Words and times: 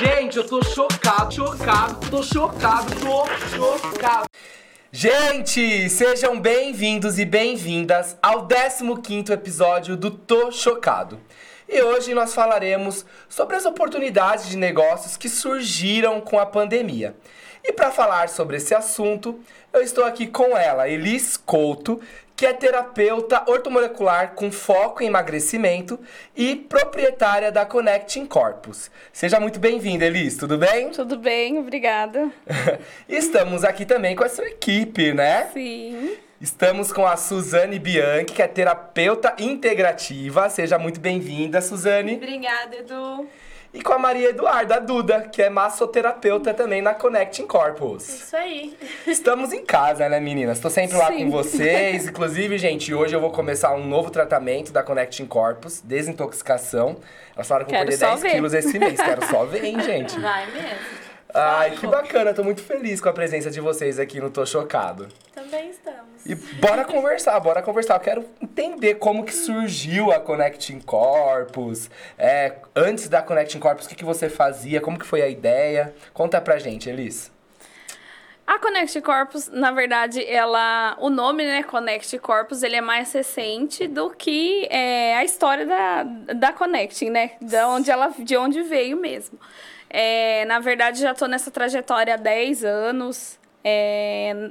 Gente, 0.00 0.38
eu 0.38 0.46
tô 0.46 0.62
chocado, 0.64 1.34
chocado, 1.34 2.10
tô 2.10 2.22
chocado, 2.22 2.90
tô 3.00 3.26
chocado. 3.50 4.26
Gente, 4.90 5.90
sejam 5.90 6.40
bem-vindos 6.40 7.18
e 7.18 7.26
bem-vindas 7.26 8.16
ao 8.22 8.48
15º 8.48 9.28
episódio 9.28 9.98
do 9.98 10.10
Tô 10.10 10.50
Chocado. 10.50 11.20
E 11.68 11.82
hoje 11.82 12.14
nós 12.14 12.32
falaremos 12.32 13.04
sobre 13.28 13.56
as 13.56 13.66
oportunidades 13.66 14.48
de 14.48 14.56
negócios 14.56 15.18
que 15.18 15.28
surgiram 15.28 16.18
com 16.22 16.38
a 16.38 16.46
pandemia. 16.46 17.14
E 17.62 17.70
para 17.70 17.90
falar 17.90 18.30
sobre 18.30 18.56
esse 18.56 18.74
assunto, 18.74 19.38
eu 19.70 19.82
estou 19.82 20.04
aqui 20.04 20.26
com 20.26 20.56
ela, 20.56 20.88
Elis 20.88 21.36
Couto, 21.36 22.00
que 22.40 22.46
é 22.46 22.54
terapeuta 22.54 23.44
ortomolecular 23.46 24.32
com 24.34 24.50
foco 24.50 25.02
em 25.02 25.08
emagrecimento 25.08 26.00
e 26.34 26.56
proprietária 26.56 27.52
da 27.52 27.66
Connecting 27.66 28.24
Corpus. 28.24 28.90
Seja 29.12 29.38
muito 29.38 29.60
bem-vinda, 29.60 30.06
Elis, 30.06 30.38
tudo 30.38 30.56
bem? 30.56 30.88
Tudo 30.88 31.18
bem, 31.18 31.58
obrigada. 31.58 32.30
Estamos 33.06 33.62
aqui 33.62 33.84
também 33.84 34.16
com 34.16 34.24
a 34.24 34.28
sua 34.30 34.48
equipe, 34.48 35.12
né? 35.12 35.50
Sim. 35.52 36.16
Estamos 36.40 36.90
com 36.90 37.06
a 37.06 37.14
Suzane 37.14 37.78
Bianchi, 37.78 38.32
que 38.32 38.40
é 38.40 38.48
terapeuta 38.48 39.36
integrativa. 39.38 40.48
Seja 40.48 40.78
muito 40.78 40.98
bem-vinda, 40.98 41.60
Suzane. 41.60 42.14
Obrigada, 42.14 42.74
Edu. 42.74 43.28
E 43.72 43.82
com 43.82 43.92
a 43.92 43.98
Maria 43.98 44.30
Eduarda, 44.30 44.76
a 44.76 44.78
Duda, 44.80 45.28
que 45.32 45.40
é 45.40 45.48
massoterapeuta 45.48 46.52
também 46.52 46.82
na 46.82 46.92
Connecting 46.92 47.46
Corpus. 47.46 48.08
Isso 48.08 48.36
aí. 48.36 48.76
Estamos 49.06 49.52
em 49.52 49.64
casa, 49.64 50.08
né, 50.08 50.18
meninas? 50.18 50.58
Estou 50.58 50.70
sempre 50.70 50.96
lá 50.96 51.06
Sim. 51.06 51.24
com 51.24 51.30
vocês. 51.30 52.08
Inclusive, 52.08 52.58
gente, 52.58 52.92
hoje 52.92 53.14
eu 53.14 53.20
vou 53.20 53.30
começar 53.30 53.72
um 53.72 53.86
novo 53.86 54.10
tratamento 54.10 54.72
da 54.72 54.82
Connecting 54.82 55.26
Corpus, 55.26 55.80
desintoxicação. 55.84 56.96
Elas 57.36 57.46
falaram 57.46 57.66
que 57.66 57.72
eu 57.72 57.78
vou 57.78 57.86
perder 57.86 57.98
só 57.98 58.10
10 58.10 58.22
ver. 58.22 58.30
quilos 58.32 58.54
esse 58.54 58.76
mês. 58.76 59.00
Quero 59.00 59.24
só 59.26 59.44
ver, 59.44 59.64
hein, 59.64 59.80
gente? 59.80 60.18
Vai 60.20 60.50
mesmo. 60.50 61.10
Ai, 61.32 61.70
que 61.76 61.86
bacana. 61.86 62.34
Tô 62.34 62.42
muito 62.42 62.60
feliz 62.62 63.00
com 63.00 63.08
a 63.08 63.12
presença 63.12 63.52
de 63.52 63.60
vocês 63.60 64.00
aqui 64.00 64.20
no 64.20 64.30
Tô 64.30 64.44
Chocado. 64.44 65.06
Também 65.32 65.70
estamos. 65.70 66.09
E 66.24 66.34
bora 66.34 66.84
conversar, 66.84 67.38
bora 67.40 67.62
conversar. 67.62 67.94
Eu 67.94 68.00
quero 68.00 68.24
entender 68.40 68.96
como 68.96 69.24
que 69.24 69.34
surgiu 69.34 70.12
a 70.12 70.20
Connecting 70.20 70.80
Corpus. 70.80 71.90
É, 72.18 72.56
antes 72.76 73.08
da 73.08 73.22
Connecting 73.22 73.58
Corpus, 73.58 73.86
o 73.86 73.88
que, 73.88 73.94
que 73.94 74.04
você 74.04 74.28
fazia? 74.28 74.80
Como 74.80 74.98
que 74.98 75.06
foi 75.06 75.22
a 75.22 75.28
ideia? 75.28 75.94
Conta 76.12 76.40
pra 76.40 76.58
gente, 76.58 76.88
Elis. 76.88 77.32
A 78.46 78.58
Connect 78.58 79.00
Corpus, 79.02 79.48
na 79.48 79.70
verdade, 79.70 80.24
ela, 80.26 80.96
o 80.98 81.08
nome, 81.08 81.44
né, 81.44 81.62
Connect 81.62 82.18
Corpus, 82.18 82.64
ele 82.64 82.74
é 82.74 82.80
mais 82.80 83.12
recente 83.12 83.86
do 83.86 84.10
que 84.10 84.66
é, 84.68 85.14
a 85.14 85.24
história 85.24 85.64
da, 85.64 86.02
da 86.34 86.52
Connecting, 86.52 87.10
né, 87.10 87.32
de 87.40 87.62
onde 87.62 87.92
ela, 87.92 88.12
de 88.18 88.36
onde 88.36 88.62
veio 88.62 88.96
mesmo. 88.96 89.38
É, 89.88 90.44
na 90.46 90.58
verdade, 90.58 91.00
já 91.00 91.12
estou 91.12 91.28
nessa 91.28 91.50
trajetória 91.50 92.14
há 92.14 92.16
10 92.16 92.64
anos, 92.64 93.39
é, 93.64 94.50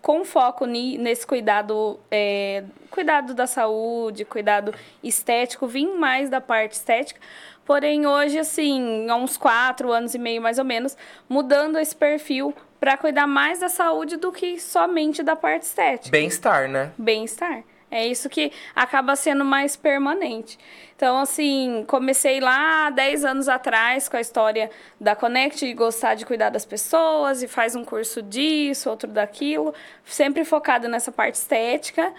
com 0.00 0.24
foco 0.24 0.64
ni- 0.66 0.98
nesse 0.98 1.26
cuidado, 1.26 1.98
é, 2.10 2.64
cuidado 2.90 3.34
da 3.34 3.46
saúde, 3.46 4.24
cuidado 4.24 4.74
estético, 5.02 5.66
vim 5.66 5.96
mais 5.98 6.28
da 6.30 6.40
parte 6.40 6.72
estética. 6.72 7.20
Porém, 7.64 8.06
hoje, 8.06 8.38
assim, 8.38 9.08
há 9.10 9.16
uns 9.16 9.36
quatro 9.36 9.90
anos 9.92 10.14
e 10.14 10.18
meio 10.18 10.40
mais 10.40 10.58
ou 10.58 10.64
menos, 10.64 10.96
mudando 11.28 11.78
esse 11.78 11.94
perfil 11.96 12.54
para 12.78 12.96
cuidar 12.96 13.26
mais 13.26 13.58
da 13.58 13.68
saúde 13.68 14.16
do 14.16 14.30
que 14.30 14.60
somente 14.60 15.22
da 15.22 15.34
parte 15.34 15.62
estética 15.62 16.10
Bem-estar, 16.10 16.68
né? 16.68 16.92
bem-estar. 16.96 17.64
É 17.96 18.06
isso 18.06 18.28
que 18.28 18.52
acaba 18.74 19.16
sendo 19.16 19.42
mais 19.42 19.74
permanente. 19.74 20.58
Então, 20.94 21.18
assim, 21.18 21.82
comecei 21.88 22.40
lá 22.40 22.88
há 22.88 22.90
10 22.90 23.24
anos 23.24 23.48
atrás 23.48 24.06
com 24.06 24.18
a 24.18 24.20
história 24.20 24.70
da 25.00 25.16
Connect, 25.16 25.64
de 25.64 25.72
gostar 25.72 26.14
de 26.14 26.26
cuidar 26.26 26.50
das 26.50 26.66
pessoas, 26.66 27.42
e 27.42 27.48
faz 27.48 27.74
um 27.74 27.86
curso 27.86 28.20
disso, 28.20 28.90
outro 28.90 29.10
daquilo, 29.10 29.72
sempre 30.04 30.44
focado 30.44 30.88
nessa 30.88 31.10
parte 31.10 31.36
estética. 31.36 32.12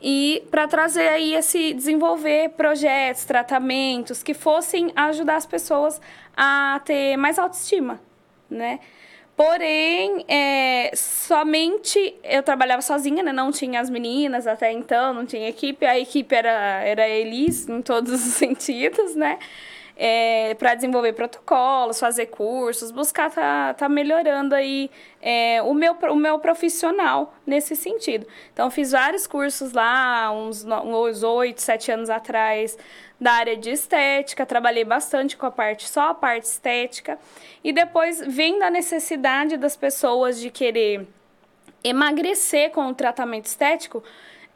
E 0.00 0.46
para 0.50 0.66
trazer 0.66 1.08
aí 1.08 1.34
esse 1.34 1.74
desenvolver 1.74 2.48
projetos, 2.50 3.26
tratamentos 3.26 4.22
que 4.22 4.32
fossem 4.32 4.90
ajudar 4.96 5.36
as 5.36 5.44
pessoas 5.44 6.00
a 6.34 6.80
ter 6.86 7.18
mais 7.18 7.38
autoestima, 7.38 8.00
né? 8.48 8.80
Porém, 9.38 10.24
é, 10.26 10.90
somente 10.96 12.16
eu 12.24 12.42
trabalhava 12.42 12.82
sozinha, 12.82 13.22
né? 13.22 13.32
Não 13.32 13.52
tinha 13.52 13.78
as 13.80 13.88
meninas 13.88 14.48
até 14.48 14.72
então, 14.72 15.14
não 15.14 15.24
tinha 15.24 15.48
equipe. 15.48 15.86
A 15.86 15.96
equipe 15.96 16.34
era, 16.34 16.82
era 16.82 17.08
Elis 17.08 17.68
em 17.68 17.80
todos 17.80 18.12
os 18.12 18.18
sentidos, 18.34 19.14
né? 19.14 19.38
É, 19.96 20.54
para 20.54 20.74
desenvolver 20.74 21.12
protocolos, 21.12 22.00
fazer 22.00 22.26
cursos, 22.26 22.90
buscar 22.90 23.30
tá, 23.30 23.74
tá 23.74 23.88
melhorando 23.88 24.56
aí 24.56 24.90
é, 25.22 25.62
o, 25.62 25.72
meu, 25.72 25.92
o 25.92 26.16
meu 26.16 26.40
profissional 26.40 27.32
nesse 27.46 27.76
sentido. 27.76 28.26
Então, 28.52 28.68
fiz 28.72 28.90
vários 28.90 29.28
cursos 29.28 29.72
lá, 29.72 30.32
uns, 30.32 30.64
uns 30.64 31.22
8, 31.22 31.60
7 31.60 31.92
anos 31.92 32.10
atrás, 32.10 32.76
da 33.20 33.32
área 33.32 33.56
de 33.56 33.70
estética, 33.70 34.46
trabalhei 34.46 34.84
bastante 34.84 35.36
com 35.36 35.46
a 35.46 35.50
parte, 35.50 35.88
só 35.88 36.10
a 36.10 36.14
parte 36.14 36.44
estética. 36.44 37.18
E 37.64 37.72
depois, 37.72 38.20
vem 38.26 38.58
da 38.58 38.70
necessidade 38.70 39.56
das 39.56 39.76
pessoas 39.76 40.40
de 40.40 40.50
querer 40.50 41.06
emagrecer 41.82 42.70
com 42.70 42.88
o 42.88 42.94
tratamento 42.94 43.46
estético, 43.46 44.02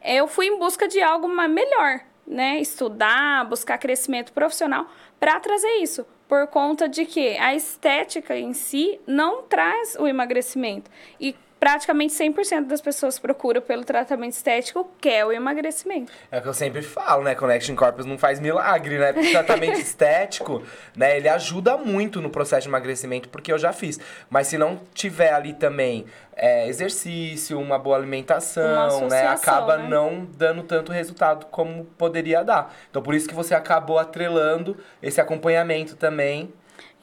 eu 0.03 0.27
fui 0.27 0.47
em 0.47 0.59
busca 0.59 0.87
de 0.87 1.01
algo 1.01 1.27
melhor, 1.27 2.01
né? 2.27 2.59
Estudar, 2.59 3.45
buscar 3.45 3.77
crescimento 3.77 4.33
profissional 4.33 4.87
para 5.19 5.39
trazer 5.39 5.75
isso. 5.77 6.05
Por 6.27 6.47
conta 6.47 6.89
de 6.89 7.05
que 7.05 7.37
a 7.37 7.53
estética 7.53 8.35
em 8.35 8.53
si 8.53 8.99
não 9.05 9.43
traz 9.43 9.95
o 9.99 10.07
emagrecimento. 10.07 10.89
E 11.19 11.35
praticamente 11.63 12.13
100% 12.13 12.65
das 12.67 12.81
pessoas 12.81 13.17
procuram 13.17 13.61
pelo 13.61 13.85
tratamento 13.85 14.33
estético, 14.33 14.85
que 14.99 15.07
é 15.07 15.25
o 15.25 15.31
emagrecimento. 15.31 16.11
É 16.29 16.39
o 16.39 16.41
que 16.41 16.47
eu 16.49 16.53
sempre 16.53 16.81
falo, 16.81 17.23
né? 17.23 17.35
Connection 17.35 17.73
Corpus 17.73 18.05
não 18.05 18.17
faz 18.17 18.37
milagre, 18.37 18.97
né? 18.97 19.13
Porque 19.13 19.29
o 19.29 19.31
tratamento 19.31 19.79
estético, 19.79 20.61
né? 20.93 21.15
Ele 21.15 21.29
ajuda 21.29 21.77
muito 21.77 22.19
no 22.21 22.29
processo 22.29 22.63
de 22.63 22.67
emagrecimento, 22.67 23.29
porque 23.29 23.49
eu 23.49 23.57
já 23.57 23.71
fiz. 23.71 23.97
Mas 24.29 24.47
se 24.47 24.57
não 24.57 24.77
tiver 24.93 25.31
ali 25.31 25.53
também 25.53 26.05
é, 26.35 26.67
exercício, 26.67 27.57
uma 27.57 27.79
boa 27.79 27.95
Uma 27.95 28.01
alimentação, 28.01 29.07
né? 29.07 29.21
associação, 29.27 29.53
Acaba 29.53 29.77
né? 29.77 29.87
não 29.87 30.27
dando 30.37 30.63
tanto 30.63 30.91
resultado 30.91 31.45
como 31.45 31.85
poderia 31.97 32.43
dar. 32.43 32.75
Então 32.89 33.01
por 33.01 33.15
isso 33.15 33.25
que 33.25 33.33
você 33.33 33.55
acabou 33.55 33.97
atrelando 33.97 34.75
esse 35.01 35.21
acompanhamento 35.21 35.95
também. 35.95 36.51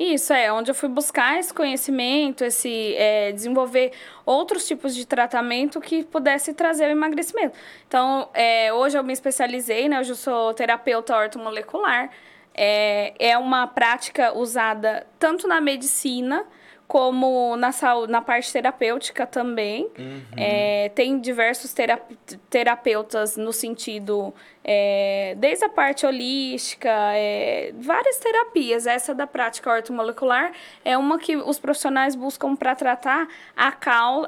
Isso 0.01 0.33
é 0.33 0.51
onde 0.51 0.71
eu 0.71 0.75
fui 0.75 0.89
buscar 0.89 1.39
esse 1.39 1.53
conhecimento, 1.53 2.43
esse 2.43 2.95
é, 2.97 3.33
desenvolver 3.33 3.93
outros 4.25 4.67
tipos 4.67 4.95
de 4.97 5.05
tratamento 5.05 5.79
que 5.79 6.03
pudesse 6.03 6.55
trazer 6.55 6.87
o 6.87 6.93
emagrecimento. 6.93 7.55
Então, 7.87 8.31
é, 8.33 8.73
hoje 8.73 8.97
eu 8.97 9.05
me 9.05 9.13
especializei, 9.13 9.91
né? 9.91 10.01
Hoje 10.01 10.13
eu 10.13 10.17
sou 10.17 10.55
terapeuta 10.55 11.15
ortomolecular. 11.15 12.09
É, 12.55 13.13
é 13.19 13.37
uma 13.37 13.67
prática 13.67 14.33
usada 14.35 15.07
tanto 15.19 15.47
na 15.47 15.61
medicina 15.61 16.47
como 16.91 17.55
na 17.57 17.71
saúde, 17.71 18.11
na 18.11 18.21
parte 18.21 18.53
terapêutica 18.53 19.25
também. 19.25 19.89
É, 20.37 20.89
tem 20.89 21.21
diversos 21.21 21.73
terap- 21.73 22.11
terapeutas 22.51 23.37
no 23.37 23.53
sentido, 23.53 24.35
é, 24.65 25.37
desde 25.39 25.65
a 25.65 25.69
parte 25.69 26.05
holística, 26.05 26.91
é, 27.15 27.73
várias 27.79 28.19
terapias. 28.19 28.89
Essa 28.89 29.15
da 29.15 29.25
prática 29.25 29.71
ortomolecular 29.71 30.51
é 30.85 30.99
uma 30.99 31.17
que 31.17 31.37
os 31.37 31.61
profissionais 31.61 32.17
buscam 32.17 32.57
para 32.57 32.75
tratar 32.75 33.29
a, 33.57 33.73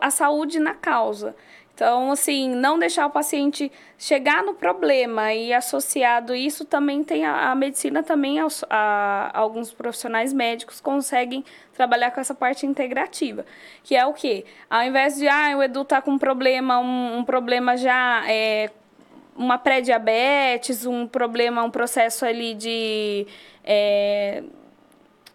a 0.00 0.10
saúde 0.12 0.60
na 0.60 0.74
causa. 0.74 1.34
Então, 1.74 2.12
assim, 2.12 2.50
não 2.54 2.78
deixar 2.78 3.06
o 3.06 3.10
paciente 3.10 3.72
chegar 3.98 4.42
no 4.42 4.52
problema 4.54 5.32
e 5.32 5.52
associado 5.54 6.34
isso 6.34 6.64
também 6.66 7.02
tem 7.02 7.24
a, 7.24 7.50
a 7.50 7.54
medicina 7.54 8.02
também 8.02 8.38
aos- 8.38 8.62
a- 8.68 9.30
alguns 9.32 9.72
profissionais 9.72 10.32
médicos 10.34 10.80
conseguem 10.80 11.42
trabalhar 11.72 12.10
com 12.10 12.20
essa 12.20 12.34
parte 12.34 12.66
integrativa, 12.66 13.44
que 13.82 13.96
é 13.96 14.04
o 14.04 14.12
quê? 14.12 14.44
Ao 14.68 14.82
invés 14.82 15.16
de 15.16 15.26
ah, 15.26 15.56
o 15.56 15.62
Edu 15.62 15.82
tá 15.84 16.02
com 16.02 16.12
um 16.12 16.18
problema, 16.18 16.78
um, 16.78 17.18
um 17.18 17.24
problema 17.24 17.74
já 17.76 18.22
é, 18.30 18.70
uma 19.34 19.56
pré-diabetes, 19.56 20.84
um 20.84 21.06
problema, 21.06 21.62
um 21.64 21.70
processo 21.70 22.26
ali 22.26 22.52
de 22.54 23.26
é, 23.64 24.42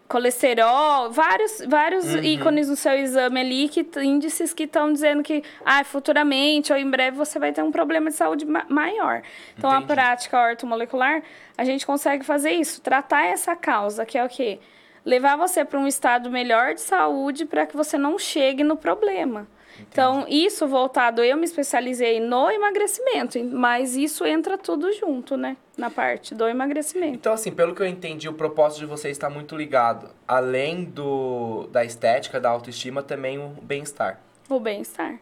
colesterol, 0.08 1.10
vários, 1.10 1.62
vários 1.66 2.14
Uhum. 2.14 2.22
ícones 2.22 2.68
no 2.68 2.76
seu 2.76 2.92
exame 2.94 3.40
ali, 3.40 3.68
que 3.68 3.86
índices 4.02 4.52
que 4.54 4.64
estão 4.64 4.92
dizendo 4.92 5.22
que 5.22 5.42
ah, 5.64 5.84
futuramente 5.84 6.72
ou 6.72 6.78
em 6.78 6.88
breve 6.88 7.16
você 7.16 7.38
vai 7.38 7.52
ter 7.52 7.62
um 7.62 7.70
problema 7.70 8.10
de 8.10 8.16
saúde 8.16 8.44
ma- 8.46 8.64
maior. 8.68 9.22
Então, 9.56 9.70
Entendi. 9.70 9.84
a 9.92 9.94
prática 9.94 10.40
ortomolecular, 10.40 11.22
a 11.56 11.64
gente 11.64 11.86
consegue 11.86 12.24
fazer 12.24 12.52
isso, 12.52 12.80
tratar 12.80 13.26
essa 13.26 13.54
causa, 13.54 14.06
que 14.06 14.16
é 14.16 14.24
o 14.24 14.28
quê? 14.28 14.58
Levar 15.04 15.36
você 15.36 15.64
para 15.64 15.78
um 15.78 15.86
estado 15.86 16.30
melhor 16.30 16.74
de 16.74 16.80
saúde 16.80 17.44
para 17.44 17.66
que 17.66 17.76
você 17.76 17.96
não 17.96 18.18
chegue 18.18 18.64
no 18.64 18.76
problema. 18.76 19.46
Então, 19.80 20.26
isso 20.28 20.66
voltado, 20.66 21.22
eu 21.22 21.36
me 21.36 21.44
especializei 21.44 22.20
no 22.20 22.50
emagrecimento, 22.50 23.42
mas 23.44 23.96
isso 23.96 24.24
entra 24.24 24.56
tudo 24.58 24.92
junto, 24.92 25.36
né? 25.36 25.56
Na 25.76 25.90
parte 25.90 26.34
do 26.34 26.46
emagrecimento. 26.46 27.14
Então, 27.14 27.32
assim, 27.32 27.52
pelo 27.52 27.74
que 27.74 27.82
eu 27.82 27.86
entendi, 27.86 28.28
o 28.28 28.32
propósito 28.32 28.80
de 28.80 28.86
vocês 28.86 29.16
está 29.16 29.30
muito 29.30 29.56
ligado, 29.56 30.10
além 30.26 30.84
do 30.84 31.68
da 31.70 31.84
estética, 31.84 32.40
da 32.40 32.48
autoestima, 32.50 33.02
também 33.02 33.38
o 33.38 33.48
bem-estar. 33.62 34.20
O 34.48 34.58
bem-estar. 34.58 35.18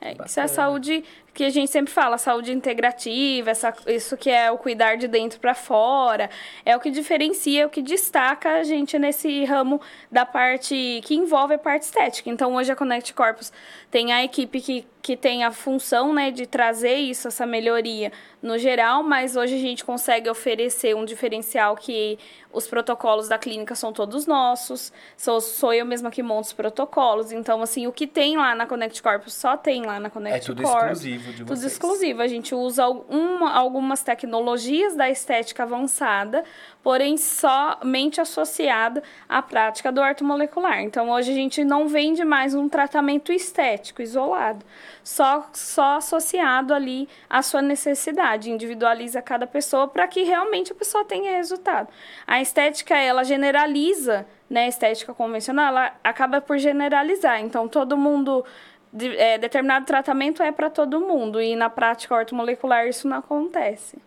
É, 0.00 0.12
isso 0.12 0.38
é 0.38 0.42
Bacana. 0.42 0.48
saúde 0.48 1.04
que 1.36 1.44
a 1.44 1.50
gente 1.50 1.70
sempre 1.70 1.92
fala, 1.92 2.16
saúde 2.16 2.50
integrativa, 2.50 3.50
essa, 3.50 3.74
isso 3.86 4.16
que 4.16 4.30
é 4.30 4.50
o 4.50 4.56
cuidar 4.56 4.96
de 4.96 5.06
dentro 5.06 5.38
para 5.38 5.54
fora, 5.54 6.30
é 6.64 6.74
o 6.74 6.80
que 6.80 6.90
diferencia, 6.90 7.62
é 7.62 7.66
o 7.66 7.68
que 7.68 7.82
destaca 7.82 8.52
a 8.54 8.62
gente 8.62 8.98
nesse 8.98 9.44
ramo 9.44 9.78
da 10.10 10.24
parte 10.24 11.02
que 11.04 11.14
envolve 11.14 11.52
a 11.52 11.58
parte 11.58 11.82
estética. 11.82 12.30
Então, 12.30 12.54
hoje 12.54 12.72
a 12.72 12.76
Connect 12.76 13.12
Corpus 13.12 13.52
tem 13.90 14.14
a 14.14 14.24
equipe 14.24 14.62
que, 14.62 14.86
que 15.02 15.14
tem 15.14 15.44
a 15.44 15.52
função 15.52 16.14
né, 16.14 16.30
de 16.30 16.46
trazer 16.46 16.94
isso, 16.94 17.28
essa 17.28 17.44
melhoria 17.44 18.10
no 18.42 18.58
geral, 18.58 19.02
mas 19.02 19.36
hoje 19.36 19.56
a 19.56 19.60
gente 19.60 19.84
consegue 19.84 20.30
oferecer 20.30 20.96
um 20.96 21.04
diferencial 21.04 21.76
que 21.76 22.18
os 22.52 22.66
protocolos 22.66 23.28
da 23.28 23.36
clínica 23.36 23.74
são 23.74 23.92
todos 23.92 24.26
nossos, 24.26 24.92
sou, 25.16 25.40
sou 25.40 25.74
eu 25.74 25.84
mesma 25.84 26.10
que 26.10 26.22
monto 26.22 26.46
os 26.46 26.52
protocolos, 26.54 27.30
então, 27.30 27.60
assim, 27.60 27.86
o 27.86 27.92
que 27.92 28.06
tem 28.06 28.36
lá 28.36 28.54
na 28.54 28.66
Connect 28.66 29.02
Corpus 29.02 29.34
só 29.34 29.56
tem 29.56 29.84
lá 29.84 30.00
na 30.00 30.08
Connect 30.08 30.38
É 30.38 30.40
tudo 30.40 30.62
Corpus. 30.62 31.04
exclusivo 31.04 31.25
de 31.32 31.44
vocês. 31.44 31.60
Tudo 31.60 31.66
exclusivo. 31.66 32.22
A 32.22 32.28
gente 32.28 32.54
usa 32.54 32.84
alguma, 32.84 33.52
algumas 33.52 34.02
tecnologias 34.02 34.94
da 34.94 35.08
estética 35.10 35.62
avançada, 35.62 36.44
porém 36.82 37.16
somente 37.16 38.20
associada 38.20 39.02
à 39.28 39.42
prática 39.42 39.90
do 39.90 40.00
ortomolecular. 40.00 40.80
Então, 40.82 41.10
hoje 41.10 41.32
a 41.32 41.34
gente 41.34 41.64
não 41.64 41.88
vende 41.88 42.24
mais 42.24 42.54
um 42.54 42.68
tratamento 42.68 43.32
estético 43.32 44.02
isolado, 44.02 44.64
só, 45.02 45.48
só 45.52 45.96
associado 45.96 46.72
ali 46.72 47.08
à 47.28 47.42
sua 47.42 47.62
necessidade, 47.62 48.50
individualiza 48.50 49.20
cada 49.22 49.46
pessoa 49.46 49.88
para 49.88 50.06
que 50.06 50.22
realmente 50.22 50.72
a 50.72 50.74
pessoa 50.74 51.04
tenha 51.04 51.32
resultado. 51.32 51.88
A 52.26 52.40
estética, 52.40 52.96
ela 52.96 53.24
generaliza, 53.24 54.26
né? 54.48 54.64
A 54.64 54.68
estética 54.68 55.12
convencional, 55.12 55.68
ela 55.68 55.92
acaba 56.02 56.40
por 56.40 56.58
generalizar. 56.58 57.40
Então, 57.40 57.68
todo 57.68 57.96
mundo 57.96 58.44
de- 58.92 59.16
é, 59.16 59.38
determinado 59.38 59.84
tratamento 59.86 60.42
é 60.42 60.50
para 60.52 60.70
todo 60.70 61.00
mundo 61.00 61.40
e 61.40 61.54
na 61.56 61.68
prática 61.70 62.14
ortomolecular 62.14 62.86
isso 62.86 63.06
não 63.08 63.18
acontece. 63.18 63.98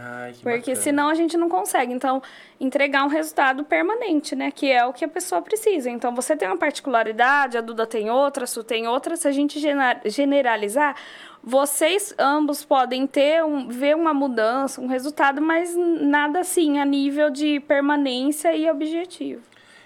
Ai, 0.00 0.30
que 0.32 0.42
Porque 0.42 0.58
bacana. 0.58 0.76
senão 0.76 1.08
a 1.08 1.14
gente 1.14 1.36
não 1.36 1.48
consegue, 1.48 1.92
então, 1.92 2.22
entregar 2.60 3.04
um 3.04 3.08
resultado 3.08 3.64
permanente, 3.64 4.36
né? 4.36 4.52
Que 4.52 4.70
é 4.70 4.84
o 4.86 4.92
que 4.92 5.04
a 5.04 5.08
pessoa 5.08 5.42
precisa. 5.42 5.90
Então, 5.90 6.14
você 6.14 6.36
tem 6.36 6.46
uma 6.46 6.56
particularidade, 6.56 7.58
a 7.58 7.60
Duda 7.60 7.84
tem 7.84 8.08
outra, 8.08 8.44
a 8.44 8.46
Su 8.46 8.62
tem 8.62 8.86
outra. 8.86 9.16
Se 9.16 9.26
a 9.26 9.32
gente 9.32 9.58
generalizar, 10.04 10.94
vocês 11.42 12.14
ambos 12.16 12.64
podem 12.64 13.08
ter 13.08 13.42
um, 13.44 13.68
ver 13.68 13.96
uma 13.96 14.14
mudança, 14.14 14.80
um 14.80 14.86
resultado, 14.86 15.40
mas 15.42 15.74
nada 15.74 16.40
assim 16.40 16.78
a 16.78 16.84
nível 16.84 17.28
de 17.30 17.58
permanência 17.60 18.54
e 18.54 18.70
objetivo. 18.70 19.42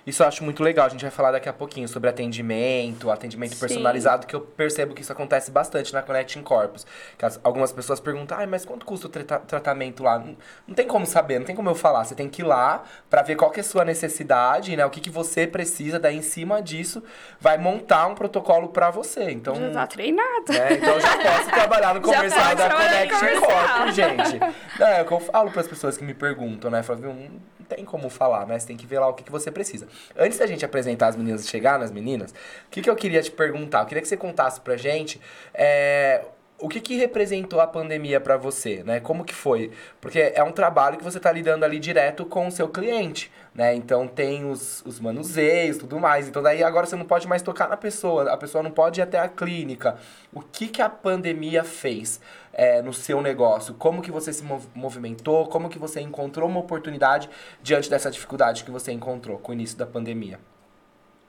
Isso 0.06 0.22
eu 0.22 0.26
acho 0.26 0.42
muito 0.42 0.62
legal. 0.62 0.86
A 0.86 0.88
gente 0.88 1.02
vai 1.02 1.10
falar 1.10 1.30
daqui 1.30 1.48
a 1.48 1.52
pouquinho 1.52 1.86
sobre 1.86 2.10
atendimento, 2.10 3.10
atendimento 3.10 3.54
Sim. 3.54 3.60
personalizado, 3.60 4.26
que 4.26 4.34
eu 4.34 4.40
percebo 4.40 4.94
que 4.94 5.02
isso 5.02 5.12
acontece 5.12 5.50
bastante 5.50 5.92
na 5.92 6.02
Connecting 6.02 6.42
Corpus. 6.42 6.84
Que 7.16 7.24
as- 7.24 7.38
algumas 7.44 7.70
pessoas 7.72 8.00
perguntam, 8.00 8.36
ah, 8.40 8.46
mas 8.46 8.64
quanto 8.64 8.84
custa 8.84 9.06
o 9.06 9.10
trata- 9.10 9.38
tratamento 9.40 10.02
lá? 10.02 10.18
Não, 10.18 10.36
não 10.66 10.74
tem 10.74 10.86
como 10.88 11.06
saber, 11.06 11.38
não 11.38 11.46
tem 11.46 11.54
como 11.54 11.70
eu 11.70 11.74
falar. 11.74 12.04
Você 12.04 12.14
tem 12.16 12.28
que 12.28 12.42
ir 12.42 12.44
lá 12.44 12.82
pra 13.08 13.22
ver 13.22 13.36
qual 13.36 13.50
que 13.50 13.60
é 13.60 13.62
a 13.62 13.64
sua 13.64 13.84
necessidade, 13.84 14.74
né? 14.76 14.84
O 14.84 14.90
que, 14.90 15.00
que 15.00 15.10
você 15.10 15.46
precisa, 15.46 16.00
daí 16.00 16.16
em 16.16 16.22
cima 16.22 16.60
disso 16.60 17.02
vai 17.40 17.56
montar 17.56 18.06
um 18.08 18.14
protocolo 18.16 18.68
pra 18.70 18.90
você. 18.90 19.30
Então, 19.30 19.54
Já 19.54 19.70
tá 19.70 19.86
treinada. 19.86 20.52
né? 20.52 20.72
Então 20.74 20.94
eu 20.94 21.00
já 21.00 21.16
posso 21.16 21.50
trabalhar 21.54 21.94
no 21.94 22.00
comercial 22.00 22.42
pode 22.46 22.56
da 22.56 22.66
trabalhar 22.68 23.04
no 23.04 23.10
Connect 23.10 23.18
comercial. 23.38 23.68
Corp, 23.78 23.88
gente. 23.92 24.40
Não, 24.80 24.86
é 24.88 25.02
o 25.02 25.04
que 25.06 25.12
eu 25.12 25.20
falo 25.20 25.50
pras 25.52 25.68
pessoas 25.68 25.96
que 25.96 26.02
me 26.04 26.12
perguntam, 26.14 26.70
né? 26.70 26.82
Falo, 26.82 26.98
viu, 26.98 27.30
tem 27.74 27.84
como 27.84 28.08
falar, 28.08 28.46
né? 28.46 28.58
Você 28.58 28.66
tem 28.66 28.76
que 28.76 28.86
ver 28.86 28.98
lá 28.98 29.08
o 29.08 29.14
que, 29.14 29.24
que 29.24 29.30
você 29.32 29.50
precisa. 29.50 29.86
Antes 30.16 30.38
da 30.38 30.46
gente 30.46 30.64
apresentar 30.64 31.08
as 31.08 31.16
meninas 31.16 31.44
e 31.44 31.48
chegar 31.48 31.78
nas 31.78 31.90
meninas, 31.90 32.30
o 32.30 32.70
que, 32.70 32.82
que 32.82 32.90
eu 32.90 32.96
queria 32.96 33.22
te 33.22 33.30
perguntar? 33.30 33.80
Eu 33.80 33.86
queria 33.86 34.02
que 34.02 34.08
você 34.08 34.16
contasse 34.16 34.60
pra 34.60 34.76
gente. 34.76 35.20
é, 35.54 36.24
O 36.58 36.68
que, 36.68 36.80
que 36.80 36.96
representou 36.96 37.60
a 37.60 37.66
pandemia 37.66 38.20
pra 38.20 38.36
você, 38.36 38.84
né? 38.84 39.00
Como 39.00 39.24
que 39.24 39.34
foi? 39.34 39.72
Porque 40.00 40.32
é 40.34 40.42
um 40.44 40.52
trabalho 40.52 40.96
que 40.96 41.02
você 41.02 41.18
tá 41.18 41.32
lidando 41.32 41.64
ali 41.64 41.78
direto 41.80 42.24
com 42.24 42.46
o 42.46 42.52
seu 42.52 42.68
cliente, 42.68 43.32
né? 43.52 43.74
Então 43.74 44.06
tem 44.06 44.48
os, 44.48 44.80
os 44.86 45.00
manuseios, 45.00 45.78
tudo 45.78 45.98
mais. 45.98 46.28
Então 46.28 46.40
daí 46.40 46.62
agora 46.62 46.86
você 46.86 46.94
não 46.94 47.04
pode 47.04 47.26
mais 47.26 47.42
tocar 47.42 47.68
na 47.68 47.76
pessoa, 47.76 48.30
a 48.32 48.36
pessoa 48.36 48.62
não 48.62 48.70
pode 48.70 49.00
ir 49.00 49.02
até 49.02 49.18
a 49.18 49.28
clínica. 49.28 49.96
O 50.32 50.40
que 50.40 50.68
que 50.68 50.80
a 50.80 50.88
pandemia 50.88 51.64
fez 51.64 52.20
é, 52.52 52.82
no 52.82 52.92
seu 52.92 53.20
negócio? 53.22 53.74
Como 53.74 54.02
que 54.02 54.10
você 54.10 54.32
se 54.32 54.42
mov- 54.44 54.68
movimentou? 54.74 55.46
Como 55.48 55.68
que 55.68 55.78
você 55.78 56.00
encontrou 56.00 56.48
uma 56.48 56.60
oportunidade 56.60 57.28
diante 57.62 57.88
dessa 57.90 58.10
dificuldade 58.10 58.64
que 58.64 58.70
você 58.70 58.92
encontrou 58.92 59.38
com 59.38 59.52
o 59.52 59.54
início 59.54 59.76
da 59.78 59.86
pandemia? 59.86 60.38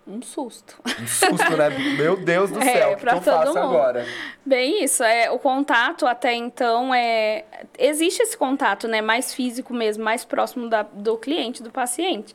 Um 0.06 0.22
susto. 0.22 0.76
Um 1.02 1.08
susto, 1.08 1.56
né? 1.56 1.70
Meu 1.98 2.18
Deus 2.18 2.52
do 2.52 2.60
É, 2.60 2.74
céu, 2.74 2.92
o 2.92 2.98
que, 2.98 3.08
eu 3.08 3.22
faço 3.22 3.54
mundo. 3.54 3.60
agora? 3.60 4.06
Bem, 4.46 4.84
isso 4.84 5.02
é 5.04 5.32
o 5.32 5.40
contato 5.40 6.06
até 6.06 6.34
então 6.34 6.94
é 6.94 7.46
existe 7.80 8.22
esse 8.22 8.38
contato, 8.38 8.88
né, 8.88 9.02
mais 9.02 9.34
físico 9.34 9.74
mesmo, 9.74 10.04
mais 10.04 10.26
próximo 10.26 10.68
da, 10.68 10.82
do 10.84 11.18
cliente, 11.18 11.64
do 11.64 11.72
paciente. 11.72 12.34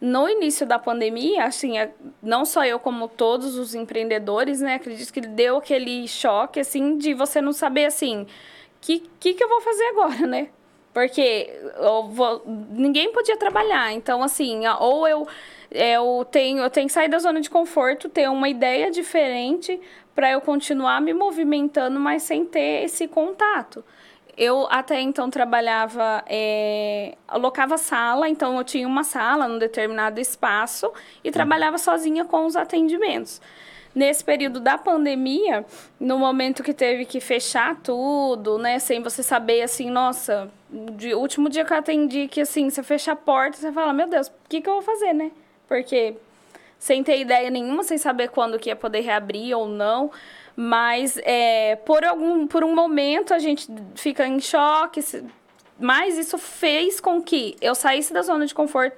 No 0.00 0.26
início 0.30 0.66
da 0.66 0.78
pandemia, 0.78 1.44
assim, 1.44 1.78
é- 1.78 1.90
não 2.22 2.46
só 2.46 2.64
eu 2.64 2.78
como 2.78 3.06
todos 3.06 3.56
os 3.56 3.74
empreendedores, 3.74 4.62
né, 4.62 4.76
acredito 4.76 5.12
que 5.12 5.20
deu 5.20 5.58
aquele 5.58 6.08
choque 6.08 6.58
assim 6.60 6.96
de 6.96 7.12
você 7.12 7.42
não 7.42 7.52
saber 7.52 7.84
assim, 7.84 8.26
que 8.80 9.00
que 9.20 9.34
que 9.34 9.44
eu 9.44 9.48
vou 9.48 9.60
fazer 9.60 9.84
agora, 9.88 10.26
né? 10.26 10.48
Porque 10.92 11.50
vou- 12.10 12.42
ninguém 12.46 13.12
podia 13.12 13.36
trabalhar. 13.36 13.92
Então, 13.92 14.22
assim, 14.22 14.62
ou 14.80 15.06
eu, 15.06 15.26
eu, 15.70 16.26
tenho, 16.30 16.62
eu 16.62 16.70
tenho 16.70 16.88
que 16.88 16.92
sair 16.92 17.08
da 17.08 17.18
zona 17.18 17.40
de 17.40 17.48
conforto, 17.48 18.08
ter 18.08 18.28
uma 18.28 18.48
ideia 18.48 18.90
diferente 18.90 19.80
para 20.14 20.32
eu 20.32 20.40
continuar 20.40 21.00
me 21.00 21.14
movimentando, 21.14 22.00
mas 22.00 22.24
sem 22.24 22.44
ter 22.44 22.84
esse 22.84 23.06
contato. 23.06 23.84
Eu 24.36 24.66
até 24.70 25.00
então 25.00 25.28
trabalhava, 25.28 26.24
é, 26.26 27.14
alocava 27.28 27.76
sala, 27.76 28.28
então 28.28 28.56
eu 28.56 28.64
tinha 28.64 28.86
uma 28.88 29.04
sala 29.04 29.46
num 29.46 29.58
determinado 29.58 30.18
espaço 30.18 30.90
e 31.22 31.30
trabalhava 31.30 31.78
sozinha 31.78 32.24
com 32.24 32.46
os 32.46 32.56
atendimentos. 32.56 33.40
Nesse 33.94 34.24
período 34.24 34.60
da 34.60 34.78
pandemia, 34.78 35.64
no 35.98 36.18
momento 36.18 36.62
que 36.62 36.72
teve 36.72 37.04
que 37.04 37.20
fechar 37.20 37.76
tudo, 37.82 38.56
né, 38.56 38.78
sem 38.78 39.02
você 39.02 39.22
saber 39.22 39.62
assim, 39.62 39.90
nossa, 39.90 40.48
de 40.70 41.14
último 41.14 41.48
dia 41.48 41.64
que 41.64 41.72
eu 41.72 41.76
atendi 41.76 42.28
que 42.28 42.40
assim, 42.40 42.70
você 42.70 42.82
fecha 42.82 43.12
a 43.12 43.16
porta, 43.16 43.56
você 43.56 43.72
fala, 43.72 43.92
meu 43.92 44.06
Deus, 44.06 44.28
o 44.28 44.32
que 44.48 44.60
que 44.60 44.68
eu 44.68 44.74
vou 44.74 44.82
fazer, 44.82 45.12
né? 45.12 45.30
Porque 45.66 46.16
sem 46.78 47.02
ter 47.02 47.20
ideia 47.20 47.50
nenhuma, 47.50 47.82
sem 47.82 47.98
saber 47.98 48.28
quando 48.28 48.58
que 48.58 48.70
ia 48.70 48.76
poder 48.76 49.00
reabrir 49.00 49.54
ou 49.56 49.68
não. 49.68 50.10
Mas 50.56 51.18
é, 51.22 51.76
por, 51.76 52.04
algum, 52.04 52.46
por 52.46 52.64
um 52.64 52.74
momento 52.74 53.32
a 53.32 53.38
gente 53.38 53.68
fica 53.94 54.26
em 54.26 54.40
choque, 54.40 55.00
mas 55.78 56.18
isso 56.18 56.38
fez 56.38 57.00
com 57.00 57.22
que 57.22 57.56
eu 57.60 57.74
saísse 57.74 58.12
da 58.12 58.22
zona 58.22 58.46
de 58.46 58.54
conforto 58.54 58.96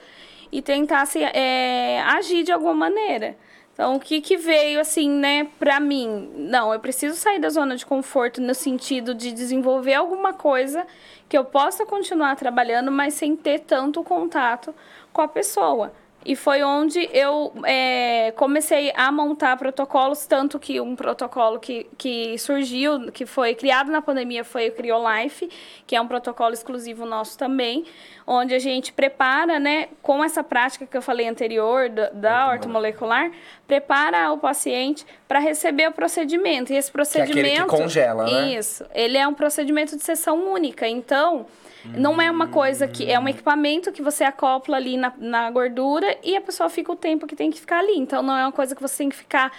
e 0.50 0.60
tentasse 0.60 1.22
é, 1.22 2.00
agir 2.02 2.42
de 2.42 2.52
alguma 2.52 2.74
maneira. 2.74 3.36
Então, 3.72 3.96
o 3.96 4.00
que, 4.00 4.20
que 4.20 4.36
veio, 4.36 4.78
assim, 4.80 5.08
né, 5.08 5.48
pra 5.58 5.80
mim? 5.80 6.30
Não, 6.36 6.72
eu 6.74 6.78
preciso 6.78 7.16
sair 7.16 7.38
da 7.38 7.48
zona 7.48 7.74
de 7.74 7.86
conforto 7.86 8.40
no 8.40 8.54
sentido 8.54 9.14
de 9.14 9.32
desenvolver 9.32 9.94
alguma 9.94 10.34
coisa 10.34 10.86
que 11.32 11.38
eu 11.38 11.46
possa 11.46 11.86
continuar 11.86 12.36
trabalhando, 12.36 12.92
mas 12.92 13.14
sem 13.14 13.34
ter 13.34 13.60
tanto 13.60 14.04
contato 14.04 14.74
com 15.14 15.22
a 15.22 15.26
pessoa. 15.26 15.90
E 16.24 16.36
foi 16.36 16.62
onde 16.62 17.08
eu 17.12 17.52
é, 17.64 18.32
comecei 18.36 18.92
a 18.94 19.10
montar 19.10 19.56
protocolos, 19.56 20.24
tanto 20.26 20.58
que 20.58 20.80
um 20.80 20.94
protocolo 20.94 21.58
que, 21.58 21.86
que 21.98 22.38
surgiu, 22.38 23.10
que 23.10 23.26
foi 23.26 23.54
criado 23.54 23.90
na 23.90 24.00
pandemia, 24.00 24.44
foi 24.44 24.68
o 24.68 24.72
CrioLife, 24.72 25.50
que 25.86 25.96
é 25.96 26.00
um 26.00 26.06
protocolo 26.06 26.52
exclusivo 26.54 27.04
nosso 27.04 27.36
também, 27.36 27.84
onde 28.24 28.54
a 28.54 28.58
gente 28.58 28.92
prepara, 28.92 29.58
né, 29.58 29.88
com 30.00 30.22
essa 30.22 30.44
prática 30.44 30.86
que 30.86 30.96
eu 30.96 31.02
falei 31.02 31.28
anterior, 31.28 31.88
da, 31.88 32.10
da 32.10 32.48
ortomolecular, 32.50 33.32
prepara 33.66 34.32
o 34.32 34.38
paciente 34.38 35.04
para 35.26 35.40
receber 35.40 35.88
o 35.88 35.92
procedimento. 35.92 36.72
E 36.72 36.76
esse 36.76 36.88
é 36.88 37.22
aquele 37.22 37.26
que 37.26 37.32
procedimento... 37.32 37.66
congela, 37.66 38.24
né? 38.24 38.54
Isso. 38.54 38.84
Ele 38.94 39.18
é 39.18 39.26
um 39.26 39.34
procedimento 39.34 39.96
de 39.96 40.02
sessão 40.02 40.52
única, 40.52 40.86
então... 40.86 41.46
Não 41.84 42.20
é 42.20 42.30
uma 42.30 42.46
coisa 42.48 42.86
que. 42.88 43.10
É 43.10 43.18
um 43.18 43.28
equipamento 43.28 43.90
que 43.92 44.02
você 44.02 44.24
acopla 44.24 44.76
ali 44.76 44.96
na, 44.96 45.12
na 45.18 45.50
gordura 45.50 46.16
e 46.22 46.36
a 46.36 46.40
pessoa 46.40 46.68
fica 46.68 46.92
o 46.92 46.96
tempo 46.96 47.26
que 47.26 47.34
tem 47.36 47.50
que 47.50 47.60
ficar 47.60 47.78
ali. 47.80 47.98
Então 47.98 48.22
não 48.22 48.36
é 48.36 48.42
uma 48.44 48.52
coisa 48.52 48.74
que 48.74 48.82
você 48.82 48.98
tem 48.98 49.08
que 49.08 49.16
ficar 49.16 49.52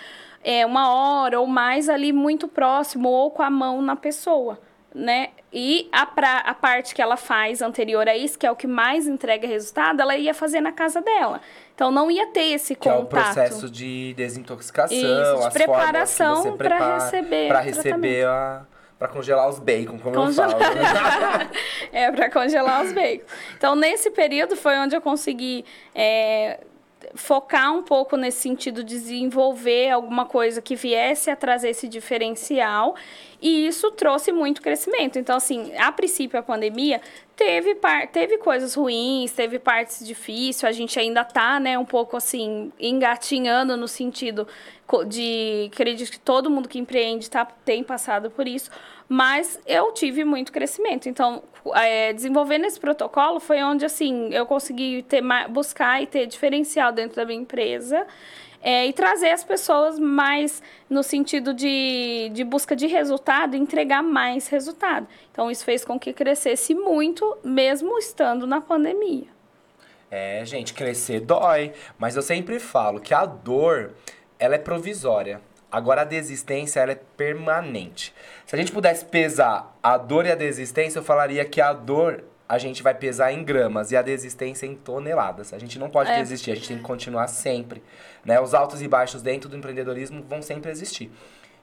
é, 0.43 0.65
uma 0.65 0.93
hora 0.93 1.39
ou 1.39 1.47
mais 1.47 1.89
ali 1.89 2.11
muito 2.13 2.47
próximo 2.47 3.09
ou 3.09 3.31
com 3.31 3.41
a 3.41 3.49
mão 3.49 3.81
na 3.81 3.95
pessoa. 3.95 4.59
né? 4.95 5.29
E 5.51 5.87
a, 5.91 6.05
pra, 6.05 6.37
a 6.39 6.53
parte 6.53 6.93
que 6.95 7.01
ela 7.01 7.15
faz 7.17 7.61
anterior 7.61 8.07
a 8.07 8.15
isso, 8.15 8.37
que 8.39 8.45
é 8.45 8.51
o 8.51 8.55
que 8.55 8.65
mais 8.67 9.07
entrega 9.07 9.47
resultado, 9.47 10.01
ela 10.01 10.15
ia 10.17 10.33
fazer 10.33 10.61
na 10.61 10.71
casa 10.71 10.99
dela. 11.01 11.41
Então 11.75 11.91
não 11.91 12.09
ia 12.11 12.27
ter 12.27 12.53
esse 12.53 12.75
Que 12.75 12.89
é 12.89 12.93
o 12.93 12.97
contato. 13.01 13.09
processo 13.33 13.69
de 13.69 14.13
desintoxicação, 14.15 14.97
Isso, 14.97 15.47
de 15.47 15.53
preparação 15.53 16.57
prepara 16.57 16.95
receber 16.95 17.47
pra 17.47 17.59
o 17.59 17.63
receber 17.63 18.25
a 18.27 18.65
para 19.03 19.11
congelar 19.11 19.49
os 19.49 19.59
bacon, 19.59 19.99
como 19.99 20.15
eu 20.15 20.33
falo. 20.33 20.53
é, 21.91 22.09
para 22.09 22.29
congelar 22.31 22.85
os 22.85 22.93
bacon. 22.93 23.25
Então, 23.57 23.75
nesse 23.75 24.09
período 24.11 24.55
foi 24.55 24.77
onde 24.77 24.95
eu 24.95 25.01
consegui 25.01 25.65
é, 25.93 26.61
focar 27.13 27.73
um 27.73 27.83
pouco 27.83 28.15
nesse 28.15 28.39
sentido 28.39 28.81
de 28.81 28.93
desenvolver 28.95 29.89
alguma 29.89 30.25
coisa 30.25 30.61
que 30.61 30.73
viesse 30.73 31.29
a 31.29 31.35
trazer 31.35 31.71
esse 31.71 31.85
diferencial. 31.85 32.95
E 33.43 33.67
isso 33.67 33.91
trouxe 33.91 34.31
muito 34.31 34.61
crescimento. 34.61 35.19
Então, 35.19 35.35
assim, 35.35 35.75
a 35.75 35.91
princípio, 35.91 36.39
a 36.39 36.41
pandemia 36.41 37.01
teve, 37.35 37.75
par 37.75 38.07
teve 38.07 38.37
coisas 38.37 38.73
ruins, 38.73 39.33
teve 39.33 39.59
partes 39.59 40.07
difíceis. 40.07 40.63
A 40.63 40.71
gente 40.71 40.97
ainda 40.97 41.25
tá, 41.25 41.59
né, 41.59 41.77
um 41.77 41.83
pouco, 41.83 42.15
assim, 42.15 42.71
engatinhando 42.79 43.75
no 43.75 43.85
sentido 43.85 44.47
de... 45.09 45.69
Acredito 45.73 46.09
que 46.09 46.19
todo 46.19 46.49
mundo 46.49 46.69
que 46.69 46.79
empreende 46.79 47.29
tá, 47.29 47.43
tem 47.43 47.83
passado 47.83 48.31
por 48.31 48.47
isso. 48.47 48.71
Mas 49.09 49.59
eu 49.67 49.91
tive 49.91 50.23
muito 50.23 50.49
crescimento. 50.49 51.09
Então, 51.09 51.43
é, 51.75 52.13
desenvolvendo 52.13 52.63
esse 52.63 52.79
protocolo 52.79 53.41
foi 53.41 53.61
onde, 53.61 53.83
assim, 53.83 54.29
eu 54.33 54.45
consegui 54.45 55.03
ter 55.03 55.21
buscar 55.49 56.01
e 56.01 56.07
ter 56.07 56.27
diferencial 56.27 56.93
dentro 56.93 57.17
da 57.17 57.25
minha 57.25 57.41
empresa. 57.41 58.07
É, 58.63 58.87
e 58.87 58.93
trazer 58.93 59.29
as 59.29 59.43
pessoas 59.43 59.99
mais 59.99 60.63
no 60.89 61.03
sentido 61.03 61.53
de, 61.53 62.31
de 62.33 62.43
busca 62.45 62.75
de 62.75 62.87
resultado, 62.87 63.57
entregar 63.57 64.01
mais 64.01 64.47
resultado. 64.47 65.05
Então, 65.31 65.51
isso 65.51 65.65
fez 65.65 65.83
com 65.83 65.99
que 65.99 66.13
crescesse 66.13 66.73
muito, 66.73 67.37
mesmo 67.43 67.99
estando 67.99 68.47
na 68.47 68.61
pandemia. 68.61 69.27
É, 70.09 70.45
gente, 70.45 70.73
crescer 70.73 71.19
dói, 71.19 71.73
mas 71.97 72.15
eu 72.15 72.21
sempre 72.21 72.57
falo 72.59 73.01
que 73.01 73.13
a 73.13 73.25
dor, 73.25 73.91
ela 74.39 74.55
é 74.55 74.59
provisória. 74.59 75.41
Agora 75.69 76.01
a 76.01 76.05
desistência, 76.05 76.79
ela 76.79 76.91
é 76.91 76.99
permanente. 77.17 78.13
Se 78.45 78.55
a 78.55 78.59
gente 78.59 78.71
pudesse 78.71 79.03
pesar 79.05 79.75
a 79.81 79.97
dor 79.97 80.25
e 80.25 80.31
a 80.31 80.35
desistência, 80.35 80.99
eu 80.99 81.03
falaria 81.03 81.43
que 81.43 81.59
a 81.59 81.73
dor 81.73 82.23
a 82.47 82.59
gente 82.59 82.83
vai 82.83 82.93
pesar 82.93 83.31
em 83.31 83.43
gramas 83.43 83.91
e 83.91 83.97
a 83.97 84.03
desistência 84.03 84.67
em 84.67 84.75
toneladas. 84.75 85.51
A 85.53 85.57
gente 85.57 85.79
não 85.79 85.89
pode 85.89 86.11
É. 86.11 86.19
desistir, 86.19 86.51
a 86.51 86.55
gente 86.55 86.67
tem 86.67 86.77
que 86.77 86.83
continuar 86.83 87.27
sempre. 87.27 87.81
Né? 88.25 88.39
Os 88.39 88.53
altos 88.53 88.81
e 88.81 88.87
baixos 88.87 89.21
dentro 89.21 89.49
do 89.49 89.57
empreendedorismo 89.57 90.23
vão 90.23 90.41
sempre 90.41 90.71
existir. 90.71 91.11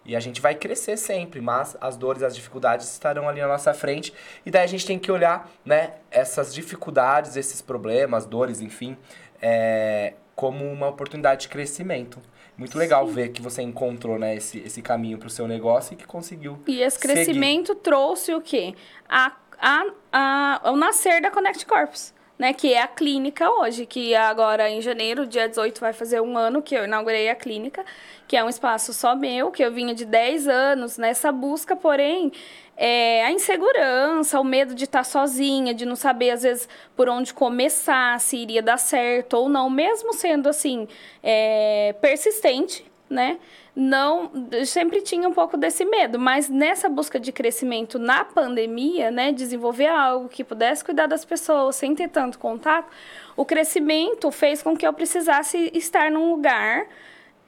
E 0.04 0.16
a 0.16 0.20
gente 0.20 0.40
vai 0.40 0.54
crescer 0.54 0.96
sempre, 0.96 1.40
mas 1.40 1.76
as 1.80 1.96
dores, 1.96 2.22
as 2.22 2.34
dificuldades 2.34 2.90
estarão 2.90 3.28
ali 3.28 3.40
na 3.40 3.48
nossa 3.48 3.74
frente. 3.74 4.12
E 4.44 4.50
daí 4.50 4.64
a 4.64 4.66
gente 4.66 4.86
tem 4.86 4.98
que 4.98 5.12
olhar, 5.12 5.50
né, 5.64 5.94
essas 6.10 6.54
dificuldades, 6.54 7.36
esses 7.36 7.60
problemas, 7.60 8.24
dores, 8.24 8.60
enfim, 8.60 8.96
é, 9.42 10.14
como 10.34 10.64
uma 10.64 10.88
oportunidade 10.88 11.42
de 11.42 11.48
crescimento. 11.48 12.18
Muito 12.56 12.78
legal 12.78 13.06
ver 13.06 13.28
que 13.28 13.42
você 13.42 13.62
encontrou, 13.62 14.18
né, 14.18 14.36
esse, 14.36 14.58
esse 14.60 14.80
caminho 14.80 15.18
para 15.18 15.28
o 15.28 15.30
seu 15.30 15.46
negócio 15.46 15.94
e 15.94 15.96
que 15.96 16.06
conseguiu. 16.06 16.58
E 16.66 16.80
esse 16.80 16.98
seguir. 16.98 17.14
crescimento 17.14 17.74
trouxe 17.74 18.34
o 18.34 18.40
quê? 18.40 18.74
A, 19.08 19.36
a, 19.58 19.84
a, 20.12 20.70
o 20.70 20.76
nascer 20.76 21.20
da 21.20 21.30
Connect 21.30 21.66
Corpus, 21.66 22.14
né? 22.40 22.54
Que 22.54 22.72
é 22.72 22.80
a 22.80 22.88
clínica 22.88 23.50
hoje, 23.50 23.84
que 23.84 24.14
agora 24.14 24.70
em 24.70 24.80
janeiro, 24.80 25.26
dia 25.26 25.46
18, 25.46 25.78
vai 25.78 25.92
fazer 25.92 26.22
um 26.22 26.38
ano 26.38 26.62
que 26.62 26.74
eu 26.74 26.84
inaugurei 26.84 27.28
a 27.28 27.34
clínica, 27.34 27.84
que 28.26 28.34
é 28.34 28.42
um 28.42 28.48
espaço 28.48 28.94
só 28.94 29.14
meu, 29.14 29.50
que 29.50 29.62
eu 29.62 29.70
vinha 29.70 29.94
de 29.94 30.06
10 30.06 30.48
anos 30.48 30.96
nessa 30.96 31.30
busca, 31.30 31.76
porém, 31.76 32.32
é, 32.78 33.26
a 33.26 33.30
insegurança, 33.30 34.40
o 34.40 34.44
medo 34.44 34.74
de 34.74 34.84
estar 34.84 35.04
sozinha, 35.04 35.74
de 35.74 35.84
não 35.84 35.94
saber, 35.94 36.30
às 36.30 36.42
vezes, 36.42 36.66
por 36.96 37.10
onde 37.10 37.34
começar, 37.34 38.18
se 38.18 38.38
iria 38.38 38.62
dar 38.62 38.78
certo 38.78 39.34
ou 39.34 39.46
não, 39.46 39.68
mesmo 39.68 40.14
sendo, 40.14 40.48
assim, 40.48 40.88
é, 41.22 41.94
persistente, 42.00 42.89
né? 43.10 43.38
Não, 43.74 44.30
sempre 44.64 45.02
tinha 45.02 45.28
um 45.28 45.32
pouco 45.32 45.56
desse 45.56 45.84
medo, 45.84 46.18
mas 46.18 46.48
nessa 46.48 46.88
busca 46.88 47.18
de 47.18 47.32
crescimento 47.32 47.98
na 47.98 48.24
pandemia, 48.24 49.10
né, 49.10 49.32
desenvolver 49.32 49.88
algo 49.88 50.28
que 50.28 50.44
pudesse 50.44 50.84
cuidar 50.84 51.06
das 51.06 51.24
pessoas 51.24 51.74
sem 51.74 51.94
ter 51.94 52.08
tanto 52.08 52.38
contato, 52.38 52.88
o 53.36 53.44
crescimento 53.44 54.30
fez 54.30 54.62
com 54.62 54.76
que 54.76 54.86
eu 54.86 54.92
precisasse 54.92 55.70
estar 55.74 56.10
num 56.10 56.30
lugar 56.30 56.86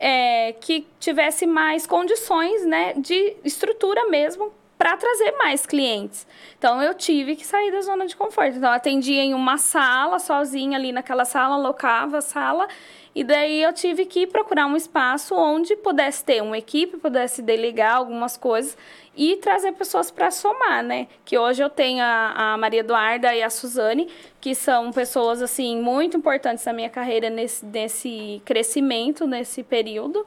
é, 0.01 0.53
que 0.55 0.87
tivesse 0.99 1.47
mais 1.47 1.87
condições, 1.87 2.67
né, 2.67 2.95
de 2.95 3.37
estrutura 3.45 4.09
mesmo 4.09 4.53
para 4.83 4.97
trazer 4.97 5.31
mais 5.39 5.65
clientes. 5.65 6.27
Então 6.59 6.83
eu 6.83 6.93
tive 6.93 7.37
que 7.37 7.47
sair 7.47 7.71
da 7.71 7.83
zona 7.83 8.05
de 8.05 8.17
conforto. 8.17 8.57
Então 8.57 8.73
atendia 8.73 9.23
em 9.23 9.33
uma 9.33 9.57
sala 9.57 10.19
sozinha 10.19 10.77
ali 10.77 10.91
naquela 10.91 11.25
sala, 11.25 11.55
alocava 11.55 12.19
a 12.19 12.21
sala 12.21 12.67
e 13.15 13.23
daí 13.23 13.63
eu 13.63 13.73
tive 13.73 14.07
que 14.07 14.27
procurar 14.27 14.67
um 14.67 14.77
espaço 14.77 15.35
onde 15.35 15.77
pudesse 15.77 16.25
ter 16.25 16.43
uma 16.43 16.57
equipe, 16.57 16.97
pudesse 16.97 17.43
delegar 17.43 17.97
algumas 17.97 18.39
coisas 18.39 18.77
e 19.15 19.37
trazer 19.37 19.73
pessoas 19.73 20.11
para 20.11 20.31
somar, 20.31 20.83
né? 20.83 21.07
Que 21.25 21.37
hoje 21.37 21.63
eu 21.63 21.69
tenho 21.69 22.03
a, 22.03 22.55
a 22.55 22.57
Maria 22.57 22.81
Eduarda 22.81 23.35
e 23.35 23.43
a 23.43 23.51
Suzane, 23.51 24.09
que 24.41 24.55
são 24.55 24.91
pessoas 24.91 25.43
assim 25.43 25.81
muito 25.81 26.17
importantes 26.17 26.65
na 26.65 26.73
minha 26.73 26.89
carreira 26.89 27.29
nesse, 27.29 27.65
nesse 27.67 28.41
crescimento, 28.47 29.27
nesse 29.27 29.63
período. 29.63 30.25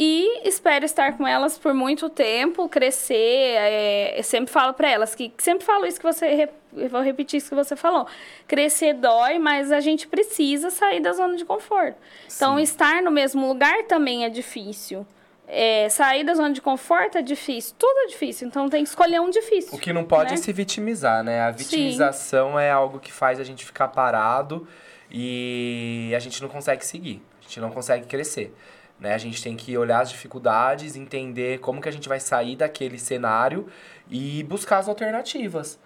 E 0.00 0.46
espero 0.48 0.84
estar 0.84 1.16
com 1.16 1.26
elas 1.26 1.58
por 1.58 1.74
muito 1.74 2.08
tempo, 2.08 2.68
crescer. 2.68 3.14
É, 3.16 4.20
eu 4.20 4.22
sempre 4.22 4.52
falo 4.52 4.72
para 4.72 4.88
elas 4.88 5.12
que 5.12 5.32
sempre 5.38 5.66
falo 5.66 5.84
isso 5.84 5.98
que 5.98 6.06
você 6.06 6.48
vou 6.88 7.00
repetir 7.00 7.38
isso 7.38 7.48
que 7.48 7.54
você 7.56 7.74
falou. 7.74 8.06
Crescer 8.46 8.94
dói, 8.94 9.40
mas 9.40 9.72
a 9.72 9.80
gente 9.80 10.06
precisa 10.06 10.70
sair 10.70 11.00
da 11.00 11.12
zona 11.12 11.36
de 11.36 11.44
conforto. 11.44 11.96
Então, 12.32 12.56
Sim. 12.56 12.62
estar 12.62 13.02
no 13.02 13.10
mesmo 13.10 13.48
lugar 13.48 13.84
também 13.88 14.24
é 14.24 14.28
difícil. 14.28 15.04
É, 15.48 15.88
sair 15.88 16.22
da 16.22 16.34
zona 16.34 16.52
de 16.52 16.60
conforto 16.60 17.18
é 17.18 17.22
difícil. 17.22 17.74
Tudo 17.76 17.98
é 18.04 18.06
difícil. 18.06 18.46
Então, 18.46 18.68
tem 18.68 18.84
que 18.84 18.90
escolher 18.90 19.20
um 19.20 19.30
difícil. 19.30 19.74
O 19.74 19.80
que 19.80 19.92
não 19.92 20.04
pode 20.04 20.30
né? 20.30 20.34
é 20.34 20.36
se 20.36 20.52
vitimizar, 20.52 21.24
né? 21.24 21.40
A 21.40 21.50
vitimização 21.50 22.56
é 22.56 22.70
algo 22.70 23.00
que 23.00 23.12
faz 23.12 23.40
a 23.40 23.44
gente 23.44 23.64
ficar 23.64 23.88
parado 23.88 24.68
e 25.10 26.12
a 26.14 26.20
gente 26.20 26.40
não 26.40 26.48
consegue 26.48 26.86
seguir, 26.86 27.20
a 27.40 27.42
gente 27.42 27.58
não 27.60 27.70
consegue 27.70 28.06
crescer. 28.06 28.54
Né? 29.00 29.14
A 29.14 29.18
gente 29.18 29.42
tem 29.42 29.56
que 29.56 29.76
olhar 29.76 30.00
as 30.00 30.10
dificuldades, 30.10 30.96
entender 30.96 31.58
como 31.60 31.80
que 31.80 31.88
a 31.88 31.92
gente 31.92 32.08
vai 32.08 32.20
sair 32.20 32.56
daquele 32.56 32.98
cenário 32.98 33.68
e 34.10 34.42
buscar 34.44 34.78
as 34.78 34.88
alternativas. 34.88 35.78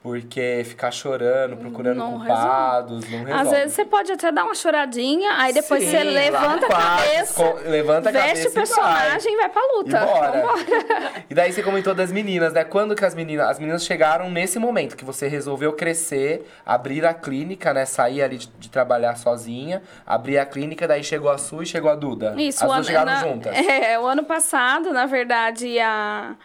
Porque 0.00 0.62
ficar 0.64 0.92
chorando, 0.92 1.56
procurando 1.56 1.98
Não 1.98 2.18
culpados, 2.18 3.10
não 3.10 3.24
resolve. 3.24 3.32
Às 3.32 3.50
vezes 3.50 3.74
você 3.74 3.84
pode 3.84 4.12
até 4.12 4.30
dar 4.30 4.44
uma 4.44 4.54
choradinha, 4.54 5.32
aí 5.38 5.52
depois 5.52 5.82
Sim, 5.82 5.90
você 5.90 6.04
levanta 6.04 6.66
a 6.66 6.68
cabeça, 6.68 7.22
esco- 7.42 7.58
levanta 7.68 8.08
a 8.08 8.12
veste 8.12 8.28
cabeça 8.28 8.48
o 8.48 8.52
personagem 8.52 9.34
e 9.34 9.36
vai 9.36 9.48
pra 9.48 9.60
E 9.60 9.76
luta. 9.76 10.06
bora. 10.06 10.30
Vambora. 10.30 11.12
E 11.28 11.34
daí 11.34 11.52
você 11.52 11.62
comentou 11.64 11.94
das 11.96 12.12
meninas, 12.12 12.52
né? 12.52 12.62
Quando 12.62 12.94
que 12.94 13.04
as 13.04 13.14
meninas. 13.14 13.48
As 13.48 13.58
meninas 13.58 13.84
chegaram 13.84 14.30
nesse 14.30 14.58
momento 14.60 14.96
que 14.96 15.04
você 15.04 15.26
resolveu 15.26 15.72
crescer, 15.72 16.48
abrir 16.64 17.04
a 17.04 17.12
clínica, 17.12 17.74
né? 17.74 17.84
Sair 17.84 18.22
ali 18.22 18.38
de, 18.38 18.46
de 18.46 18.70
trabalhar 18.70 19.16
sozinha, 19.16 19.82
abrir 20.06 20.38
a 20.38 20.46
clínica, 20.46 20.86
daí 20.86 21.02
chegou 21.02 21.28
a 21.30 21.38
Su 21.38 21.60
e 21.62 21.66
chegou 21.66 21.90
a 21.90 21.96
Duda. 21.96 22.34
Isso, 22.38 22.60
as 22.60 22.66
duas 22.66 22.76
ano, 22.78 22.84
chegaram 22.86 23.12
na- 23.12 23.20
juntas. 23.20 23.56
É, 23.66 23.98
o 23.98 24.06
ano 24.06 24.22
passado, 24.22 24.92
na 24.92 25.06
verdade, 25.06 25.76
a. 25.80 26.36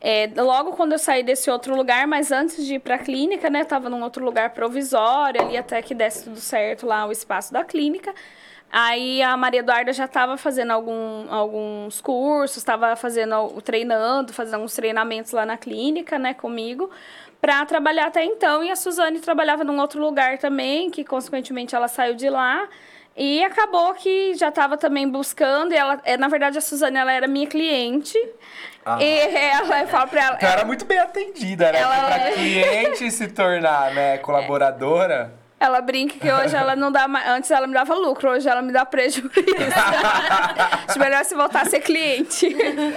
é, 0.00 0.30
logo 0.36 0.72
quando 0.72 0.92
eu 0.92 0.98
saí 0.98 1.22
desse 1.22 1.50
outro 1.50 1.74
lugar, 1.74 2.06
mas 2.06 2.30
antes 2.30 2.64
de 2.66 2.74
ir 2.74 2.78
pra 2.78 2.98
clínica, 2.98 3.48
né? 3.48 3.64
Tava 3.64 3.88
num 3.88 4.02
outro 4.02 4.24
lugar 4.24 4.50
provisório, 4.50 5.40
ali 5.40 5.56
até 5.56 5.80
que 5.82 5.94
desse 5.94 6.24
tudo 6.24 6.38
certo 6.38 6.86
lá 6.86 7.06
o 7.06 7.12
espaço 7.12 7.52
da 7.52 7.64
clínica. 7.64 8.14
Aí 8.70 9.22
a 9.22 9.36
Maria 9.36 9.60
Eduarda 9.60 9.92
já 9.92 10.04
estava 10.04 10.36
fazendo 10.36 10.72
algum, 10.72 11.32
alguns 11.32 12.00
cursos, 12.00 12.58
estava 12.58 12.94
fazendo 12.96 13.48
treinando, 13.62 14.32
fazendo 14.32 14.62
uns 14.62 14.74
treinamentos 14.74 15.32
lá 15.32 15.46
na 15.46 15.56
clínica, 15.56 16.18
né, 16.18 16.34
comigo, 16.34 16.90
para 17.40 17.64
trabalhar 17.64 18.06
até 18.06 18.24
então. 18.24 18.62
E 18.62 18.70
a 18.70 18.76
Suzane 18.76 19.20
trabalhava 19.20 19.64
num 19.64 19.80
outro 19.80 20.00
lugar 20.00 20.38
também, 20.38 20.90
que 20.90 21.04
consequentemente 21.04 21.74
ela 21.74 21.88
saiu 21.88 22.14
de 22.14 22.28
lá. 22.28 22.68
E 23.16 23.42
acabou 23.44 23.94
que 23.94 24.34
já 24.34 24.48
estava 24.50 24.76
também 24.76 25.08
buscando, 25.08 25.72
e 25.72 25.76
ela, 25.76 25.98
é, 26.04 26.16
na 26.18 26.28
verdade, 26.28 26.58
a 26.58 26.60
Suzane 26.60 26.98
ela 26.98 27.12
era 27.12 27.26
minha 27.26 27.46
cliente. 27.46 28.18
Ah. 28.84 28.98
E 29.02 29.18
ela, 29.36 29.80
eu 29.80 29.88
falo 29.88 30.08
pra 30.08 30.22
ela. 30.24 30.36
Então 30.36 30.48
era 30.50 30.64
muito 30.64 30.84
bem 30.84 30.98
atendida, 30.98 31.72
né? 31.72 31.80
Ela- 31.80 32.06
pra 32.06 32.30
cliente 32.32 33.10
se 33.10 33.28
tornar, 33.28 33.92
né, 33.94 34.18
colaboradora. 34.18 35.32
Ela 35.58 35.80
brinca 35.80 36.18
que 36.18 36.30
hoje 36.30 36.54
ela 36.54 36.76
não 36.76 36.92
dá 36.92 37.08
mais. 37.08 37.26
Antes 37.30 37.50
ela 37.50 37.66
me 37.66 37.72
dava 37.72 37.94
lucro, 37.94 38.30
hoje 38.30 38.46
ela 38.46 38.60
me 38.60 38.70
dá 38.70 38.84
prejuízo. 38.84 39.30
Acho 40.86 40.98
melhor 40.98 41.24
se 41.24 41.34
voltar 41.34 41.62
a 41.62 41.64
ser 41.64 41.80
cliente. 41.80 42.46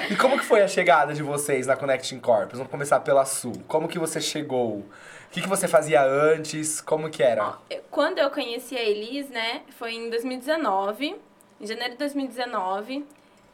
E 0.10 0.16
como 0.18 0.38
que 0.38 0.44
foi 0.46 0.62
a 0.62 0.68
chegada 0.68 1.14
de 1.14 1.24
vocês 1.24 1.68
na 1.68 1.78
Connecting 1.78 2.20
Corp? 2.20 2.52
Vamos 2.52 2.70
começar 2.70 3.00
pela 3.00 3.24
Sul. 3.24 3.54
Como 3.68 3.88
que 3.88 3.98
você 3.98 4.20
chegou? 4.20 4.86
O 5.30 5.32
que, 5.32 5.42
que 5.42 5.48
você 5.48 5.68
fazia 5.68 6.04
antes? 6.04 6.82
Como 6.82 7.10
que 7.10 7.22
era? 7.22 7.54
Quando 7.92 8.18
eu 8.18 8.32
conheci 8.32 8.76
a 8.76 8.82
Elis, 8.82 9.30
né, 9.30 9.62
foi 9.78 9.94
em 9.94 10.10
2019, 10.10 11.16
em 11.62 11.68
janeiro 11.68 11.92
de 11.94 12.00
2019, 12.00 13.06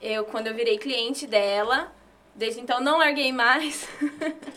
eu, 0.02 0.24
quando 0.24 0.48
eu 0.48 0.54
virei 0.54 0.78
cliente 0.78 1.28
dela, 1.28 1.92
desde 2.34 2.62
então 2.62 2.80
não 2.80 2.98
larguei 3.00 3.32
mais. 3.32 3.88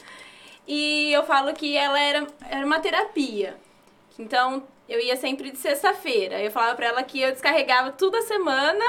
E 0.70 1.10
eu 1.14 1.24
falo 1.24 1.54
que 1.54 1.78
ela 1.78 1.98
era, 1.98 2.26
era 2.50 2.66
uma 2.66 2.78
terapia. 2.78 3.56
Então, 4.18 4.62
eu 4.86 5.00
ia 5.00 5.16
sempre 5.16 5.50
de 5.50 5.56
sexta-feira. 5.56 6.38
Eu 6.42 6.50
falava 6.50 6.76
pra 6.76 6.88
ela 6.88 7.02
que 7.02 7.22
eu 7.22 7.32
descarregava 7.32 7.90
toda 7.92 8.20
semana, 8.20 8.84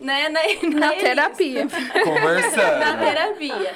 né, 0.00 0.30
na, 0.30 0.40
na, 0.70 0.86
Na 0.86 0.92
terapia. 0.94 1.66
na 1.68 2.02
Conversando. 2.02 2.98
terapia. 2.98 3.74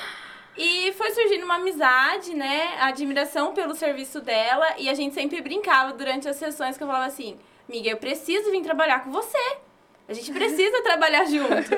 E 0.57 0.93
foi 0.93 1.11
surgindo 1.13 1.45
uma 1.45 1.57
amizade, 1.57 2.35
né? 2.35 2.77
A 2.79 2.87
admiração 2.89 3.55
pelo 3.55 3.75
serviço 3.75 4.21
dela. 4.21 4.67
E 4.79 4.89
a 4.89 4.95
gente 4.95 5.15
sempre 5.15 5.41
brincava 5.41 5.93
durante 5.93 6.29
as 6.29 6.37
sessões 6.37 6.77
que 6.77 6.83
eu 6.83 6.87
falava 6.87 7.07
assim: 7.07 7.39
Amiga, 7.69 7.89
eu 7.89 7.97
preciso 7.97 8.51
vir 8.51 8.63
trabalhar 8.63 9.03
com 9.03 9.11
você. 9.11 9.57
A 10.09 10.13
gente 10.13 10.31
precisa 10.33 10.81
trabalhar 10.85 11.25
junto. 11.25 11.71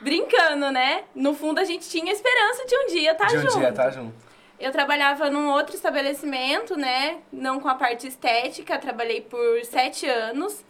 Brincando, 0.00 0.70
né? 0.70 1.04
No 1.14 1.34
fundo, 1.34 1.58
a 1.60 1.64
gente 1.64 1.88
tinha 1.88 2.12
esperança 2.12 2.64
de 2.66 2.76
um 2.76 2.86
dia 2.86 3.12
estar 3.12 3.26
De 3.26 3.36
um 3.38 3.40
junto. 3.42 3.58
dia 3.58 3.72
tá 3.72 3.90
junto. 3.90 4.14
Eu 4.60 4.70
trabalhava 4.70 5.28
num 5.28 5.50
outro 5.50 5.74
estabelecimento, 5.74 6.76
né? 6.76 7.18
Não 7.32 7.58
com 7.58 7.68
a 7.68 7.74
parte 7.74 8.06
estética, 8.06 8.78
trabalhei 8.78 9.20
por 9.20 9.64
sete 9.64 10.06
anos. 10.06 10.64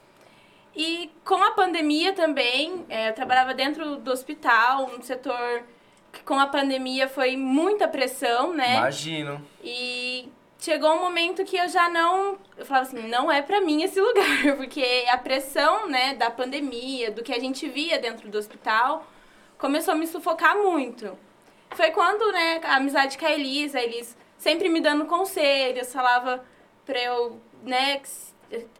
E 0.75 1.11
com 1.27 1.43
a 1.43 1.51
pandemia 1.51 2.15
também, 2.15 2.87
é, 2.89 3.11
eu 3.11 3.13
trabalhava 3.13 3.53
dentro 3.53 3.97
do 3.97 4.11
hospital, 4.11 4.91
um 4.99 5.03
setor 5.03 5.63
que 6.13 6.23
com 6.23 6.39
a 6.39 6.47
pandemia 6.47 7.09
foi 7.09 7.37
muita 7.37 7.89
pressão, 7.89 8.53
né? 8.53 8.77
Imagino. 8.77 9.43
E 9.65 10.29
chegou 10.59 10.93
um 10.95 11.01
momento 11.01 11.45
que 11.45 11.57
eu 11.57 11.69
já 11.69 11.89
não. 11.89 12.39
Eu 12.57 12.67
falava 12.67 12.87
assim, 12.87 13.09
não 13.09 13.33
é 13.33 13.41
pra 13.43 13.61
mim 13.61 13.83
esse 13.83 13.99
lugar, 14.03 14.57
porque 14.57 15.05
a 15.09 15.17
pressão, 15.17 15.89
né, 15.89 16.15
da 16.15 16.31
pandemia, 16.31 17.11
do 17.11 17.23
que 17.23 17.33
a 17.33 17.39
gente 17.39 17.69
via 17.69 17.99
dentro 17.99 18.29
do 18.29 18.39
hospital, 18.39 19.07
começou 19.59 19.95
a 19.95 19.97
me 19.97 20.07
sufocar 20.07 20.57
muito. 20.57 21.19
Foi 21.71 21.91
quando, 21.91 22.31
né, 22.31 22.61
a 22.63 22.77
amizade 22.77 23.17
com 23.17 23.25
a 23.25 23.33
Elis, 23.33 23.75
a 23.75 23.83
Elis 23.83 24.17
sempre 24.37 24.69
me 24.69 24.81
dando 24.81 25.07
conselhos, 25.07 25.93
falava 25.93 26.45
pra 26.85 27.01
eu, 27.01 27.41
né, 27.63 28.03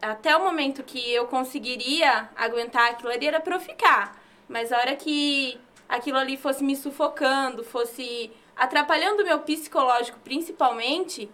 até 0.01 0.35
o 0.35 0.43
momento 0.43 0.83
que 0.83 1.11
eu 1.11 1.25
conseguiria 1.25 2.29
aguentar 2.35 2.91
aquilo 2.91 3.09
ali 3.09 3.27
era 3.27 3.39
pra 3.39 3.55
eu 3.55 3.59
ficar. 3.59 4.21
Mas 4.47 4.71
a 4.71 4.77
hora 4.77 4.95
que 4.95 5.59
aquilo 5.93 6.17
ali 6.17 6.35
fosse 6.35 6.63
me 6.63 6.75
sufocando, 6.75 7.63
fosse 7.63 8.31
atrapalhando 8.55 9.21
o 9.21 9.25
meu 9.25 9.39
psicológico 9.39 10.19
principalmente, 10.23 11.29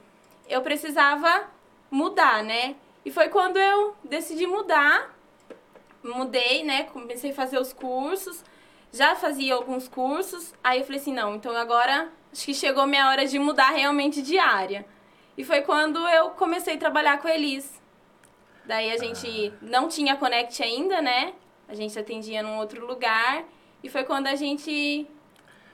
eu 0.49 0.61
precisava 0.61 1.49
mudar, 1.89 2.43
né? 2.43 2.75
E 3.05 3.11
foi 3.11 3.29
quando 3.29 3.55
eu 3.57 3.95
decidi 4.03 4.45
mudar, 4.45 5.15
mudei, 6.03 6.63
né? 6.65 6.83
Comecei 6.83 7.31
a 7.31 7.33
fazer 7.33 7.57
os 7.57 7.71
cursos, 7.71 8.43
já 8.91 9.15
fazia 9.15 9.55
alguns 9.55 9.87
cursos, 9.87 10.53
aí 10.61 10.79
eu 10.79 10.85
falei 10.85 10.99
assim, 10.99 11.13
não, 11.13 11.35
então 11.35 11.55
agora 11.55 12.09
acho 12.31 12.45
que 12.45 12.53
chegou 12.53 12.85
minha 12.85 13.07
hora 13.07 13.25
de 13.25 13.39
mudar 13.39 13.69
realmente 13.69 14.21
de 14.21 14.37
área. 14.37 14.85
E 15.37 15.43
foi 15.45 15.61
quando 15.61 16.05
eu 16.09 16.31
comecei 16.31 16.75
a 16.75 16.77
trabalhar 16.77 17.21
com 17.21 17.29
a 17.29 17.33
Elis. 17.33 17.81
Daí 18.65 18.91
a 18.91 18.97
gente 18.97 19.53
não 19.61 19.87
tinha 19.87 20.17
Connect 20.17 20.61
ainda, 20.61 21.01
né? 21.01 21.33
A 21.65 21.73
gente 21.73 21.97
atendia 21.97 22.43
num 22.43 22.57
outro 22.57 22.85
lugar. 22.85 23.45
E 23.83 23.89
foi 23.89 24.03
quando 24.03 24.27
a 24.27 24.35
gente 24.35 25.07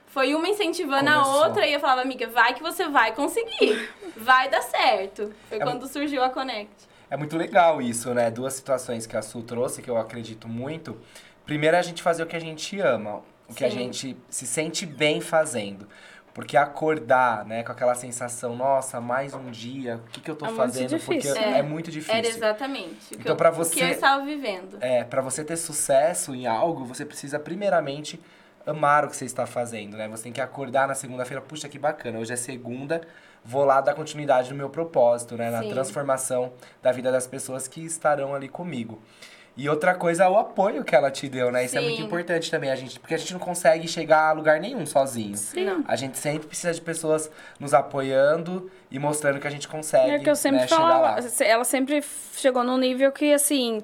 foi 0.08 0.34
uma 0.34 0.48
incentivando 0.48 1.12
Começou. 1.12 1.34
a 1.44 1.48
outra 1.48 1.68
e 1.68 1.74
eu 1.74 1.80
falava, 1.80 2.02
amiga, 2.02 2.28
vai 2.28 2.54
que 2.54 2.62
você 2.64 2.88
vai 2.88 3.14
conseguir. 3.14 3.90
Vai 4.16 4.50
dar 4.50 4.62
certo. 4.62 5.34
Foi 5.50 5.58
É 5.58 5.62
quando 5.62 5.88
surgiu 5.88 6.24
a 6.24 6.30
Connect. 6.30 6.72
É 7.10 7.18
muito 7.18 7.38
legal 7.38 7.82
isso, 7.82 8.14
né? 8.14 8.32
Duas 8.32 8.54
situações 8.54 9.06
que 9.06 9.18
a 9.18 9.22
Su 9.22 9.42
trouxe, 9.44 9.82
que 9.82 9.90
eu 9.90 9.98
acredito 9.98 10.48
muito. 10.48 10.98
Primeiro, 11.46 11.76
é 11.76 11.80
a 11.80 11.84
gente 11.84 12.02
fazer 12.02 12.24
o 12.24 12.26
que 12.26 12.36
a 12.36 12.40
gente 12.40 12.80
ama, 12.80 13.22
o 13.48 13.54
que 13.54 13.64
a 13.66 13.70
Sim. 13.70 13.78
gente 13.78 14.18
se 14.30 14.48
sente 14.48 14.86
bem 14.86 15.22
fazendo. 15.22 15.88
Porque 16.36 16.58
acordar, 16.58 17.46
né, 17.46 17.64
com 17.64 17.72
aquela 17.72 17.96
sensação, 17.96 18.58
nossa, 18.58 19.00
mais 19.00 19.34
um 19.34 19.50
dia, 19.50 20.02
o 20.06 20.10
que, 20.12 20.20
que 20.20 20.30
eu 20.30 20.36
tô 20.36 20.46
É 20.46 20.50
fazendo? 20.50 21.00
Porque 21.00 21.30
É. 21.30 21.60
é, 21.60 21.62
muito 21.64 21.90
difícil. 21.90 22.14
Era 22.14 22.28
exatamente 22.28 23.06
o 23.06 23.08
que, 23.08 23.16
Então, 23.16 23.32
eu, 23.32 23.38
pra 23.38 23.48
o 23.48 23.54
que 23.54 23.58
você- 23.60 23.84
eu 23.86 23.88
estava 23.88 24.26
vivendo. 24.26 24.78
É, 24.82 25.06
para 25.06 25.22
você 25.22 25.46
ter 25.46 25.56
sucesso 25.56 26.36
em 26.36 26.46
algo, 26.46 26.84
você 26.84 27.06
precisa 27.06 27.40
primeiramente 27.40 28.20
amar 28.68 29.06
o 29.06 29.08
que 29.10 29.16
você 29.16 29.24
está 29.24 29.46
fazendo, 29.46 29.96
né? 29.96 30.10
Você 30.10 30.24
tem 30.24 30.34
que 30.34 30.42
acordar 30.42 30.90
na 30.90 30.94
segunda-feira, 30.94 31.42
puxa 31.42 31.70
que 31.70 31.80
bacana, 31.80 32.20
hoje 32.20 32.34
é 32.34 32.36
segunda, 32.36 33.00
vou 33.42 33.64
lá 33.64 33.80
dar 33.80 33.94
continuidade 33.94 34.50
no 34.52 34.58
meu 34.58 34.70
propósito, 34.70 35.38
né? 35.38 35.50
Na 35.50 35.62
Sim. 35.62 35.70
transformação 35.70 36.52
da 36.84 36.92
vida 36.92 37.14
das 37.14 37.26
pessoas 37.26 37.66
que 37.66 37.80
estarão 37.80 38.36
ali 38.36 38.50
comigo. 38.50 39.02
E 39.58 39.70
outra 39.70 39.96
coisa 39.96 40.26
é 40.26 40.28
o 40.28 40.38
apoio 40.38 40.84
que 40.84 40.94
ela 40.94 41.10
te 41.10 41.30
deu, 41.30 41.50
né? 41.50 41.64
Isso 41.64 41.78
é 41.78 41.82
muito 41.82 41.98
Sim. 41.98 42.04
importante 42.04 42.52
também, 42.52 42.70
a 42.70 42.76
gente, 42.76 43.00
porque 43.00 43.14
a 43.14 43.18
gente 43.18 43.32
não 43.32 43.40
consegue 43.40 43.88
chegar 43.88 44.30
a 44.30 44.32
lugar 44.34 44.60
nenhum 44.60 44.86
sozinho. 44.86 45.34
Não. 45.56 45.84
A 45.88 45.96
gente 45.96 46.18
sempre 46.18 46.46
precisa 46.48 46.74
de 46.74 46.82
pessoas 46.82 47.32
nos 47.58 47.74
apoiando 47.74 48.70
e 48.92 49.00
mostrando 49.00 49.40
que 49.40 49.48
a 49.48 49.50
gente 49.50 49.68
consegue 49.68 50.10
É 50.12 50.20
que 50.20 50.30
eu 50.30 50.36
sempre 50.36 50.60
né, 50.62 50.68
falava, 50.68 51.20
ela 51.40 51.64
sempre 51.64 52.04
chegou 52.36 52.64
num 52.66 52.78
nível 52.78 53.12
que, 53.14 53.32
assim, 53.34 53.82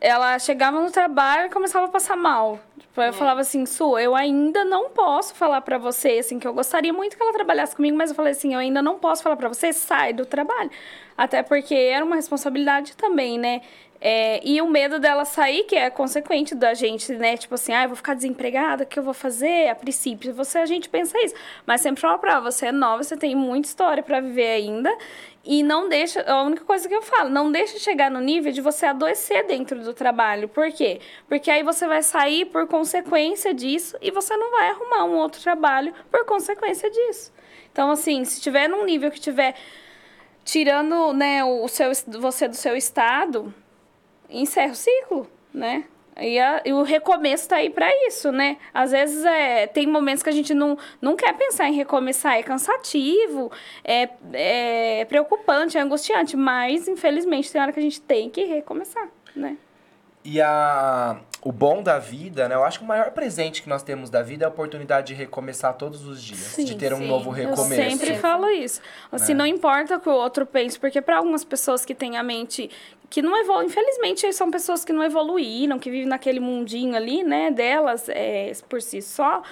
ela 0.00 0.38
chegava 0.38 0.80
no 0.80 0.90
trabalho 0.92 1.46
e 1.46 1.50
começava 1.50 1.86
a 1.86 1.88
passar 1.88 2.16
mal. 2.16 2.60
Tipo, 2.78 3.00
É. 3.00 3.08
eu 3.08 3.12
falava 3.12 3.40
assim, 3.40 3.66
Su, 3.66 3.98
eu 3.98 4.14
ainda 4.14 4.64
não 4.64 4.90
posso 4.90 5.34
falar 5.34 5.60
pra 5.62 5.76
você, 5.76 6.18
assim, 6.20 6.38
que 6.38 6.46
eu 6.46 6.54
gostaria 6.54 6.92
muito 6.92 7.16
que 7.16 7.22
ela 7.22 7.32
trabalhasse 7.32 7.74
comigo, 7.74 7.96
mas 7.96 8.10
eu 8.10 8.16
falei 8.16 8.30
assim, 8.32 8.54
eu 8.54 8.60
ainda 8.60 8.80
não 8.80 8.98
posso 8.98 9.22
falar 9.24 9.36
pra 9.36 9.48
você, 9.48 9.72
sai 9.72 10.12
do 10.12 10.24
trabalho. 10.24 10.70
Até 11.18 11.42
porque 11.42 11.74
era 11.74 12.04
uma 12.04 12.16
responsabilidade 12.16 12.96
também, 12.96 13.38
né? 13.38 13.60
É, 14.02 14.40
e 14.42 14.62
o 14.62 14.66
medo 14.66 14.98
dela 14.98 15.26
sair, 15.26 15.64
que 15.64 15.76
é 15.76 15.90
consequente 15.90 16.54
da 16.54 16.72
gente, 16.72 17.12
né? 17.12 17.36
Tipo 17.36 17.54
assim, 17.54 17.72
ah, 17.74 17.82
eu 17.82 17.88
vou 17.88 17.96
ficar 17.96 18.14
desempregada, 18.14 18.84
o 18.84 18.86
que 18.86 18.98
eu 18.98 19.02
vou 19.02 19.12
fazer? 19.12 19.68
A 19.68 19.74
princípio, 19.74 20.32
você, 20.32 20.58
a 20.58 20.66
gente 20.66 20.88
pensa 20.88 21.18
isso. 21.22 21.34
Mas 21.66 21.82
sempre 21.82 22.00
fala 22.00 22.16
pra 22.16 22.40
você 22.40 22.66
é 22.66 22.72
nova, 22.72 23.02
você 23.02 23.14
tem 23.16 23.34
muita 23.34 23.68
história 23.68 24.02
pra 24.02 24.20
viver 24.20 24.48
ainda. 24.48 24.90
E 25.44 25.62
não 25.62 25.88
deixa, 25.88 26.22
a 26.22 26.42
única 26.42 26.64
coisa 26.64 26.88
que 26.88 26.94
eu 26.94 27.02
falo, 27.02 27.28
não 27.28 27.52
deixa 27.52 27.78
chegar 27.78 28.10
no 28.10 28.20
nível 28.20 28.52
de 28.52 28.60
você 28.62 28.86
adoecer 28.86 29.46
dentro 29.46 29.82
do 29.82 29.92
trabalho. 29.92 30.48
Por 30.48 30.70
quê? 30.72 31.00
Porque 31.28 31.50
aí 31.50 31.62
você 31.62 31.86
vai 31.86 32.02
sair 32.02 32.46
por 32.46 32.66
consequência 32.66 33.52
disso 33.52 33.98
e 34.00 34.10
você 34.10 34.34
não 34.36 34.50
vai 34.50 34.70
arrumar 34.70 35.04
um 35.04 35.16
outro 35.16 35.42
trabalho 35.42 35.92
por 36.10 36.24
consequência 36.24 36.90
disso. 36.90 37.32
Então, 37.70 37.90
assim, 37.90 38.24
se 38.24 38.40
tiver 38.40 38.68
num 38.68 38.84
nível 38.84 39.10
que 39.10 39.20
tiver 39.20 39.54
tirando, 40.44 41.12
né, 41.12 41.44
o 41.44 41.68
seu, 41.68 41.90
você 42.18 42.48
do 42.48 42.56
seu 42.56 42.76
estado, 42.76 43.54
encerra 44.30 44.72
o 44.72 44.74
ciclo, 44.76 45.30
né? 45.52 45.84
E, 46.20 46.38
a- 46.38 46.60
e 46.66 46.72
o 46.72 46.82
recomeço 46.82 47.48
tá 47.48 47.56
aí 47.56 47.70
para 47.70 47.88
isso, 48.06 48.30
né? 48.30 48.58
Às 48.74 48.90
vezes 48.90 49.24
é, 49.24 49.66
tem 49.66 49.86
momentos 49.86 50.22
que 50.22 50.28
a 50.28 50.32
gente 50.32 50.52
não, 50.52 50.76
não 51.00 51.16
quer 51.16 51.32
pensar 51.34 51.68
em 51.68 51.72
recomeçar, 51.72 52.36
é 52.36 52.42
cansativo, 52.42 53.50
é, 53.82 54.08
é 54.32 55.04
preocupante, 55.06 55.78
é 55.78 55.80
angustiante, 55.80 56.36
mas 56.36 56.88
infelizmente 56.88 57.50
tem 57.50 57.60
hora 57.62 57.72
que 57.72 57.80
a 57.80 57.82
gente 57.82 58.00
tem 58.02 58.28
que 58.28 58.44
recomeçar, 58.44 59.08
né? 59.34 59.56
E 60.22 60.38
a, 60.42 61.16
o 61.42 61.50
bom 61.50 61.82
da 61.82 61.98
vida, 61.98 62.46
né? 62.46 62.54
Eu 62.54 62.62
acho 62.64 62.78
que 62.80 62.84
o 62.84 62.88
maior 62.88 63.10
presente 63.12 63.62
que 63.62 63.68
nós 63.70 63.82
temos 63.82 64.10
da 64.10 64.20
vida 64.20 64.44
é 64.44 64.46
a 64.46 64.50
oportunidade 64.50 65.06
de 65.06 65.14
recomeçar 65.14 65.72
todos 65.72 66.06
os 66.06 66.22
dias. 66.22 66.38
Sim, 66.40 66.66
de 66.66 66.74
ter 66.76 66.92
um 66.92 66.98
sim. 66.98 67.06
novo 67.08 67.30
Eu 67.30 67.34
recomeço. 67.34 67.80
Eu 67.80 67.90
sempre 67.90 68.14
falo 68.16 68.50
isso. 68.50 68.82
Assim, 69.10 69.32
Né? 69.32 69.38
não 69.38 69.46
importa 69.46 69.96
o 69.96 70.00
que 70.00 70.10
o 70.10 70.12
outro 70.12 70.44
pense, 70.44 70.78
porque 70.78 71.00
para 71.00 71.16
algumas 71.16 71.42
pessoas 71.42 71.86
que 71.86 71.94
têm 71.94 72.18
a 72.18 72.22
mente 72.22 72.68
que 73.10 73.20
não 73.20 73.36
evoluem, 73.36 73.66
infelizmente 73.66 74.32
são 74.32 74.50
pessoas 74.50 74.84
que 74.84 74.92
não 74.92 75.02
evoluíram, 75.02 75.80
que 75.80 75.90
vivem 75.90 76.06
naquele 76.06 76.38
mundinho 76.38 76.94
ali, 76.94 77.24
né, 77.24 77.50
delas 77.50 78.08
é, 78.08 78.52
por 78.68 78.80
si 78.80 79.02
só. 79.02 79.42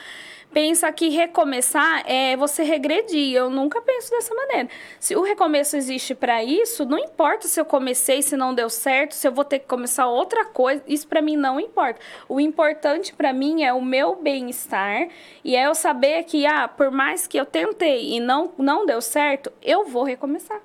Pensa 0.50 0.90
que 0.90 1.10
recomeçar 1.10 2.02
é 2.06 2.34
você 2.34 2.62
regredir. 2.62 3.34
Eu 3.34 3.50
nunca 3.50 3.82
penso 3.82 4.10
dessa 4.10 4.34
maneira. 4.34 4.68
Se 4.98 5.14
o 5.14 5.22
recomeço 5.22 5.76
existe 5.76 6.14
para 6.14 6.42
isso, 6.42 6.86
não 6.86 6.98
importa 6.98 7.46
se 7.46 7.60
eu 7.60 7.66
comecei, 7.66 8.22
se 8.22 8.34
não 8.34 8.54
deu 8.54 8.70
certo, 8.70 9.12
se 9.12 9.28
eu 9.28 9.32
vou 9.32 9.44
ter 9.44 9.58
que 9.58 9.66
começar 9.66 10.06
outra 10.06 10.46
coisa, 10.46 10.82
isso 10.86 11.06
para 11.06 11.20
mim 11.20 11.36
não 11.36 11.60
importa. 11.60 12.00
O 12.26 12.40
importante 12.40 13.12
para 13.14 13.30
mim 13.30 13.62
é 13.62 13.74
o 13.74 13.82
meu 13.82 14.16
bem-estar 14.16 15.08
e 15.44 15.54
é 15.54 15.66
eu 15.66 15.74
saber 15.74 16.22
que, 16.24 16.46
ah, 16.46 16.66
por 16.66 16.90
mais 16.90 17.26
que 17.26 17.38
eu 17.38 17.44
tentei 17.44 18.14
e 18.14 18.20
não, 18.20 18.50
não 18.56 18.86
deu 18.86 19.02
certo, 19.02 19.52
eu 19.60 19.84
vou 19.84 20.02
recomeçar, 20.02 20.62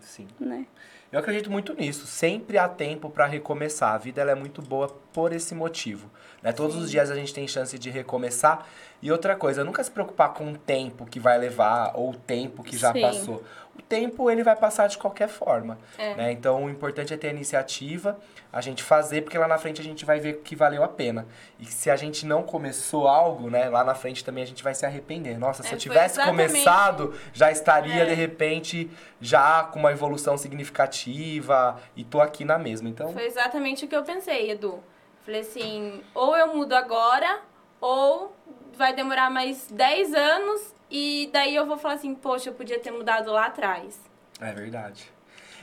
Sim. 0.00 0.26
né? 0.40 0.64
Eu 1.12 1.18
acredito 1.18 1.50
muito 1.50 1.74
nisso. 1.74 2.06
Sempre 2.06 2.56
há 2.56 2.66
tempo 2.66 3.10
para 3.10 3.26
recomeçar. 3.26 3.92
A 3.92 3.98
vida 3.98 4.22
ela 4.22 4.30
é 4.30 4.34
muito 4.34 4.62
boa 4.62 4.88
por 4.88 5.30
esse 5.34 5.54
motivo. 5.54 6.10
Né? 6.42 6.52
Todos 6.52 6.76
os 6.76 6.90
dias 6.90 7.10
a 7.10 7.14
gente 7.14 7.32
tem 7.32 7.46
chance 7.46 7.78
de 7.78 7.88
recomeçar. 7.90 8.66
E 9.00 9.10
outra 9.10 9.34
coisa, 9.34 9.64
nunca 9.64 9.82
se 9.82 9.90
preocupar 9.90 10.32
com 10.32 10.52
o 10.52 10.56
tempo 10.56 11.04
que 11.06 11.18
vai 11.18 11.36
levar 11.38 11.92
ou 11.94 12.10
o 12.10 12.14
tempo 12.16 12.62
que 12.62 12.76
já 12.76 12.92
Sim. 12.92 13.00
passou. 13.00 13.42
O 13.76 13.82
tempo 13.82 14.30
ele 14.30 14.44
vai 14.44 14.54
passar 14.54 14.86
de 14.86 14.96
qualquer 14.98 15.28
forma. 15.28 15.78
É. 15.98 16.14
Né? 16.14 16.32
Então 16.32 16.64
o 16.64 16.70
importante 16.70 17.12
é 17.12 17.16
ter 17.16 17.28
a 17.28 17.30
iniciativa, 17.30 18.18
a 18.52 18.60
gente 18.60 18.82
fazer, 18.82 19.22
porque 19.22 19.36
lá 19.38 19.48
na 19.48 19.58
frente 19.58 19.80
a 19.80 19.84
gente 19.84 20.04
vai 20.04 20.20
ver 20.20 20.40
que 20.44 20.54
valeu 20.54 20.84
a 20.84 20.88
pena. 20.88 21.26
E 21.58 21.64
se 21.64 21.90
a 21.90 21.96
gente 21.96 22.26
não 22.26 22.42
começou 22.42 23.08
algo, 23.08 23.48
né, 23.50 23.68
lá 23.68 23.82
na 23.82 23.94
frente 23.94 24.24
também 24.24 24.44
a 24.44 24.46
gente 24.46 24.62
vai 24.62 24.74
se 24.74 24.84
arrepender. 24.86 25.36
Nossa, 25.38 25.62
se 25.62 25.68
É, 25.68 25.70
eu 25.70 25.72
foi 25.72 25.80
tivesse 25.80 26.20
exatamente- 26.20 26.52
começado, 26.52 27.14
já 27.32 27.50
estaria 27.50 28.02
É. 28.02 28.06
de 28.06 28.14
repente 28.14 28.90
já 29.20 29.64
com 29.64 29.78
uma 29.80 29.90
evolução 29.90 30.36
significativa 30.36 31.80
e 31.96 32.04
tô 32.04 32.20
aqui 32.20 32.44
na 32.44 32.58
mesma. 32.58 32.88
Então, 32.88 33.12
Foi 33.12 33.24
exatamente 33.26 33.84
o 33.84 33.88
que 33.88 33.96
eu 33.96 34.02
pensei, 34.04 34.50
Edu. 34.50 34.80
Falei 35.24 35.40
assim, 35.40 36.02
ou 36.14 36.36
eu 36.36 36.54
mudo 36.54 36.74
agora, 36.74 37.40
ou 37.80 38.34
vai 38.76 38.92
demorar 38.92 39.30
mais 39.30 39.66
10 39.70 40.14
anos 40.14 40.74
e 40.90 41.30
daí 41.32 41.54
eu 41.54 41.66
vou 41.66 41.78
falar 41.78 41.94
assim, 41.94 42.14
poxa, 42.14 42.50
eu 42.50 42.54
podia 42.54 42.78
ter 42.78 42.90
mudado 42.90 43.30
lá 43.30 43.46
atrás. 43.46 44.00
É 44.40 44.52
verdade. 44.52 45.10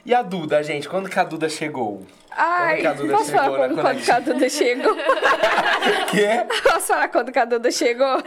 E 0.05 0.13
a 0.13 0.21
Duda, 0.21 0.63
gente, 0.63 0.87
quando 0.87 1.09
que 1.09 1.19
a 1.19 1.23
Duda 1.23 1.49
chegou? 1.49 2.05
Ai, 2.31 2.81
Duda 2.93 3.13
posso 3.13 3.25
chegou 3.25 3.43
falar 3.43 3.57
quando, 3.57 3.81
quando 3.81 4.01
que 4.01 4.11
a 4.11 4.19
Duda 4.19 4.49
chegou? 4.49 4.95
Quê? 6.09 6.45
posso 6.63 6.87
falar 6.87 7.07
quando 7.09 7.31
que 7.31 7.39
a 7.39 7.45
Duda 7.45 7.69
chegou? 7.69 8.17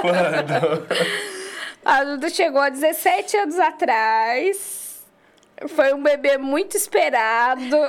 Quando? 0.00 0.86
A 1.84 2.04
Duda 2.04 2.28
chegou 2.30 2.60
há 2.60 2.68
17 2.68 3.36
anos 3.36 3.58
atrás. 3.58 4.85
Foi 5.68 5.92
um 5.94 6.02
bebê 6.02 6.36
muito 6.38 6.76
esperado. 6.76 7.76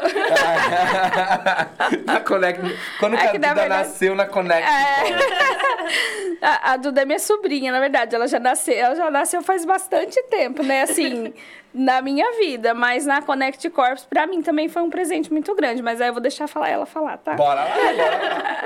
na 2.05 2.19
Connect. 2.21 2.61
Quando 2.99 3.15
É 3.15 3.17
que 3.17 3.27
a 3.27 3.31
Duda 3.33 3.47
verdade- 3.53 3.69
nasceu 3.69 4.15
na 4.15 4.25
Connect? 4.25 4.67
É. 4.69 5.87
A, 6.41 6.73
a 6.73 6.77
Duda 6.77 7.01
é 7.01 7.05
minha 7.05 7.19
sobrinha, 7.19 7.71
na 7.71 7.79
verdade. 7.79 8.15
Ela 8.15 8.27
já 8.27 8.39
nasceu, 8.39 8.75
ela 8.75 8.95
já 8.95 9.09
nasceu 9.09 9.41
faz 9.41 9.65
bastante 9.65 10.21
tempo, 10.23 10.61
né? 10.61 10.81
Assim, 10.83 11.33
na 11.73 12.01
minha 12.01 12.37
vida. 12.37 12.73
Mas 12.73 13.05
na 13.05 13.21
Connect 13.21 13.69
Corps, 13.71 14.05
pra 14.05 14.27
mim 14.27 14.41
também 14.41 14.67
foi 14.69 14.81
um 14.81 14.89
presente 14.89 15.31
muito 15.31 15.55
grande. 15.55 15.81
Mas 15.81 16.01
aí 16.01 16.09
eu 16.09 16.13
vou 16.13 16.21
deixar 16.21 16.47
falar 16.47 16.69
ela 16.69 16.85
falar, 16.85 17.17
tá? 17.17 17.33
Bora 17.33 17.63
lá, 17.63 17.69
bora 17.69 17.95
lá. 17.95 18.63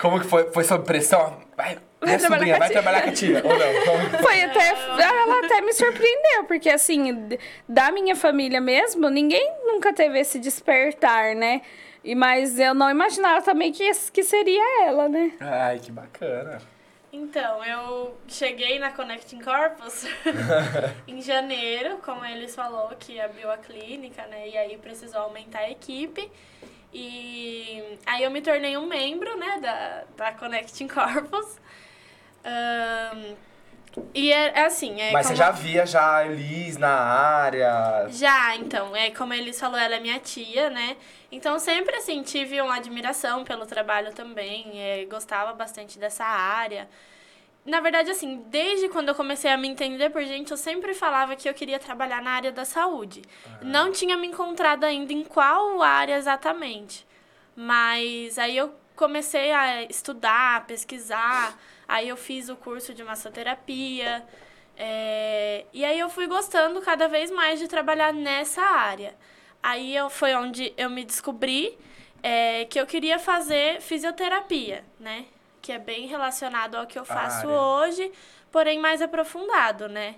Como 0.00 0.20
que 0.20 0.26
foi? 0.26 0.50
Foi 0.52 0.64
sob 0.64 0.84
pressão? 0.86 1.36
Vai, 1.56 1.78
minha 2.06 2.18
trabalhar 2.18 2.38
sobrinha, 2.38 2.54
com 2.54 2.58
vai 2.58 2.70
trabalhar 2.70 3.02
com 3.02 3.08
a 3.08 3.12
tia. 3.12 3.42
Ou 3.44 3.58
não? 3.58 4.18
Foi 4.20 4.42
até. 4.42 4.68
Ela 4.68 5.44
até 5.44 5.60
me 5.60 5.72
surpreendeu, 5.72 6.44
porque 6.44 6.68
assim, 6.68 7.38
da 7.68 7.90
minha 7.90 8.16
família 8.16 8.60
mesmo, 8.60 9.08
ninguém 9.10 9.52
nunca 9.64 9.92
teve 9.92 10.18
esse 10.18 10.38
despertar, 10.38 11.34
né? 11.34 11.62
E, 12.02 12.14
mas 12.14 12.58
eu 12.58 12.72
não 12.72 12.90
imaginava 12.90 13.42
também 13.42 13.72
que, 13.72 13.90
que 14.12 14.22
seria 14.22 14.86
ela, 14.86 15.08
né? 15.08 15.32
Ai, 15.40 15.78
que 15.78 15.92
bacana. 15.92 16.58
Então, 17.12 17.64
eu 17.64 18.16
cheguei 18.28 18.78
na 18.78 18.92
Connecting 18.92 19.40
Corpus 19.40 20.06
em 21.08 21.20
janeiro, 21.20 21.98
como 21.98 22.24
eles 22.24 22.54
falou 22.54 22.88
que 22.98 23.20
abriu 23.20 23.50
a 23.50 23.58
clínica, 23.58 24.24
né? 24.26 24.48
E 24.48 24.56
aí 24.56 24.78
precisou 24.78 25.22
aumentar 25.22 25.60
a 25.60 25.70
equipe. 25.70 26.30
E 26.92 27.98
aí 28.06 28.22
eu 28.22 28.30
me 28.30 28.40
tornei 28.40 28.76
um 28.76 28.86
membro, 28.86 29.36
né, 29.36 29.58
da, 29.60 30.04
da 30.16 30.32
Connecting 30.32 30.88
Corpus. 30.88 31.58
E 34.14 34.32
é, 34.32 34.52
é 34.60 34.64
assim, 34.66 35.00
é 35.00 35.12
Mas 35.12 35.26
você 35.26 35.36
já 35.36 35.50
via 35.50 35.84
já 35.84 36.16
a 36.16 36.26
Elis 36.26 36.76
na 36.76 36.90
área? 36.90 38.06
Já, 38.08 38.54
então, 38.56 38.94
é 38.94 39.10
como 39.10 39.34
eles 39.34 39.58
falou, 39.58 39.78
ela 39.78 39.96
é 39.96 40.00
minha 40.00 40.18
tia, 40.20 40.70
né? 40.70 40.96
Então 41.30 41.58
sempre 41.58 41.96
assim 41.96 42.22
tive 42.22 42.60
uma 42.60 42.76
admiração 42.76 43.44
pelo 43.44 43.66
trabalho 43.66 44.12
também, 44.12 44.72
é, 44.74 45.04
gostava 45.06 45.52
bastante 45.52 45.98
dessa 45.98 46.24
área. 46.24 46.88
Na 47.64 47.80
verdade, 47.80 48.10
assim, 48.10 48.42
desde 48.46 48.88
quando 48.88 49.08
eu 49.08 49.14
comecei 49.14 49.50
a 49.50 49.56
me 49.56 49.68
entender 49.68 50.10
por 50.10 50.22
gente, 50.22 50.50
eu 50.50 50.56
sempre 50.56 50.94
falava 50.94 51.36
que 51.36 51.48
eu 51.48 51.52
queria 51.52 51.78
trabalhar 51.78 52.22
na 52.22 52.30
área 52.30 52.50
da 52.50 52.64
saúde. 52.64 53.22
Não 53.60 53.92
tinha 53.92 54.16
me 54.16 54.28
encontrado 54.28 54.84
ainda 54.84 55.12
em 55.12 55.22
qual 55.22 55.82
área 55.82 56.16
exatamente. 56.16 57.06
Mas 57.54 58.38
aí 58.38 58.56
eu 58.56 58.74
comecei 58.96 59.52
a 59.52 59.82
estudar, 59.82 60.64
pesquisar, 60.66 61.56
aí 61.90 62.08
eu 62.08 62.16
fiz 62.16 62.48
o 62.48 62.56
curso 62.56 62.94
de 62.94 63.02
massoterapia. 63.02 64.24
é, 64.76 65.64
e 65.72 65.84
aí 65.84 65.98
eu 65.98 66.08
fui 66.08 66.26
gostando 66.26 66.80
cada 66.80 67.08
vez 67.08 67.30
mais 67.30 67.58
de 67.58 67.66
trabalhar 67.68 68.12
nessa 68.12 68.62
área. 68.62 69.14
Aí 69.62 69.94
eu, 69.94 70.08
foi 70.08 70.34
onde 70.34 70.72
eu 70.76 70.88
me 70.88 71.04
descobri 71.04 71.76
é, 72.22 72.64
que 72.66 72.80
eu 72.80 72.86
queria 72.86 73.18
fazer 73.18 73.80
fisioterapia, 73.80 74.84
né? 74.98 75.24
Que 75.60 75.72
é 75.72 75.78
bem 75.78 76.06
relacionado 76.06 76.76
ao 76.76 76.86
que 76.86 76.98
eu 76.98 77.04
faço 77.04 77.48
área. 77.48 77.60
hoje, 77.60 78.12
porém 78.50 78.78
mais 78.78 79.02
aprofundado, 79.02 79.88
né? 79.88 80.14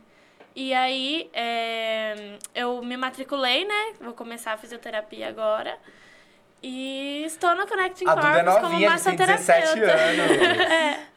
E 0.54 0.72
aí 0.74 1.30
é, 1.32 2.37
eu 2.54 2.82
me 2.82 2.96
matriculei, 2.96 3.64
né? 3.64 3.94
Vou 4.00 4.12
começar 4.12 4.52
a 4.52 4.56
fisioterapia 4.58 5.28
agora. 5.28 5.76
E 6.62 7.24
estou 7.26 7.54
na 7.56 7.66
Connecting 7.66 8.06
A 8.08 8.14
Duda 8.14 8.38
é 8.38 8.61
como 8.61 8.76
a 8.87 8.96
tem 8.98 9.16
17 9.16 9.80
massoterapeuta. 9.80 9.92
anos. 9.92 10.58
É. 10.70 11.12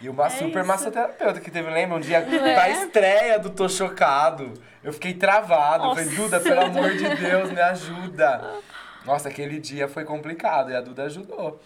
E 0.00 0.08
uma 0.08 0.26
É 0.26 0.30
super 0.30 0.58
isso. 0.60 0.68
massoterapeuta 0.68 1.40
que 1.40 1.50
teve, 1.50 1.68
lembra? 1.70 1.96
Um 1.96 2.00
dia 2.00 2.18
É. 2.18 2.54
da 2.54 2.68
estreia 2.70 3.38
do 3.38 3.50
Tô 3.50 3.68
Chocado. 3.68 4.54
Eu 4.82 4.92
fiquei 4.92 5.14
travado. 5.14 5.84
Eu 5.86 5.90
falei, 5.90 6.04
Nossa. 6.04 6.16
Duda, 6.16 6.40
pelo 6.40 6.60
amor 6.60 6.90
de 6.96 7.16
Deus, 7.16 7.50
me 7.50 7.60
ajuda. 7.60 8.54
Nossa, 9.04 9.28
aquele 9.28 9.58
dia 9.58 9.88
foi 9.88 10.04
complicado 10.04 10.70
e 10.70 10.76
a 10.76 10.80
Duda 10.80 11.04
ajudou. 11.04 11.60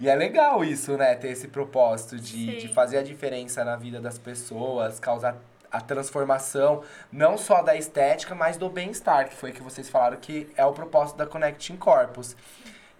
E 0.00 0.08
é 0.08 0.14
legal 0.14 0.64
isso, 0.64 0.96
né? 0.96 1.14
Ter 1.14 1.28
esse 1.28 1.48
propósito 1.48 2.16
de, 2.16 2.52
Sim. 2.52 2.58
de 2.58 2.68
fazer 2.68 2.98
a 2.98 3.02
diferença 3.02 3.64
na 3.64 3.76
vida 3.76 4.00
das 4.00 4.18
pessoas, 4.18 4.98
causar 4.98 5.36
a 5.70 5.80
transformação, 5.80 6.82
não 7.12 7.36
só 7.36 7.62
da 7.62 7.74
estética, 7.76 8.34
mas 8.34 8.56
do 8.56 8.68
bem-estar, 8.70 9.28
que 9.28 9.34
foi 9.34 9.50
que 9.52 9.62
vocês 9.62 9.88
falaram 9.90 10.16
que 10.16 10.48
é 10.56 10.64
o 10.64 10.72
propósito 10.72 11.16
da 11.16 11.26
Connecting 11.26 11.76
Corpus. 11.76 12.36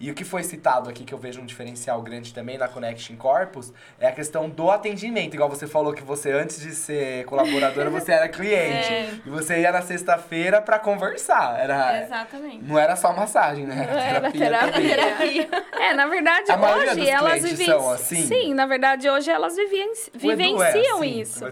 E 0.01 0.11
o 0.11 0.15
que 0.15 0.25
foi 0.25 0.43
citado 0.43 0.91
aqui, 0.91 1.05
que 1.05 1.15
eu 1.15 1.19
vejo 1.19 1.41
um 1.41 1.47
diferencial 1.47 2.03
grande 2.03 2.35
também 2.35 2.59
na 2.59 2.67
Connecting 2.67 3.17
Corpus, 3.17 3.73
é 3.99 4.09
a 4.09 4.13
questão 4.13 4.49
do 4.51 4.71
atendimento. 4.71 5.35
Igual 5.35 5.49
você 5.49 5.67
falou 5.67 5.93
que 5.93 6.03
você, 6.03 6.33
antes 6.33 6.61
de 6.61 6.73
ser 6.75 7.25
colaboradora, 7.27 7.89
você 7.91 8.13
era 8.13 8.29
cliente. 8.29 8.93
É. 8.93 9.11
E 9.25 9.31
você 9.31 9.61
ia 9.61 9.71
na 9.71 9.83
sexta-feira 9.83 10.61
pra 10.61 10.79
conversar. 10.79 11.59
Era, 11.61 12.03
Exatamente. 12.03 12.65
não 12.65 12.79
era 12.79 12.97
só 12.97 13.13
massagem, 13.15 13.67
né? 13.67 13.87
Era 13.89 14.31
terapia 14.33 14.73
também. 14.73 14.89
terapia. 14.89 15.49
É, 15.85 15.93
na 15.93 16.07
verdade, 16.07 16.51
A 16.51 16.57
hoje 16.57 17.09
elas 17.11 17.43
são 17.59 17.91
assim? 17.91 18.27
Sim, 18.27 18.55
na 18.55 18.65
verdade, 18.65 19.09
hoje 19.09 19.31
elas. 19.31 19.55
O 19.57 19.61
Edu 19.61 19.71
é 20.15 20.37
vivenciam 20.37 20.99
assim. 20.99 21.21
isso. 21.21 21.45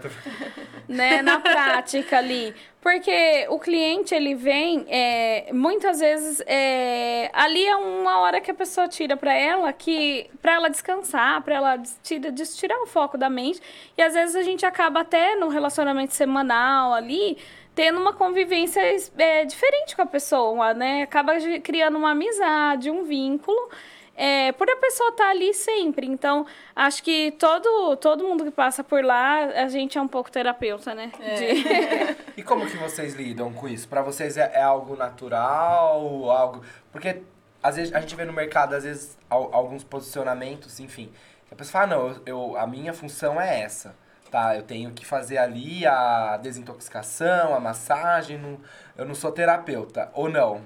Né, 0.93 1.23
na 1.23 1.41
prática 1.41 2.19
ali. 2.19 2.55
Porque 2.81 3.47
o 3.49 3.61
cliente, 3.61 4.13
ele 4.13 4.35
vem, 4.35 4.85
é, 4.89 5.53
muitas 5.53 6.01
vezes, 6.01 6.43
é, 6.47 7.31
ali 7.33 7.65
é 7.65 7.77
uma 7.77 8.19
hora 8.19 8.41
que 8.41 8.51
a 8.51 8.55
pessoa 8.55 8.89
tira 8.89 9.17
pra 9.17 9.33
ela, 9.33 9.73
que 9.73 10.29
para 10.41 10.55
ela 10.55 10.69
descansar, 10.69 11.43
pra 11.43 11.55
ela 11.55 11.79
tira, 12.03 12.33
tirar 12.33 12.77
o 12.83 12.87
foco 12.87 13.17
da 13.17 13.31
mente. 13.31 13.61
E 13.97 14.03
às 14.03 14.15
vezes 14.15 14.35
a 14.35 14.43
gente 14.43 14.67
acaba 14.67 15.01
até 15.01 15.37
no 15.37 15.49
relacionamento 15.49 16.13
semanal 16.13 16.93
ali, 16.93 17.39
tendo 17.73 18.01
uma 18.01 18.15
convivência 18.15 18.81
é, 19.17 19.45
diferente 19.45 19.95
com 19.95 20.03
a 20.03 20.07
pessoa, 20.07 20.75
né? 20.75 21.03
Acaba 21.03 21.35
criando 21.63 21.97
uma 21.97 22.11
amizade, 22.11 22.91
um 22.91 23.05
vínculo. 23.05 23.71
É, 24.15 24.53
por 24.53 24.69
a 24.69 24.77
pessoa 24.77 25.09
estar 25.11 25.31
ali 25.31 25.55
sempre. 25.55 26.07
Então, 26.07 26.45
acho 26.77 27.03
que 27.03 27.33
todo, 27.33 27.97
todo 27.97 28.23
mundo 28.25 28.45
que 28.45 28.51
passa 28.51 28.85
por 28.85 29.03
lá, 29.05 29.45
a 29.45 29.69
gente 29.69 29.97
é 29.97 30.01
um 30.03 30.09
pouco 30.09 30.31
terapeuta, 30.31 30.95
né? 30.95 31.11
De- 31.19 32.23
E 32.37 32.43
como 32.43 32.67
que 32.67 32.77
vocês 32.77 33.15
lidam 33.15 33.53
com 33.53 33.67
isso? 33.69 33.89
Pra 33.89 34.03
vocês 34.03 34.37
é, 34.37 34.51
é 34.55 34.63
algo 34.63 34.97
natural, 34.97 36.31
algo... 36.31 36.63
Porque 36.91 37.23
às 37.63 37.77
vezes 37.77 37.95
a 37.95 38.01
gente 38.01 38.15
vê 38.15 38.25
no 38.25 38.33
mercado, 38.33 38.75
às 38.75 38.85
vezes, 38.85 39.17
al- 39.31 39.51
alguns 39.53 39.83
posicionamentos, 39.85 40.79
enfim. 40.81 41.11
Que 41.49 41.55
a 41.55 41.57
pessoa 41.57 41.73
fala, 41.87 41.87
não, 41.97 42.09
eu, 42.09 42.23
eu- 42.27 42.57
a 42.59 42.67
minha 42.67 42.93
função 42.93 43.41
é 43.41 43.61
essa. 43.63 43.95
Tá, 44.31 44.57
eu 44.57 44.63
tenho 44.63 44.91
que 44.93 45.05
fazer 45.05 45.37
ali 45.37 45.87
a 45.87 46.39
desintoxicação, 46.39 47.55
a 47.55 47.61
massagem, 47.61 48.39
não- 48.39 48.59
eu 48.97 49.05
não 49.05 49.15
sou 49.15 49.31
terapeuta. 49.33 50.11
Ou 50.15 50.29
não? 50.29 50.63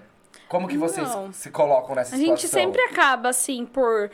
Como 0.49 0.69
que 0.69 0.77
vocês 0.77 1.09
Não. 1.15 1.33
se 1.33 1.51
colocam 1.51 1.95
nessa 1.95 2.15
A 2.15 2.19
situação? 2.19 2.37
gente 2.37 2.49
sempre 2.49 2.81
acaba, 2.83 3.29
assim, 3.31 3.65
por 3.67 4.11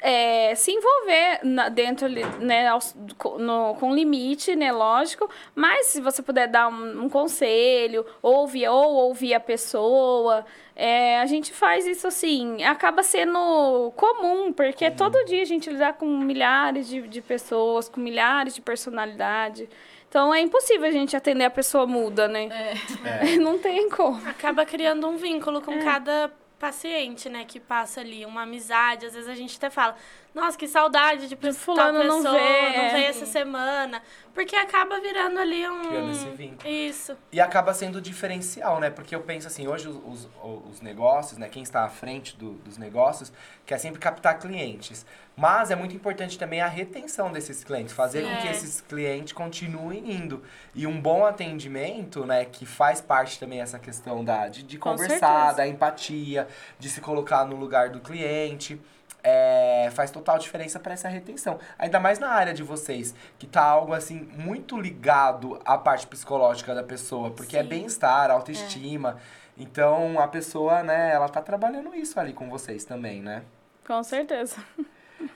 é, 0.00 0.54
se 0.54 0.70
envolver 0.72 1.40
na- 1.42 1.68
dentro, 1.68 2.08
né, 2.08 2.66
aos- 2.68 2.94
no- 3.38 3.74
com 3.78 3.94
limite, 3.94 4.56
né, 4.56 4.72
lógico. 4.72 5.28
Mas 5.54 5.86
se 5.88 6.00
você 6.00 6.22
puder 6.22 6.48
dar 6.48 6.68
um, 6.68 7.02
um 7.04 7.08
conselho, 7.10 8.06
ouvir, 8.22 8.68
ou 8.68 8.94
ouvir 8.94 9.34
a 9.34 9.40
pessoa, 9.40 10.46
é, 10.74 11.18
a 11.20 11.26
gente 11.26 11.52
faz 11.52 11.86
isso 11.86 12.06
assim. 12.06 12.62
Acaba 12.64 13.02
sendo 13.02 13.92
comum, 13.94 14.50
porque 14.50 14.90
todo 14.90 15.22
dia 15.26 15.42
a 15.42 15.46
gente 15.46 15.68
lida 15.68 15.92
com 15.92 16.06
milhares 16.06 16.88
de, 16.88 17.06
de 17.06 17.20
pessoas, 17.20 17.86
com 17.88 18.00
milhares 18.00 18.54
de 18.54 18.62
personalidades. 18.62 19.68
Então 20.12 20.34
é 20.34 20.42
impossível 20.42 20.86
a 20.86 20.90
gente 20.90 21.16
atender 21.16 21.44
a 21.46 21.50
pessoa 21.50 21.86
muda, 21.86 22.28
né? 22.28 22.74
É. 23.02 23.36
Não 23.40 23.58
tem 23.58 23.88
como. 23.88 24.20
acaba 24.28 24.66
criando 24.66 25.08
um 25.08 25.16
vínculo 25.16 25.60
É. 25.60 25.62
com 25.62 25.78
cada 25.82 26.30
paciente, 26.58 27.30
né, 27.30 27.46
que 27.46 27.58
passa 27.58 28.02
ali, 28.02 28.26
uma 28.26 28.42
amizade. 28.42 29.06
Às 29.06 29.14
vezes 29.14 29.26
a 29.26 29.34
gente 29.34 29.56
até 29.56 29.70
fala, 29.70 29.96
nossa, 30.34 30.56
que 30.56 30.66
saudade 30.66 31.28
de 31.28 31.36
pessoa, 31.36 31.76
fulano 31.76 31.98
tal 31.98 32.08
não 32.08 32.16
pessoa, 32.22 32.34
vê, 32.38 32.76
não 32.76 32.84
é. 32.84 32.92
veio 32.92 33.06
essa 33.06 33.26
semana. 33.26 34.02
Porque 34.34 34.56
acaba 34.56 34.98
virando 34.98 35.38
ali 35.38 35.68
um... 35.68 35.82
Criando 35.82 36.10
esse 36.12 36.30
vínculo. 36.30 36.66
Isso. 36.66 37.14
E 37.30 37.38
acaba 37.38 37.74
sendo 37.74 38.00
diferencial, 38.00 38.80
né? 38.80 38.88
Porque 38.88 39.14
eu 39.14 39.20
penso 39.20 39.46
assim, 39.46 39.68
hoje 39.68 39.88
os, 39.88 40.26
os, 40.42 40.64
os 40.70 40.80
negócios, 40.80 41.36
né? 41.38 41.50
Quem 41.50 41.62
está 41.62 41.84
à 41.84 41.88
frente 41.90 42.34
do- 42.34 42.52
dos 42.54 42.78
negócios 42.78 43.30
quer 43.66 43.76
sempre 43.76 44.00
captar 44.00 44.38
clientes. 44.38 45.04
Mas 45.36 45.70
é 45.70 45.76
muito 45.76 45.94
importante 45.94 46.38
também 46.38 46.62
a 46.62 46.66
retenção 46.66 47.30
desses 47.30 47.62
clientes, 47.62 47.92
fazer 47.92 48.22
com 48.22 48.40
que 48.40 48.48
É. 48.48 48.52
esses 48.52 48.80
clientes 48.80 49.34
continuem 49.34 50.10
indo. 50.14 50.42
E 50.74 50.86
um 50.86 50.98
bom 50.98 51.26
atendimento, 51.26 52.24
né? 52.24 52.46
Que 52.46 52.64
faz 52.64 53.02
parte 53.02 53.38
também 53.38 53.60
essa 53.60 53.78
questão 53.78 54.24
da, 54.24 54.48
de, 54.48 54.62
de 54.62 54.78
conversar, 54.78 55.18
certeza. 55.48 55.56
da 55.58 55.66
empatia, 55.68 56.48
de 56.78 56.88
se 56.88 57.02
colocar 57.02 57.44
no 57.44 57.56
lugar 57.56 57.90
do 57.90 58.00
cliente. 58.00 58.80
É, 59.22 59.90
faz 59.92 60.10
total 60.10 60.38
diferença 60.38 60.80
para 60.80 60.92
essa 60.92 61.08
retenção. 61.08 61.58
Ainda 61.78 62.00
mais 62.00 62.18
na 62.18 62.28
área 62.28 62.52
de 62.52 62.62
vocês, 62.62 63.14
que 63.38 63.46
tá 63.46 63.62
algo 63.62 63.92
assim 63.92 64.28
muito 64.36 64.80
ligado 64.80 65.60
à 65.64 65.78
parte 65.78 66.06
psicológica 66.06 66.74
da 66.74 66.82
pessoa, 66.82 67.30
porque 67.30 67.56
é 67.56 67.62
Sim. 67.62 67.68
bem-estar, 67.68 68.30
autoestima. 68.30 69.18
Então 69.56 70.18
a 70.18 70.26
pessoa, 70.26 70.82
né, 70.82 71.12
ela 71.12 71.28
tá 71.28 71.40
trabalhando 71.40 71.94
isso 71.94 72.18
ali 72.18 72.32
com 72.32 72.48
vocês 72.48 72.84
também, 72.84 73.20
né? 73.20 73.42
Com 73.86 74.02
certeza. 74.02 74.56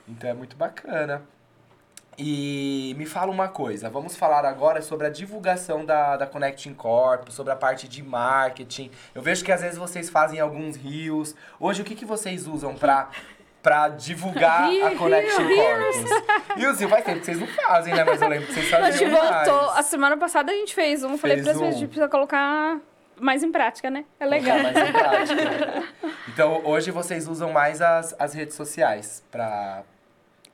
Então 0.09 0.29
é 0.29 0.35
muito 0.35 0.57
bacana. 0.57 1.23
E 2.19 2.95
me 2.97 3.05
fala 3.05 3.31
uma 3.31 3.47
coisa, 3.47 3.91
vamos 3.91 4.17
falar 4.17 4.45
agora 4.47 4.81
sobre 4.81 5.07
a 5.07 5.11
divulgação 5.11 5.85
da, 5.85 6.17
da 6.17 6.27
Connecting 6.27 6.73
Corp, 6.73 7.29
sobre 7.29 7.53
a 7.53 7.57
parte 7.57 7.87
de 7.87 8.03
marketing. 8.03 8.91
Eu 9.15 9.21
vejo 9.21 9.45
que 9.45 9.53
às 9.53 9.61
vezes 9.61 9.77
vocês 9.77 10.09
fazem 10.09 10.41
alguns 10.41 10.77
rios. 10.77 11.37
Hoje, 11.61 11.83
o 11.83 11.85
que, 11.85 11.95
que 11.95 12.07
vocês 12.07 12.47
usam 12.47 12.75
pra, 12.75 13.11
pra 13.67 13.89
divulgar 13.89 14.69
a 14.87 14.95
Connecting 14.95 15.43
ri- 15.43 15.57
Corp? 15.57 16.57
Rios, 16.57 16.81
faz 16.89 17.05
tempo 17.05 17.19
que 17.19 17.25
vocês 17.25 17.41
não 17.41 17.49
fazem, 17.49 17.93
né? 17.93 18.05
Mas 18.05 18.23
eu 18.23 18.29
lembro 18.29 18.47
que 18.47 18.53
vocês 18.53 18.73
A 18.73 18.91
gente 18.93 19.11
faziam 19.11 19.45
voltou. 19.45 19.71
A 19.71 19.83
semana 19.83 20.17
passada 20.17 20.53
a 20.53 20.55
gente 20.55 20.73
fez 20.73 21.03
um. 21.03 21.19
Falei 21.19 21.39
Fez 21.39 21.49
pra 21.49 21.55
vocês, 21.57 21.75
a 21.75 21.79
gente 21.79 21.89
precisa 21.89 22.09
colocar 22.09 22.79
mais 23.21 23.43
em 23.43 23.51
prática, 23.51 23.91
né? 23.91 24.05
É 24.21 24.27
legal. 24.27 24.57
Mais 24.61 24.77
em 24.77 24.93
prática. 24.93 25.83
Então, 26.29 26.61
hoje 26.65 26.91
vocês 26.91 27.27
usam 27.27 27.51
mais 27.51 27.81
as, 27.81 28.15
as 28.19 28.35
redes 28.35 28.55
sociais 28.55 29.25
pra... 29.31 29.83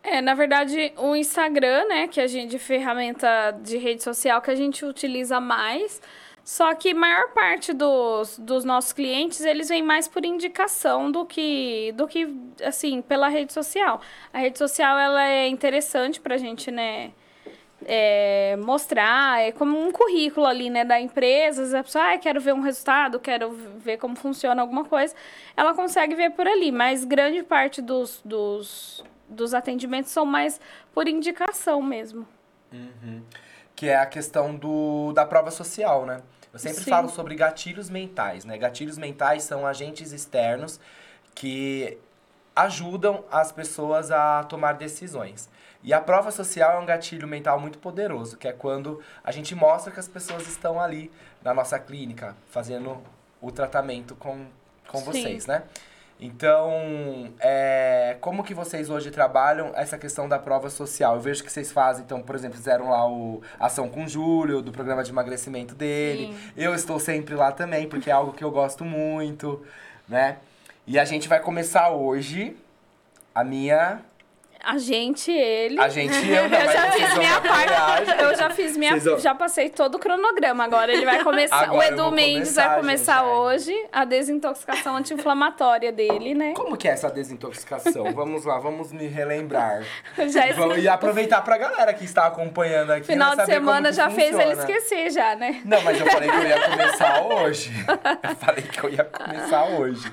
É, 0.00 0.20
na 0.20 0.32
verdade, 0.32 0.92
o 0.96 1.16
Instagram, 1.16 1.84
né, 1.88 2.06
que 2.06 2.20
a 2.20 2.26
gente, 2.28 2.52
de 2.52 2.58
ferramenta 2.60 3.50
de 3.60 3.78
rede 3.78 4.00
social 4.00 4.40
que 4.40 4.48
a 4.50 4.54
gente 4.54 4.84
utiliza 4.84 5.40
mais. 5.40 6.00
Só 6.44 6.74
que 6.74 6.92
maior 6.92 7.28
parte 7.32 7.72
dos, 7.72 8.36
dos 8.38 8.64
nossos 8.64 8.92
clientes, 8.92 9.40
eles 9.42 9.68
vêm 9.68 9.82
mais 9.82 10.08
por 10.08 10.24
indicação 10.24 11.10
do 11.10 11.24
que, 11.24 11.92
do 11.92 12.08
que, 12.08 12.28
assim, 12.64 13.00
pela 13.00 13.28
rede 13.28 13.52
social. 13.52 14.00
A 14.32 14.38
rede 14.38 14.58
social, 14.58 14.98
ela 14.98 15.24
é 15.24 15.46
interessante 15.46 16.20
pra 16.20 16.36
gente, 16.36 16.70
né, 16.70 17.12
é, 17.84 18.56
mostrar, 18.56 19.40
é 19.40 19.52
como 19.52 19.80
um 19.80 19.92
currículo 19.92 20.46
ali, 20.46 20.68
né, 20.68 20.84
da 20.84 21.00
empresa. 21.00 21.78
A 21.78 21.84
pessoa, 21.84 22.12
ah, 22.12 22.18
quero 22.18 22.40
ver 22.40 22.54
um 22.54 22.60
resultado, 22.60 23.20
quero 23.20 23.52
ver 23.52 23.98
como 23.98 24.16
funciona 24.16 24.62
alguma 24.62 24.84
coisa. 24.84 25.14
Ela 25.56 25.74
consegue 25.74 26.14
ver 26.14 26.30
por 26.30 26.46
ali, 26.46 26.72
mas 26.72 27.04
grande 27.04 27.42
parte 27.44 27.80
dos, 27.80 28.20
dos, 28.24 29.04
dos 29.28 29.54
atendimentos 29.54 30.10
são 30.10 30.26
mais 30.26 30.60
por 30.92 31.06
indicação 31.06 31.80
mesmo. 31.80 32.26
Que 33.74 33.88
é 33.88 33.96
a 33.96 34.06
questão 34.06 34.54
do, 34.54 35.12
da 35.12 35.24
prova 35.24 35.50
social, 35.50 36.06
né? 36.06 36.20
Eu 36.52 36.58
sempre 36.58 36.84
Sim. 36.84 36.90
falo 36.90 37.08
sobre 37.08 37.34
gatilhos 37.34 37.88
mentais, 37.88 38.44
né? 38.44 38.58
Gatilhos 38.58 38.98
mentais 38.98 39.42
são 39.44 39.66
agentes 39.66 40.12
externos 40.12 40.78
que 41.34 41.98
ajudam 42.54 43.24
as 43.30 43.50
pessoas 43.50 44.10
a 44.10 44.44
tomar 44.44 44.74
decisões. 44.74 45.48
E 45.82 45.92
a 45.92 46.00
prova 46.00 46.30
social 46.30 46.76
é 46.76 46.78
um 46.78 46.86
gatilho 46.86 47.26
mental 47.26 47.58
muito 47.58 47.78
poderoso, 47.78 48.36
que 48.36 48.46
é 48.46 48.52
quando 48.52 49.00
a 49.24 49.32
gente 49.32 49.54
mostra 49.54 49.90
que 49.90 49.98
as 49.98 50.06
pessoas 50.06 50.46
estão 50.46 50.80
ali 50.80 51.10
na 51.42 51.52
nossa 51.52 51.78
clínica 51.78 52.36
fazendo 52.50 53.02
o 53.40 53.50
tratamento 53.50 54.14
com, 54.14 54.46
com 54.86 54.98
Sim. 54.98 55.04
vocês, 55.04 55.46
né? 55.46 55.64
Então, 56.24 57.32
é, 57.40 58.16
como 58.20 58.44
que 58.44 58.54
vocês 58.54 58.88
hoje 58.88 59.10
trabalham 59.10 59.72
essa 59.74 59.98
questão 59.98 60.28
da 60.28 60.38
prova 60.38 60.70
social? 60.70 61.16
Eu 61.16 61.20
vejo 61.20 61.42
que 61.42 61.50
vocês 61.50 61.72
fazem, 61.72 62.04
então, 62.04 62.22
por 62.22 62.36
exemplo, 62.36 62.56
fizeram 62.56 62.90
lá 62.90 63.10
o 63.10 63.42
Ação 63.58 63.88
com 63.88 64.04
o 64.04 64.08
Júlio, 64.08 64.62
do 64.62 64.70
programa 64.70 65.02
de 65.02 65.10
emagrecimento 65.10 65.74
dele. 65.74 66.28
Sim. 66.28 66.52
Eu 66.56 66.76
estou 66.76 67.00
sempre 67.00 67.34
lá 67.34 67.50
também, 67.50 67.88
porque 67.88 68.08
é 68.08 68.12
algo 68.12 68.32
que 68.32 68.44
eu 68.44 68.52
gosto 68.52 68.84
muito, 68.84 69.66
né? 70.08 70.36
E 70.86 70.96
a 70.96 71.04
gente 71.04 71.28
vai 71.28 71.40
começar 71.40 71.90
hoje 71.90 72.56
a 73.34 73.42
minha... 73.42 74.00
A 74.64 74.78
gente, 74.78 75.30
ele. 75.30 75.80
A 75.80 75.88
gente 75.88 76.14
e 76.14 76.30
eu, 76.30 76.48
não, 76.48 76.58
eu 76.58 76.72
já 76.72 76.90
fiz 76.92 77.18
minha 77.18 77.40
parte. 77.40 78.22
Eu 78.22 78.36
já 78.36 78.50
fiz 78.50 78.76
minha. 78.76 78.96
Vão- 78.96 79.18
Já 79.18 79.34
passei 79.34 79.68
todo 79.68 79.96
o 79.96 79.98
cronograma. 79.98 80.64
Agora 80.64 80.92
ele 80.92 81.04
vai 81.04 81.22
começar. 81.24 81.64
Agora 81.64 81.78
o 81.78 81.82
Edu 81.82 82.10
Mendes 82.12 82.50
começar, 82.50 82.68
vai 82.68 82.80
começar 82.80 83.18
gente, 83.20 83.28
é. 83.28 83.32
hoje 83.32 83.86
a 83.92 84.04
desintoxicação 84.04 84.96
anti-inflamatória 84.96 85.90
dele, 85.90 86.34
né? 86.34 86.52
Como 86.54 86.76
que 86.76 86.86
é 86.88 86.92
essa 86.92 87.10
desintoxicação? 87.10 88.12
vamos 88.12 88.44
lá, 88.44 88.58
vamos 88.58 88.92
me 88.92 89.06
relembrar. 89.06 89.82
Já 90.28 90.52
Vamos, 90.52 90.78
e 90.78 90.88
aproveitar 90.88 91.42
pra 91.42 91.56
galera 91.56 91.92
que 91.94 92.04
está 92.04 92.26
acompanhando 92.26 92.90
aqui. 92.92 93.06
final 93.06 93.34
né, 93.36 93.44
de 93.44 93.50
semana 93.52 93.92
já 93.92 94.10
fez 94.10 94.34
ele 94.34 94.54
funciona. 94.54 94.60
esquecer, 94.70 95.10
já, 95.10 95.34
né? 95.34 95.60
Não, 95.64 95.80
mas 95.82 95.98
eu 95.98 96.06
falei 96.06 96.30
que 96.30 96.36
eu 96.36 96.46
ia 96.46 96.60
começar 96.68 97.22
hoje. 97.26 97.72
Eu 98.22 98.36
falei 98.36 98.62
que 98.62 98.84
eu 98.84 98.90
ia 98.90 99.04
começar 99.04 99.64
hoje. 99.64 100.12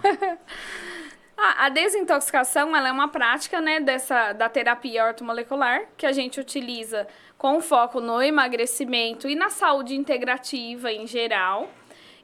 A, 1.41 1.69
desintoxicação 1.69 2.75
ela 2.75 2.89
é 2.89 2.91
uma 2.91 3.07
prática 3.07 3.61
né, 3.61 3.79
dessa, 3.79 4.33
da 4.33 4.49
terapia 4.49 5.05
ortomolecular 5.05 5.83
que 5.95 6.05
a 6.05 6.11
gente 6.11 6.37
utiliza 6.37 7.07
com 7.37 7.61
foco 7.61 8.01
no 8.01 8.21
emagrecimento 8.21 9.29
e 9.29 9.35
na 9.35 9.49
saúde 9.49 9.95
integrativa 9.95 10.91
em 10.91 11.07
geral. 11.07 11.69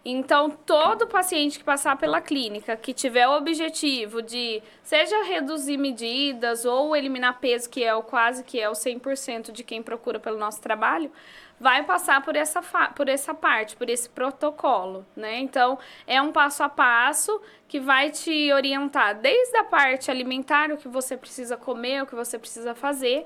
Então, 0.03 0.51
todo 0.51 1.07
paciente 1.07 1.57
que 1.57 1.63
passar 1.63 1.97
pela 1.97 2.21
clínica, 2.21 2.75
que 2.75 2.93
tiver 2.93 3.27
o 3.27 3.37
objetivo 3.37 4.21
de, 4.21 4.61
seja 4.83 5.23
reduzir 5.23 5.77
medidas 5.77 6.63
ou 6.63 6.95
eliminar 6.95 7.39
peso, 7.39 7.69
que 7.69 7.83
é 7.83 7.95
o 7.95 8.03
quase 8.03 8.43
que 8.43 8.59
é 8.59 8.69
o 8.69 8.73
100% 8.73 9.51
de 9.51 9.63
quem 9.63 9.81
procura 9.81 10.19
pelo 10.19 10.37
nosso 10.37 10.61
trabalho, 10.61 11.09
vai 11.59 11.83
passar 11.83 12.21
por 12.21 12.35
essa, 12.35 12.61
por 12.95 13.07
essa 13.07 13.33
parte, 13.33 13.75
por 13.75 13.89
esse 13.89 14.09
protocolo, 14.09 15.05
né? 15.15 15.39
Então, 15.39 15.79
é 16.05 16.21
um 16.21 16.31
passo 16.31 16.63
a 16.63 16.69
passo 16.69 17.41
que 17.67 17.79
vai 17.79 18.09
te 18.09 18.51
orientar 18.51 19.15
desde 19.15 19.57
a 19.57 19.63
parte 19.63 20.11
alimentar, 20.11 20.71
o 20.71 20.77
que 20.77 20.87
você 20.87 21.15
precisa 21.15 21.55
comer, 21.55 22.03
o 22.03 22.05
que 22.05 22.15
você 22.15 22.37
precisa 22.37 22.75
fazer, 22.75 23.25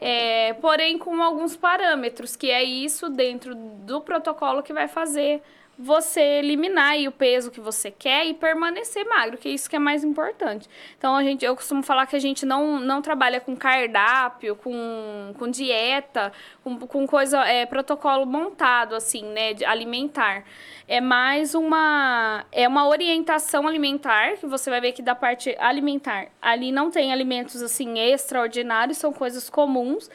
é, 0.00 0.54
porém 0.54 0.98
com 0.98 1.22
alguns 1.22 1.56
parâmetros, 1.56 2.34
que 2.34 2.50
é 2.50 2.62
isso 2.62 3.08
dentro 3.08 3.54
do 3.54 4.00
protocolo 4.00 4.62
que 4.62 4.72
vai 4.72 4.88
fazer 4.88 5.42
você 5.82 6.20
eliminar 6.20 6.98
o 7.08 7.12
peso 7.12 7.50
que 7.50 7.58
você 7.58 7.90
quer 7.90 8.26
e 8.26 8.34
permanecer 8.34 9.02
magro, 9.08 9.38
que 9.38 9.48
é 9.48 9.52
isso 9.52 9.68
que 9.68 9.74
é 9.74 9.78
mais 9.78 10.04
importante. 10.04 10.68
Então, 10.98 11.16
a 11.16 11.24
gente, 11.24 11.42
eu 11.42 11.56
costumo 11.56 11.82
falar 11.82 12.06
que 12.06 12.14
a 12.14 12.18
gente 12.18 12.44
não, 12.44 12.78
não 12.78 13.00
trabalha 13.00 13.40
com 13.40 13.56
cardápio, 13.56 14.54
com, 14.56 15.32
com 15.38 15.48
dieta, 15.48 16.32
com, 16.62 16.78
com 16.80 17.06
coisa, 17.06 17.42
é, 17.46 17.64
protocolo 17.64 18.26
montado, 18.26 18.94
assim, 18.94 19.24
né, 19.24 19.54
alimentar. 19.66 20.44
É 20.86 21.00
mais 21.00 21.54
uma, 21.54 22.44
é 22.52 22.68
uma 22.68 22.86
orientação 22.86 23.66
alimentar, 23.66 24.36
que 24.36 24.46
você 24.46 24.68
vai 24.68 24.82
ver 24.82 24.92
que 24.92 25.00
da 25.00 25.14
parte 25.14 25.56
alimentar, 25.58 26.26
ali 26.42 26.70
não 26.70 26.90
tem 26.90 27.10
alimentos, 27.10 27.62
assim, 27.62 27.98
extraordinários, 27.98 28.98
são 28.98 29.14
coisas 29.14 29.48
comuns, 29.48 30.10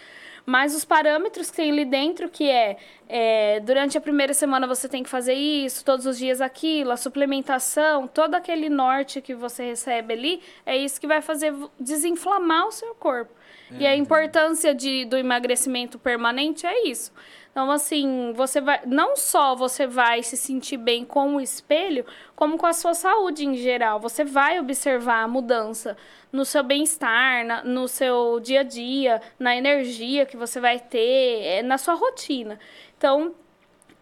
mas 0.46 0.76
os 0.76 0.86
parâmetros 0.86 1.50
que 1.50 1.58
tem 1.58 1.72
ali 1.72 1.86
dentro, 1.86 2.30
que 2.30 2.50
é, 2.50 2.78
é, 3.10 3.60
durante 3.62 3.98
a 3.98 4.02
primeira 4.02 4.34
semana 4.34 4.68
você 4.68 4.88
tem 4.88 5.02
que 5.04 5.10
fazer 5.10 5.34
isso, 5.34 5.84
todos 5.84 6.06
os 6.06 6.18
dias 6.18 6.42
aquilo, 6.42 6.92
a 6.92 6.98
suplementação, 6.98 8.08
todo 8.08 8.36
aquele 8.36 8.70
norte 8.70 9.22
que 9.22 9.34
você 9.34 9.66
recebe 9.66 10.14
ali, 10.14 10.42
é 10.66 10.78
isso 10.78 11.02
que 11.02 11.08
vai 11.08 11.22
fazer 11.22 11.54
desinflamar 11.80 12.68
o 12.68 12.72
seu 12.72 12.94
corpo. 12.96 13.34
E 13.80 13.88
a 13.88 13.96
importância 13.96 14.76
de, 14.76 15.06
do 15.06 15.18
emagrecimento 15.18 15.98
permanente 15.98 16.68
é 16.68 16.88
isso. 16.88 17.12
Então, 17.56 17.72
assim, 17.72 18.34
você 18.36 18.60
vai. 18.60 18.82
Não 18.86 19.16
só 19.16 19.56
você 19.56 19.88
vai 19.88 20.22
se 20.22 20.36
sentir 20.36 20.76
bem 20.76 21.06
com 21.06 21.38
o 21.38 21.40
espelho, 21.40 22.06
como 22.36 22.58
com 22.58 22.66
a 22.66 22.74
sua 22.74 22.94
saúde 22.94 23.46
em 23.46 23.56
geral. 23.56 23.98
Você 23.98 24.26
vai 24.26 24.60
observar 24.60 25.24
a 25.24 25.28
mudança 25.28 25.96
no 26.34 26.44
seu 26.44 26.62
bem-estar, 26.62 27.66
no 27.66 27.88
seu 27.88 28.42
dia 28.42 28.60
a 28.60 28.64
dia, 28.64 29.22
na 29.40 29.56
energia 29.56 30.26
que 30.26 30.36
você 30.36 30.60
vai 30.60 30.82
ter, 30.82 31.44
eh, 31.44 31.64
na 31.64 31.78
sua 31.78 31.94
rotina. 31.94 32.60
Então, 32.98 33.34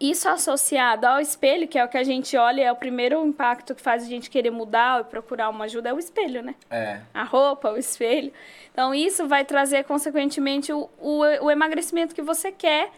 isso 0.00 0.28
associado 0.28 1.06
ao 1.06 1.20
espelho, 1.20 1.68
que 1.68 1.78
é 1.78 1.84
o 1.84 1.88
que 1.88 1.96
a 1.96 2.02
gente 2.02 2.36
olha, 2.36 2.62
é 2.62 2.72
o 2.72 2.76
primeiro 2.76 3.24
impacto 3.24 3.72
que 3.72 3.80
faz 3.80 4.02
a 4.02 4.06
gente 4.06 4.30
querer 4.30 4.50
mudar 4.50 5.02
e 5.02 5.04
procurar 5.04 5.48
uma 5.48 5.66
ajuda, 5.66 5.90
é 5.90 5.94
o 5.94 5.98
espelho, 6.00 6.42
né? 6.42 6.56
É. 6.68 7.02
a 7.14 7.22
roupa, 7.22 7.70
o 7.70 7.76
espelho. 7.76 8.32
Então, 8.72 8.92
isso 8.92 9.28
vai 9.28 9.44
trazer, 9.44 9.84
consequentemente, 9.84 10.72
o, 10.72 10.90
o, 10.98 11.20
o 11.20 11.50
emagrecimento 11.52 12.16
que 12.16 12.22
você 12.22 12.50
quer 12.50 12.90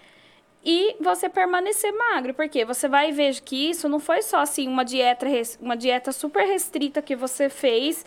e 0.64 0.96
você 1.00 1.28
permanecer 1.28 1.92
magro. 1.92 2.34
Porque 2.34 2.64
você 2.64 2.88
vai 2.88 3.12
ver 3.12 3.40
que 3.40 3.70
isso 3.70 3.88
não 3.88 4.00
foi 4.00 4.22
só, 4.22 4.38
assim, 4.40 4.68
uma 4.68 4.84
dieta, 4.84 5.26
uma 5.60 5.76
dieta 5.76 6.12
super 6.12 6.46
restrita 6.46 7.00
que 7.02 7.14
você 7.16 7.48
fez 7.48 8.04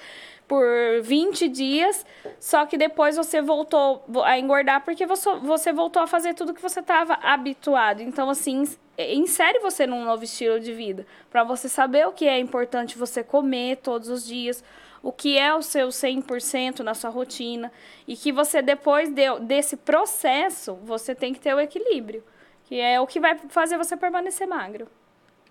por 0.47 0.65
20 1.03 1.47
dias, 1.47 2.03
só 2.39 2.65
que 2.65 2.75
depois 2.75 3.15
você 3.15 3.39
voltou 3.39 4.03
a 4.23 4.39
engordar 4.39 4.83
porque 4.83 5.05
você, 5.05 5.29
você 5.35 5.71
voltou 5.71 6.01
a 6.01 6.07
fazer 6.07 6.33
tudo 6.33 6.55
que 6.55 6.62
você 6.62 6.79
estava 6.79 7.13
habituado. 7.21 8.01
Então, 8.01 8.31
assim, 8.31 8.62
ins- 8.62 8.79
insere 8.97 9.59
você 9.59 9.85
num 9.85 10.03
novo 10.03 10.23
estilo 10.23 10.59
de 10.59 10.73
vida, 10.73 11.05
para 11.29 11.43
você 11.43 11.69
saber 11.69 12.07
o 12.07 12.12
que 12.12 12.27
é 12.27 12.39
importante 12.39 12.97
você 12.97 13.23
comer 13.23 13.77
todos 13.77 14.09
os 14.09 14.25
dias, 14.25 14.63
o 15.03 15.12
que 15.12 15.38
é 15.38 15.53
o 15.53 15.62
seu 15.62 15.89
100% 15.91 16.79
na 16.79 16.95
sua 16.95 17.12
rotina, 17.12 17.71
e 18.07 18.17
que 18.17 18.31
você, 18.31 18.59
depois 18.59 19.07
de- 19.12 19.39
desse 19.41 19.77
processo, 19.77 20.73
você 20.83 21.13
tem 21.13 21.31
que 21.31 21.39
ter 21.39 21.53
o 21.53 21.59
equilíbrio, 21.59 22.23
que 22.69 22.79
é 22.79 23.01
o 23.01 23.08
que 23.08 23.19
vai 23.19 23.36
fazer 23.49 23.79
você 23.79 23.97
permanecer 23.97 24.47
magro. 24.47 24.88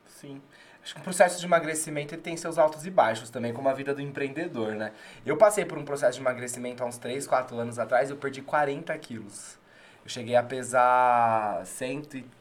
Sim. 0.07 0.41
Acho 0.81 0.95
que 0.95 1.01
o 1.01 1.03
processo 1.03 1.41
de 1.41 1.47
emagrecimento 1.47 2.17
tem 2.17 2.37
seus 2.37 2.57
altos 2.57 2.87
e 2.87 2.91
baixos 2.91 3.29
também, 3.29 3.53
como 3.53 3.69
a 3.69 3.73
vida 3.73 3.93
do 3.93 4.01
empreendedor, 4.01 4.77
né? 4.77 4.93
Eu 5.27 5.37
passei 5.37 5.65
por 5.65 5.77
um 5.77 5.85
processo 5.85 6.15
de 6.15 6.21
emagrecimento 6.21 6.81
há 6.81 6.87
uns 6.87 6.97
3, 6.97 7.27
4 7.27 7.59
anos 7.59 7.77
atrás, 7.77 8.09
eu 8.09 8.17
perdi 8.17 8.41
40 8.41 8.97
quilos. 8.99 9.59
Eu 10.05 10.09
cheguei 10.09 10.37
a 10.37 10.45
pesar 10.45 11.67
130 11.67 12.38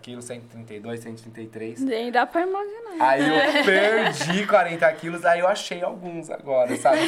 quilos, 0.00 0.24
132, 0.24 1.00
133. 1.00 1.80
Nem 1.80 2.10
dá 2.10 2.26
pra 2.26 2.42
imaginar. 2.42 2.96
Aí 3.00 3.22
eu 3.28 3.64
perdi 3.64 4.46
40 4.46 4.92
quilos, 4.94 5.24
aí 5.24 5.40
eu 5.40 5.46
achei 5.48 5.82
alguns 5.82 6.30
agora, 6.30 6.74
sabe? 6.76 6.98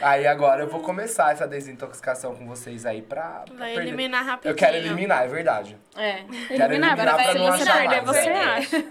Aí 0.00 0.26
agora 0.26 0.62
eu 0.62 0.68
vou 0.68 0.80
começar 0.80 1.32
essa 1.32 1.46
desintoxicação 1.46 2.34
com 2.34 2.46
vocês 2.46 2.84
aí 2.84 3.02
pra. 3.02 3.44
pra 3.46 3.54
Vai 3.56 3.74
perder. 3.74 3.88
eliminar 3.88 4.24
rapidinho. 4.24 4.52
Eu 4.52 4.56
quero 4.56 4.76
eliminar, 4.76 5.24
é 5.24 5.28
verdade. 5.28 5.76
É. 5.96 6.22
Quero 6.48 6.72
eliminar 6.74 6.98
Eliminar, 6.98 7.14
pra 7.14 7.32
se 7.32 7.38
não 7.38 7.46
você 7.46 7.62
achar 7.62 7.78
perder, 7.78 8.02
mais. 8.02 8.04
você 8.04 8.28
é. 8.28 8.44
acha. 8.44 8.84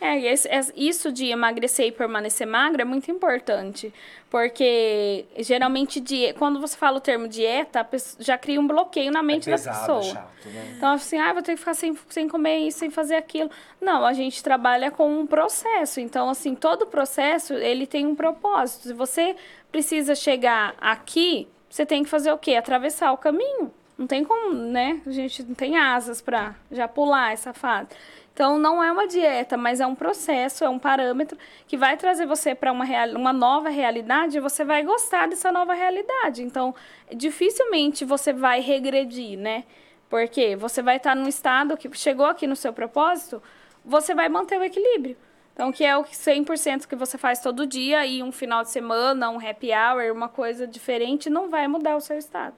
É, 0.00 0.18
esse- 0.20 0.48
es- 0.48 0.72
isso 0.76 1.10
de 1.10 1.26
emagrecer 1.26 1.86
e 1.86 1.92
permanecer 1.92 2.46
magra 2.46 2.82
é 2.82 2.84
muito 2.84 3.10
importante. 3.10 3.92
Porque 4.30 5.24
geralmente, 5.38 5.98
die- 6.00 6.34
quando 6.34 6.60
você 6.60 6.76
fala 6.76 6.98
o 6.98 7.00
termo 7.00 7.26
dieta, 7.26 7.80
a 7.80 7.84
pessoa 7.84 8.22
já 8.22 8.36
cria 8.36 8.60
um 8.60 8.66
bloqueio 8.66 9.10
na 9.10 9.22
mente 9.22 9.48
é 9.48 9.52
da 9.52 9.56
pesado, 9.56 9.78
pessoa. 9.80 10.00
é 10.00 10.02
chato, 10.02 10.48
né? 10.50 10.74
Então, 10.76 10.92
assim, 10.92 11.18
ah, 11.18 11.32
vou 11.32 11.42
ter 11.42 11.52
que 11.52 11.58
ficar 11.58 11.74
sem, 11.74 11.96
sem 12.10 12.28
comer 12.28 12.58
isso, 12.58 12.78
sem 12.78 12.90
fazer 12.90 13.14
aquilo. 13.16 13.50
Não, 13.80 14.04
a 14.04 14.12
gente 14.12 14.42
trabalha 14.42 14.90
com 14.90 15.20
um 15.20 15.26
processo. 15.26 16.00
Então, 16.00 16.28
assim, 16.28 16.54
todo 16.54 16.86
processo, 16.86 17.54
ele 17.54 17.86
tem 17.86 18.06
um 18.06 18.14
propósito. 18.14 18.82
Se 18.88 18.92
você 18.92 19.34
precisa 19.72 20.14
chegar 20.14 20.74
aqui, 20.80 21.48
você 21.70 21.86
tem 21.86 22.02
que 22.04 22.10
fazer 22.10 22.30
o 22.32 22.38
quê? 22.38 22.54
Atravessar 22.56 23.12
o 23.12 23.16
caminho. 23.16 23.72
Não 23.96 24.06
tem 24.06 24.22
como, 24.24 24.52
né? 24.52 25.00
A 25.06 25.10
gente 25.10 25.42
não 25.42 25.54
tem 25.54 25.78
asas 25.78 26.20
pra 26.20 26.54
já 26.70 26.86
pular 26.86 27.32
essa 27.32 27.54
fase. 27.54 27.88
Então, 28.36 28.58
não 28.58 28.84
é 28.84 28.92
uma 28.92 29.06
dieta, 29.06 29.56
mas 29.56 29.80
é 29.80 29.86
um 29.86 29.94
processo, 29.94 30.62
é 30.62 30.68
um 30.68 30.78
parâmetro 30.78 31.38
que 31.66 31.74
vai 31.74 31.96
trazer 31.96 32.26
você 32.26 32.54
para 32.54 32.70
uma, 32.70 32.84
real, 32.84 33.08
uma 33.12 33.32
nova 33.32 33.70
realidade 33.70 34.36
e 34.36 34.40
você 34.42 34.62
vai 34.62 34.82
gostar 34.82 35.26
dessa 35.26 35.50
nova 35.50 35.72
realidade. 35.72 36.42
Então, 36.42 36.74
dificilmente 37.14 38.04
você 38.04 38.34
vai 38.34 38.60
regredir, 38.60 39.38
né? 39.38 39.64
Porque 40.10 40.54
você 40.54 40.82
vai 40.82 40.98
estar 40.98 41.16
num 41.16 41.26
estado 41.26 41.78
que 41.78 41.90
chegou 41.96 42.26
aqui 42.26 42.46
no 42.46 42.54
seu 42.54 42.74
propósito, 42.74 43.42
você 43.82 44.14
vai 44.14 44.28
manter 44.28 44.60
o 44.60 44.64
equilíbrio. 44.64 45.16
Então, 45.54 45.72
que 45.72 45.82
é 45.82 45.96
o 45.96 46.04
que 46.04 46.14
100% 46.14 46.86
que 46.86 46.94
você 46.94 47.16
faz 47.16 47.40
todo 47.40 47.66
dia 47.66 48.04
e 48.04 48.22
um 48.22 48.30
final 48.30 48.62
de 48.62 48.68
semana, 48.68 49.30
um 49.30 49.38
happy 49.38 49.70
hour, 49.72 50.12
uma 50.12 50.28
coisa 50.28 50.66
diferente, 50.66 51.30
não 51.30 51.48
vai 51.48 51.66
mudar 51.66 51.96
o 51.96 52.02
seu 52.02 52.18
estado. 52.18 52.56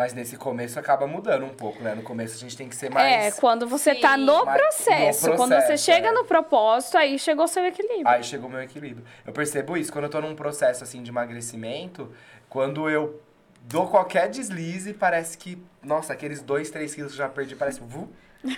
Mas 0.00 0.14
nesse 0.14 0.38
começo 0.38 0.78
acaba 0.78 1.06
mudando 1.06 1.44
um 1.44 1.50
pouco, 1.50 1.82
né? 1.82 1.94
No 1.94 2.00
começo 2.02 2.34
a 2.34 2.38
gente 2.38 2.56
tem 2.56 2.66
que 2.66 2.74
ser 2.74 2.90
mais. 2.90 3.34
É, 3.36 3.38
quando 3.38 3.66
você 3.68 3.94
Sim. 3.94 4.00
tá 4.00 4.16
no 4.16 4.46
Mais- 4.46 4.58
no 4.58 4.64
processo, 4.66 5.26
quando 5.36 5.50
você 5.50 5.56
processo, 5.56 5.84
chega 5.84 6.08
é. 6.08 6.10
no 6.12 6.24
propósito, 6.24 6.96
aí 6.96 7.18
chegou 7.18 7.44
o 7.44 7.48
seu 7.48 7.66
equilíbrio. 7.66 8.08
Aí 8.08 8.24
chegou 8.24 8.48
o 8.48 8.50
meu 8.50 8.62
equilíbrio. 8.62 9.04
Eu 9.26 9.32
percebo 9.34 9.76
isso 9.76 9.92
quando 9.92 10.04
eu 10.04 10.10
tô 10.10 10.22
num 10.22 10.34
processo 10.34 10.82
assim 10.82 11.02
de 11.02 11.10
emagrecimento, 11.10 12.10
quando 12.48 12.88
eu 12.88 13.20
dou 13.60 13.88
qualquer 13.88 14.30
deslize, 14.30 14.94
parece 14.94 15.36
que, 15.36 15.62
nossa, 15.82 16.14
aqueles 16.14 16.40
dois, 16.40 16.70
três 16.70 16.94
quilos 16.94 17.12
que 17.12 17.20
eu 17.20 17.26
já 17.26 17.28
perdi, 17.28 17.54
parece. 17.54 17.80
Vu, 17.80 18.08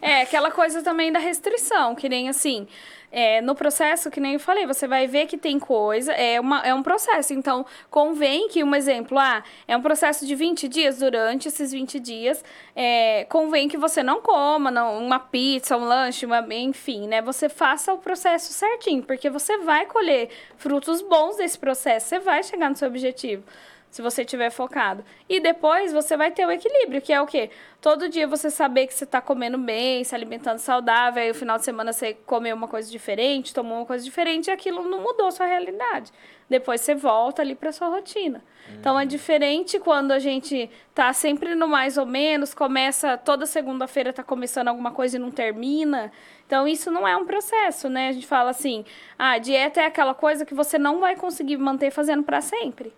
É, 0.00 0.22
aquela 0.22 0.52
coisa 0.52 0.80
também 0.82 1.10
da 1.10 1.18
restrição, 1.18 1.96
que 1.96 2.08
nem 2.08 2.28
assim, 2.28 2.68
é, 3.12 3.42
no 3.42 3.54
processo, 3.54 4.10
que 4.10 4.18
nem 4.18 4.32
eu 4.32 4.40
falei, 4.40 4.66
você 4.66 4.88
vai 4.88 5.06
ver 5.06 5.26
que 5.26 5.36
tem 5.36 5.58
coisa, 5.58 6.12
é, 6.12 6.40
uma, 6.40 6.60
é 6.60 6.74
um 6.74 6.82
processo. 6.82 7.34
Então, 7.34 7.66
convém 7.90 8.48
que, 8.48 8.64
um 8.64 8.74
exemplo, 8.74 9.18
ah, 9.18 9.44
é 9.68 9.76
um 9.76 9.82
processo 9.82 10.26
de 10.26 10.34
20 10.34 10.66
dias, 10.66 10.98
durante 10.98 11.48
esses 11.48 11.70
20 11.72 12.00
dias, 12.00 12.42
é, 12.74 13.26
convém 13.28 13.68
que 13.68 13.76
você 13.76 14.02
não 14.02 14.22
coma 14.22 14.70
não, 14.70 14.98
uma 14.98 15.18
pizza, 15.18 15.76
um 15.76 15.84
lanche, 15.84 16.24
uma, 16.24 16.42
enfim, 16.54 17.06
né? 17.06 17.20
Você 17.20 17.50
faça 17.50 17.92
o 17.92 17.98
processo 17.98 18.50
certinho, 18.52 19.02
porque 19.02 19.28
você 19.28 19.58
vai 19.58 19.84
colher 19.84 20.30
frutos 20.56 21.02
bons 21.02 21.36
desse 21.36 21.58
processo, 21.58 22.06
você 22.06 22.18
vai 22.18 22.42
chegar 22.42 22.70
no 22.70 22.76
seu 22.76 22.88
objetivo 22.88 23.44
se 23.92 24.00
você 24.00 24.22
estiver 24.22 24.48
focado. 24.50 25.04
E 25.28 25.38
depois 25.38 25.92
você 25.92 26.16
vai 26.16 26.30
ter 26.30 26.46
o 26.46 26.50
equilíbrio, 26.50 27.02
que 27.02 27.12
é 27.12 27.20
o 27.20 27.26
quê? 27.26 27.50
Todo 27.78 28.08
dia 28.08 28.26
você 28.26 28.48
saber 28.48 28.86
que 28.86 28.94
você 28.94 29.04
está 29.04 29.20
comendo 29.20 29.58
bem, 29.58 30.02
se 30.02 30.14
alimentando 30.14 30.58
saudável, 30.58 31.22
aí 31.22 31.30
o 31.30 31.34
final 31.34 31.58
de 31.58 31.64
semana 31.64 31.92
você 31.92 32.14
comeu 32.24 32.56
uma 32.56 32.66
coisa 32.66 32.90
diferente, 32.90 33.52
tomou 33.52 33.76
uma 33.76 33.86
coisa 33.86 34.02
diferente, 34.02 34.46
e 34.46 34.50
aquilo 34.50 34.82
não 34.88 35.02
mudou 35.02 35.26
a 35.26 35.30
sua 35.30 35.44
realidade. 35.44 36.10
Depois 36.48 36.80
você 36.80 36.94
volta 36.94 37.42
ali 37.42 37.54
para 37.54 37.70
sua 37.70 37.88
rotina. 37.88 38.42
Então 38.70 38.98
é 38.98 39.04
diferente 39.04 39.78
quando 39.78 40.12
a 40.12 40.18
gente 40.18 40.70
tá 40.94 41.12
sempre 41.12 41.54
no 41.54 41.68
mais 41.68 41.98
ou 41.98 42.06
menos, 42.06 42.54
começa 42.54 43.18
toda 43.18 43.44
segunda-feira 43.44 44.10
tá 44.10 44.22
começando 44.22 44.68
alguma 44.68 44.90
coisa 44.90 45.16
e 45.16 45.20
não 45.20 45.30
termina. 45.30 46.10
Então 46.46 46.66
isso 46.66 46.90
não 46.90 47.06
é 47.06 47.14
um 47.14 47.26
processo, 47.26 47.90
né? 47.90 48.08
A 48.08 48.12
gente 48.12 48.26
fala 48.26 48.50
assim: 48.50 48.86
"Ah, 49.18 49.36
dieta 49.36 49.82
é 49.82 49.86
aquela 49.86 50.14
coisa 50.14 50.46
que 50.46 50.54
você 50.54 50.78
não 50.78 50.98
vai 50.98 51.14
conseguir 51.14 51.58
manter 51.58 51.90
fazendo 51.90 52.22
para 52.22 52.40
sempre" 52.40 52.92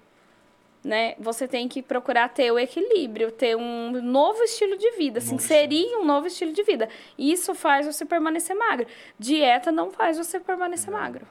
né? 0.84 1.14
Você 1.18 1.48
tem 1.48 1.66
que 1.66 1.82
procurar 1.82 2.28
ter 2.28 2.50
o 2.52 2.58
equilíbrio, 2.58 3.32
ter 3.32 3.56
um 3.56 4.02
novo 4.02 4.42
estilo 4.42 4.76
de 4.76 4.90
vida, 4.92 5.18
assim, 5.18 5.32
Novo 5.32 5.42
seria 5.42 5.98
um 5.98 6.04
novo 6.04 6.26
estilo 6.26 6.52
de 6.52 6.62
vida. 6.62 6.88
Isso 7.18 7.54
faz 7.54 7.86
você 7.86 8.04
permanecer 8.04 8.54
magro. 8.54 8.86
Dieta 9.18 9.72
não 9.72 9.90
faz 9.90 10.18
você 10.18 10.38
permanecer 10.38 10.92
magro. 10.92 11.26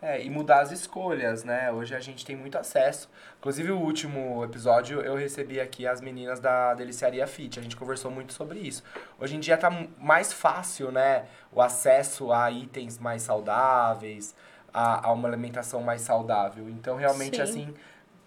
É, 0.00 0.22
e 0.22 0.28
mudar 0.28 0.60
as 0.60 0.70
escolhas, 0.70 1.44
né? 1.44 1.72
Hoje 1.72 1.94
a 1.94 1.98
gente 1.98 2.26
tem 2.26 2.36
muito 2.36 2.58
acesso. 2.58 3.08
Inclusive, 3.38 3.72
o 3.72 3.78
último 3.78 4.44
episódio 4.44 5.00
eu 5.00 5.14
recebi 5.16 5.58
aqui 5.58 5.86
as 5.86 6.02
meninas 6.02 6.38
da 6.40 6.74
Deliciaria 6.74 7.26
Fit. 7.26 7.58
A 7.58 7.62
gente 7.62 7.74
conversou 7.74 8.10
muito 8.10 8.34
sobre 8.34 8.58
isso. 8.58 8.84
Hoje 9.18 9.34
em 9.34 9.40
dia 9.40 9.56
tá 9.56 9.70
mais 9.98 10.30
fácil, 10.30 10.92
né? 10.92 11.24
O 11.50 11.62
acesso 11.62 12.30
a 12.30 12.50
itens 12.50 12.98
mais 12.98 13.22
saudáveis, 13.22 14.34
a, 14.74 15.08
a 15.08 15.12
uma 15.12 15.26
alimentação 15.26 15.80
mais 15.80 16.02
saudável. 16.02 16.68
Então, 16.68 16.96
realmente, 16.96 17.36
Sim. 17.36 17.42
assim, 17.42 17.74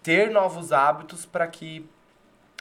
ter 0.07 0.31
novos 0.31 0.71
hábitos 0.71 1.25
para 1.25 1.45
que 1.47 1.85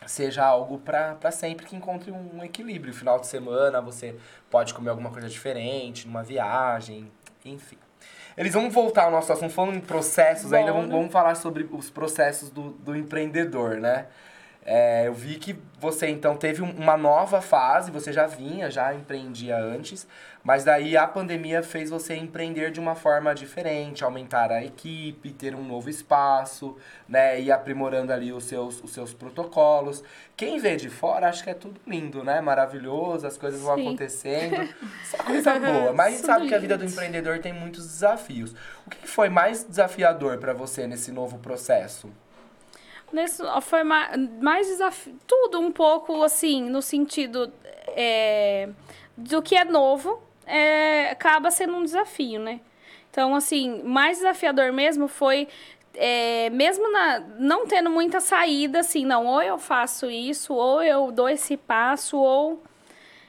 seja 0.04 0.44
algo 0.44 0.80
para 0.80 1.30
sempre 1.30 1.64
que 1.64 1.76
encontre 1.76 2.10
um 2.10 2.42
equilíbrio. 2.42 2.92
Final 2.92 3.20
de 3.20 3.28
semana 3.28 3.80
você 3.80 4.16
pode 4.50 4.74
comer 4.74 4.90
alguma 4.90 5.10
coisa 5.10 5.28
diferente, 5.28 6.08
numa 6.08 6.24
viagem, 6.24 7.08
enfim. 7.44 7.78
Eles 8.36 8.52
vão 8.52 8.68
voltar 8.68 9.04
ao 9.04 9.12
nosso 9.12 9.32
assunto, 9.32 9.54
falando 9.54 9.76
em 9.76 9.80
processos 9.80 10.52
ainda, 10.52 10.72
vamos, 10.72 10.90
vamos 10.90 11.12
falar 11.12 11.36
sobre 11.36 11.68
os 11.70 11.88
processos 11.88 12.50
do, 12.50 12.70
do 12.70 12.96
empreendedor, 12.96 13.76
né? 13.76 14.08
É, 14.68 15.06
eu 15.06 15.14
vi 15.14 15.36
que 15.36 15.56
você 15.78 16.08
então 16.08 16.36
teve 16.36 16.60
um- 16.60 16.72
uma 16.72 16.96
nova 16.96 17.40
fase, 17.40 17.88
você 17.92 18.12
já 18.12 18.26
vinha, 18.26 18.68
já 18.68 18.92
empreendia 18.92 19.56
antes, 19.56 20.08
mas 20.42 20.64
daí 20.64 20.96
a 20.96 21.06
pandemia 21.06 21.62
fez 21.62 21.88
você 21.88 22.16
empreender 22.16 22.72
de 22.72 22.80
uma 22.80 22.96
forma 22.96 23.32
diferente, 23.32 24.02
aumentar 24.02 24.50
a 24.50 24.64
equipe, 24.64 25.30
ter 25.30 25.54
um 25.54 25.62
novo 25.62 25.88
espaço, 25.88 26.76
né, 27.08 27.40
e 27.40 27.52
aprimorando 27.52 28.12
ali 28.12 28.32
os 28.32 28.42
seus, 28.42 28.82
os 28.82 28.92
seus 28.92 29.14
protocolos. 29.14 30.02
Quem 30.36 30.58
vê 30.58 30.74
de 30.74 30.90
fora 30.90 31.28
acha 31.28 31.44
que 31.44 31.50
é 31.50 31.54
tudo 31.54 31.80
lindo, 31.86 32.24
né, 32.24 32.40
maravilhoso, 32.40 33.24
as 33.24 33.38
coisas 33.38 33.60
vão 33.60 33.76
Sim. 33.76 33.86
acontecendo, 33.86 34.68
só 35.08 35.18
coisa 35.18 35.60
boa. 35.60 35.92
Mas 35.92 36.06
a 36.06 36.10
gente 36.16 36.26
sabe 36.26 36.48
que 36.48 36.54
a 36.54 36.58
vida 36.58 36.76
do 36.76 36.84
empreendedor 36.84 37.38
tem 37.38 37.52
muitos 37.52 37.86
desafios. 37.86 38.52
O 38.84 38.90
que 38.90 39.06
foi 39.06 39.28
mais 39.28 39.62
desafiador 39.62 40.38
para 40.38 40.52
você 40.52 40.88
nesse 40.88 41.12
novo 41.12 41.38
processo? 41.38 42.10
Nesse, 43.12 43.42
foi 43.62 43.82
ma- 43.84 44.10
mais 44.40 44.66
desafio. 44.66 45.16
Tudo 45.26 45.60
um 45.60 45.70
pouco 45.72 46.22
assim, 46.22 46.62
no 46.68 46.82
sentido 46.82 47.52
é, 47.88 48.68
do 49.16 49.40
que 49.42 49.54
é 49.56 49.64
novo, 49.64 50.20
é, 50.46 51.10
acaba 51.10 51.50
sendo 51.50 51.74
um 51.76 51.84
desafio, 51.84 52.40
né? 52.40 52.60
Então, 53.10 53.34
assim, 53.34 53.82
mais 53.82 54.18
desafiador 54.18 54.72
mesmo 54.72 55.08
foi. 55.08 55.48
é, 55.94 56.50
mesmo 56.50 56.90
na, 56.92 57.20
não 57.38 57.66
tendo 57.66 57.88
muita 57.90 58.20
saída, 58.20 58.80
assim, 58.80 59.04
não, 59.06 59.26
ou 59.26 59.40
eu 59.42 59.58
faço 59.58 60.10
isso, 60.10 60.52
ou 60.54 60.82
eu 60.82 61.10
dou 61.10 61.28
esse 61.28 61.56
passo, 61.56 62.18
ou 62.18 62.62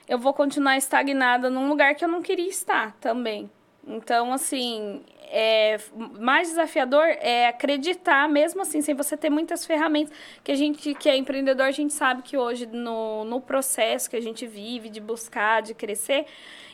eu 0.07 0.17
vou 0.19 0.33
continuar 0.33 0.77
estagnada 0.77 1.49
num 1.49 1.69
lugar 1.69 1.95
que 1.95 2.03
eu 2.03 2.09
não 2.09 2.21
queria 2.21 2.49
estar 2.49 2.93
também. 2.99 3.49
Então, 3.87 4.33
assim, 4.33 5.01
é, 5.29 5.77
mais 6.19 6.49
desafiador 6.49 7.05
é 7.05 7.47
acreditar, 7.47 8.27
mesmo 8.29 8.61
assim, 8.61 8.81
sem 8.81 8.95
você 8.95 9.17
ter 9.17 9.29
muitas 9.29 9.65
ferramentas, 9.65 10.15
que 10.43 10.51
a 10.51 10.55
gente 10.55 10.93
que 10.93 11.09
é 11.09 11.15
empreendedor, 11.15 11.65
a 11.65 11.71
gente 11.71 11.93
sabe 11.93 12.21
que 12.21 12.37
hoje, 12.37 12.65
no, 12.65 13.25
no 13.25 13.41
processo 13.41 14.09
que 14.09 14.15
a 14.15 14.21
gente 14.21 14.47
vive, 14.47 14.89
de 14.89 14.99
buscar, 14.99 15.61
de 15.61 15.73
crescer, 15.73 16.25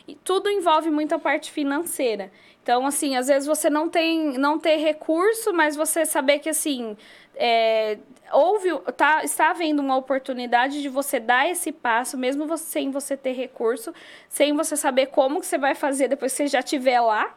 e 0.06 0.14
tudo 0.14 0.50
envolve 0.50 0.90
muita 0.90 1.18
parte 1.18 1.50
financeira. 1.50 2.30
Então, 2.62 2.86
assim, 2.86 3.16
às 3.16 3.28
vezes 3.28 3.46
você 3.46 3.68
não 3.68 3.88
tem, 3.88 4.38
não 4.38 4.58
ter 4.58 4.76
recurso, 4.76 5.52
mas 5.52 5.76
você 5.76 6.06
saber 6.06 6.38
que, 6.38 6.48
assim, 6.48 6.96
é, 7.34 7.98
houve, 8.32 8.70
tá, 8.96 9.22
está 9.24 9.50
havendo 9.50 9.80
uma 9.82 9.96
oportunidade 9.96 10.80
de 10.80 10.88
você 10.88 11.20
dar 11.20 11.48
esse 11.48 11.72
passo, 11.72 12.16
mesmo 12.16 12.46
você, 12.46 12.64
sem 12.64 12.90
você 12.90 13.16
ter 13.16 13.32
recurso, 13.32 13.92
sem 14.28 14.54
você 14.54 14.76
saber 14.76 15.06
como 15.06 15.40
que 15.40 15.46
você 15.46 15.58
vai 15.58 15.74
fazer 15.74 16.08
depois 16.08 16.32
que 16.32 16.36
você 16.36 16.46
já 16.46 16.60
estiver 16.60 17.00
lá. 17.00 17.34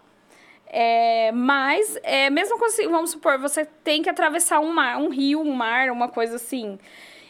É, 0.69 1.31
mas, 1.33 1.97
é, 2.03 2.29
mesmo 2.29 2.63
assim, 2.65 2.87
vamos 2.89 3.11
supor, 3.11 3.37
você 3.39 3.65
tem 3.65 4.01
que 4.03 4.09
atravessar 4.09 4.59
um 4.59 4.71
mar, 4.73 4.97
um 4.97 5.09
rio, 5.09 5.39
um 5.41 5.53
mar, 5.53 5.89
uma 5.91 6.09
coisa 6.09 6.35
assim. 6.35 6.77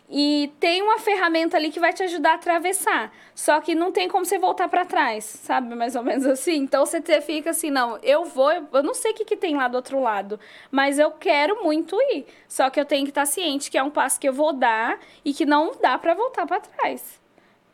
e 0.09 0.53
tem 0.59 0.81
uma 0.81 0.99
ferramenta 0.99 1.57
ali 1.57 1.71
que 1.71 1.79
vai 1.79 1.93
te 1.93 2.03
ajudar 2.03 2.31
a 2.33 2.35
atravessar. 2.35 3.13
Só 3.35 3.59
que 3.61 3.75
não 3.75 3.91
tem 3.91 4.07
como 4.09 4.25
você 4.25 4.39
voltar 4.39 4.69
para 4.69 4.85
trás, 4.85 5.25
sabe? 5.25 5.75
Mais 5.75 5.95
ou 5.95 6.03
menos 6.03 6.25
assim. 6.25 6.55
Então 6.57 6.85
você 6.85 7.01
fica 7.21 7.51
assim, 7.51 7.69
não, 7.71 7.97
eu 8.03 8.25
vou, 8.25 8.51
eu 8.51 8.83
não 8.83 8.93
sei 8.93 9.11
o 9.11 9.15
que, 9.15 9.25
que 9.25 9.37
tem 9.37 9.55
lá 9.57 9.67
do 9.67 9.75
outro 9.75 9.99
lado, 10.01 10.39
mas 10.71 10.99
eu 10.99 11.11
quero 11.11 11.63
muito 11.63 11.97
ir. 12.13 12.25
Só 12.47 12.69
que 12.69 12.79
eu 12.79 12.85
tenho 12.85 13.05
que 13.05 13.11
estar 13.11 13.25
ciente 13.25 13.69
que 13.71 13.77
é 13.77 13.83
um 13.83 13.91
passo 13.91 14.19
que 14.19 14.27
eu 14.29 14.33
vou 14.33 14.53
dar 14.53 14.99
e 15.25 15.33
que 15.33 15.45
não 15.45 15.71
dá 15.81 15.97
para 15.97 16.13
voltar 16.13 16.47
para 16.47 16.61
trás. 16.61 17.19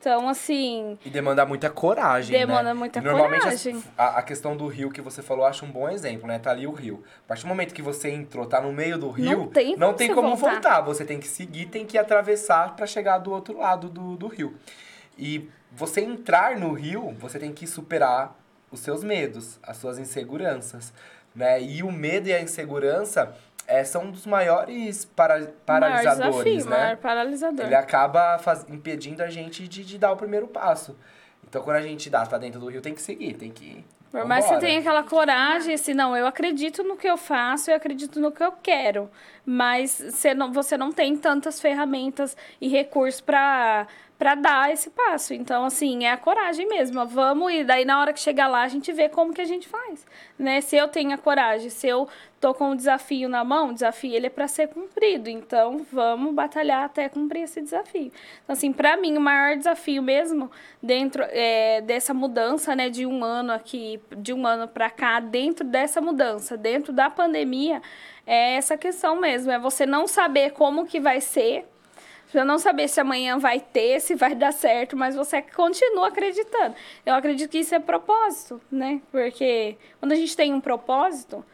Então, 0.03 0.27
assim. 0.27 0.99
E 1.05 1.09
demanda 1.09 1.45
muita 1.45 1.69
coragem. 1.69 2.37
Demanda 2.37 2.63
né? 2.63 2.73
muita 2.73 2.99
normalmente 2.99 3.39
coragem. 3.39 3.81
A, 3.97 4.17
a, 4.19 4.21
questão 4.21 4.57
do 4.57 4.67
rio 4.67 4.91
que 4.91 4.99
você 4.99 5.21
falou, 5.21 5.45
acho 5.45 5.63
um 5.63 5.71
bom 5.71 5.87
exemplo, 5.87 6.27
né? 6.27 6.37
Tá 6.37 6.51
ali 6.51 6.67
o 6.67 6.73
rio. 6.73 7.01
A 7.23 7.27
partir 7.29 7.43
do 7.43 7.47
momento 7.47 7.73
que 7.73 7.81
você 7.81 8.09
entrou, 8.09 8.45
tá 8.45 8.59
no 8.59 8.73
meio 8.73 8.97
do 8.97 9.09
rio, 9.09 9.37
não 9.37 9.47
tem, 9.47 9.77
não 9.77 9.93
tem 9.93 10.13
como 10.13 10.35
voltar. 10.35 10.51
voltar. 10.51 10.81
Você 10.81 11.05
tem 11.05 11.21
que 11.21 11.27
seguir, 11.27 11.67
tem 11.67 11.85
que 11.85 11.97
atravessar 11.97 12.75
para 12.75 12.85
chegar 12.85 13.17
do 13.19 13.31
outro 13.31 13.57
lado 13.57 13.87
do, 13.87 14.17
do 14.17 14.27
rio. 14.27 14.53
E 15.17 15.49
você 15.71 16.01
entrar 16.01 16.57
no 16.57 16.73
rio, 16.73 17.15
você 17.17 17.39
tem 17.39 17.53
que 17.53 17.65
superar 17.65 18.37
os 18.69 18.81
seus 18.81 19.05
medos, 19.05 19.57
as 19.63 19.77
suas 19.77 19.97
inseguranças. 19.97 20.91
Né? 21.33 21.61
E 21.61 21.81
o 21.81 21.89
medo 21.89 22.27
e 22.27 22.33
a 22.33 22.41
insegurança 22.41 23.33
é, 23.67 23.83
são 23.83 24.05
um 24.05 24.11
dos 24.11 24.25
maiores 24.25 25.05
para, 25.05 25.47
paralisadores, 25.65 26.19
maior 26.19 26.43
desafio, 26.43 26.69
né? 26.69 26.77
Maior 26.77 26.97
paralisador. 26.97 27.65
Ele 27.65 27.75
acaba 27.75 28.37
faz, 28.39 28.65
impedindo 28.69 29.23
a 29.23 29.29
gente 29.29 29.67
de, 29.67 29.83
de 29.83 29.97
dar 29.97 30.11
o 30.11 30.17
primeiro 30.17 30.47
passo. 30.47 30.95
Então, 31.47 31.61
quando 31.61 31.77
a 31.77 31.81
gente 31.81 32.09
dá, 32.09 32.25
tá 32.25 32.37
dentro 32.37 32.59
do 32.59 32.67
rio, 32.67 32.81
tem 32.81 32.93
que 32.93 33.01
seguir, 33.01 33.33
tem 33.35 33.51
que 33.51 33.85
Por 34.11 34.25
mais 34.25 34.45
que 34.45 34.53
você 34.53 34.59
tenha 34.59 34.79
aquela 34.79 35.03
coragem, 35.03 35.75
assim, 35.75 35.93
não, 35.93 36.17
eu 36.17 36.25
acredito 36.25 36.83
no 36.83 36.97
que 36.97 37.07
eu 37.07 37.17
faço, 37.17 37.69
eu 37.69 37.75
acredito 37.75 38.19
no 38.19 38.31
que 38.31 38.43
eu 38.43 38.51
quero. 38.51 39.09
Mas 39.45 39.91
você 39.91 40.33
não, 40.33 40.51
você 40.51 40.77
não 40.77 40.91
tem 40.91 41.15
tantas 41.15 41.61
ferramentas 41.61 42.35
e 42.59 42.67
recursos 42.67 43.21
para 43.21 43.87
para 44.23 44.35
dar 44.35 44.71
esse 44.71 44.89
passo. 44.89 45.33
Então, 45.33 45.65
assim, 45.65 46.05
é 46.05 46.11
a 46.11 46.15
coragem 46.15 46.65
mesmo. 46.65 47.05
Vamos 47.05 47.51
e 47.51 47.65
daí 47.65 47.83
na 47.83 47.99
hora 47.99 48.13
que 48.13 48.21
chegar 48.21 48.47
lá 48.47 48.63
a 48.63 48.69
gente 48.69 48.89
vê 48.93 49.09
como 49.09 49.33
que 49.33 49.41
a 49.41 49.45
gente 49.45 49.67
faz, 49.67 50.07
né? 50.39 50.61
Se 50.61 50.77
eu 50.77 50.87
tenho 50.87 51.13
a 51.13 51.17
coragem, 51.17 51.69
se 51.69 51.89
eu 51.89 52.07
tô 52.39 52.53
com 52.53 52.69
um 52.69 52.75
desafio 52.75 53.27
na 53.27 53.43
mão, 53.43 53.71
o 53.71 53.73
desafio 53.73 54.15
ele 54.15 54.27
é 54.27 54.29
para 54.29 54.47
ser 54.47 54.69
cumprido. 54.69 55.29
Então, 55.29 55.85
vamos 55.91 56.33
batalhar 56.33 56.85
até 56.85 57.09
cumprir 57.09 57.41
esse 57.41 57.61
desafio. 57.61 58.13
Então, 58.41 58.53
assim, 58.53 58.71
para 58.71 58.95
mim 58.95 59.17
o 59.17 59.19
maior 59.19 59.57
desafio 59.57 60.01
mesmo 60.01 60.49
dentro 60.81 61.21
é, 61.27 61.81
dessa 61.81 62.13
mudança, 62.13 62.73
né, 62.77 62.89
de 62.89 63.05
um 63.05 63.25
ano 63.25 63.51
aqui, 63.51 63.99
de 64.15 64.31
um 64.31 64.47
ano 64.47 64.69
para 64.69 64.89
cá, 64.89 65.19
dentro 65.19 65.67
dessa 65.67 65.99
mudança, 65.99 66.55
dentro 66.55 66.93
da 66.93 67.09
pandemia, 67.09 67.81
é 68.25 68.55
essa 68.55 68.77
questão 68.77 69.17
mesmo, 69.17 69.51
é 69.51 69.59
você 69.59 69.85
não 69.85 70.07
saber 70.07 70.53
como 70.53 70.85
que 70.85 71.01
vai 71.01 71.19
ser 71.19 71.72
você 72.33 72.43
não 72.43 72.57
saber 72.57 72.87
se 72.87 72.99
amanhã 72.99 73.37
vai 73.37 73.59
ter, 73.59 73.99
se 73.99 74.15
vai 74.15 74.33
dar 74.33 74.51
certo, 74.51 74.97
mas 74.97 75.15
você 75.15 75.41
continua 75.41 76.07
acreditando. 76.07 76.75
Eu 77.05 77.13
acredito 77.13 77.51
que 77.51 77.59
isso 77.59 77.75
é 77.75 77.79
propósito, 77.79 78.59
né? 78.71 79.01
Porque 79.11 79.77
quando 79.99 80.13
a 80.13 80.15
gente 80.15 80.35
tem 80.35 80.51
um 80.51 80.59
propósito, 80.59 81.45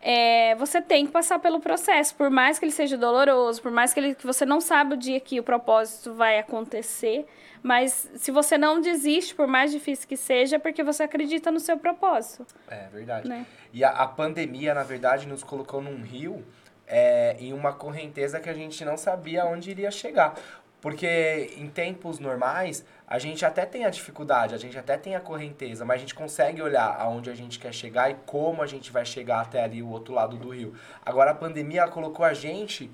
é, 0.00 0.54
você 0.54 0.80
tem 0.80 1.04
que 1.04 1.12
passar 1.12 1.38
pelo 1.38 1.60
processo, 1.60 2.14
por 2.14 2.30
mais 2.30 2.58
que 2.58 2.64
ele 2.64 2.72
seja 2.72 2.96
doloroso, 2.96 3.60
por 3.60 3.70
mais 3.70 3.92
que, 3.92 4.00
ele, 4.00 4.14
que 4.14 4.26
você 4.26 4.46
não 4.46 4.60
sabe 4.60 4.94
o 4.94 4.96
dia 4.96 5.20
que 5.20 5.38
o 5.38 5.42
propósito 5.42 6.14
vai 6.14 6.38
acontecer, 6.38 7.26
mas 7.62 8.10
se 8.14 8.30
você 8.30 8.56
não 8.56 8.80
desiste, 8.80 9.34
por 9.34 9.46
mais 9.46 9.70
difícil 9.70 10.08
que 10.08 10.16
seja, 10.16 10.56
é 10.56 10.58
porque 10.58 10.82
você 10.82 11.02
acredita 11.02 11.50
no 11.50 11.60
seu 11.60 11.76
propósito. 11.76 12.46
É 12.68 12.86
verdade. 12.88 13.28
Né? 13.28 13.44
E 13.72 13.84
a, 13.84 13.90
a 13.90 14.06
pandemia, 14.06 14.72
na 14.72 14.82
verdade, 14.82 15.26
nos 15.26 15.42
colocou 15.42 15.82
num 15.82 16.00
rio 16.02 16.42
é, 16.86 17.36
em 17.38 17.52
uma 17.52 17.72
correnteza 17.72 18.40
que 18.40 18.48
a 18.48 18.54
gente 18.54 18.84
não 18.84 18.96
sabia 18.96 19.44
onde 19.44 19.70
iria 19.70 19.90
chegar. 19.90 20.34
Porque 20.80 21.54
em 21.56 21.68
tempos 21.68 22.18
normais, 22.18 22.84
a 23.06 23.18
gente 23.18 23.44
até 23.44 23.64
tem 23.64 23.84
a 23.84 23.90
dificuldade, 23.90 24.54
a 24.54 24.58
gente 24.58 24.78
até 24.78 24.96
tem 24.96 25.16
a 25.16 25.20
correnteza, 25.20 25.84
mas 25.84 25.96
a 25.96 25.98
gente 26.00 26.14
consegue 26.14 26.60
olhar 26.62 26.94
aonde 26.98 27.30
a 27.30 27.34
gente 27.34 27.58
quer 27.58 27.72
chegar 27.72 28.10
e 28.10 28.14
como 28.26 28.62
a 28.62 28.66
gente 28.66 28.92
vai 28.92 29.04
chegar 29.04 29.40
até 29.40 29.64
ali 29.64 29.82
o 29.82 29.88
outro 29.88 30.14
lado 30.14 30.36
do 30.36 30.50
rio. 30.50 30.74
Agora 31.04 31.32
a 31.32 31.34
pandemia 31.34 31.88
colocou 31.88 32.24
a 32.24 32.34
gente 32.34 32.90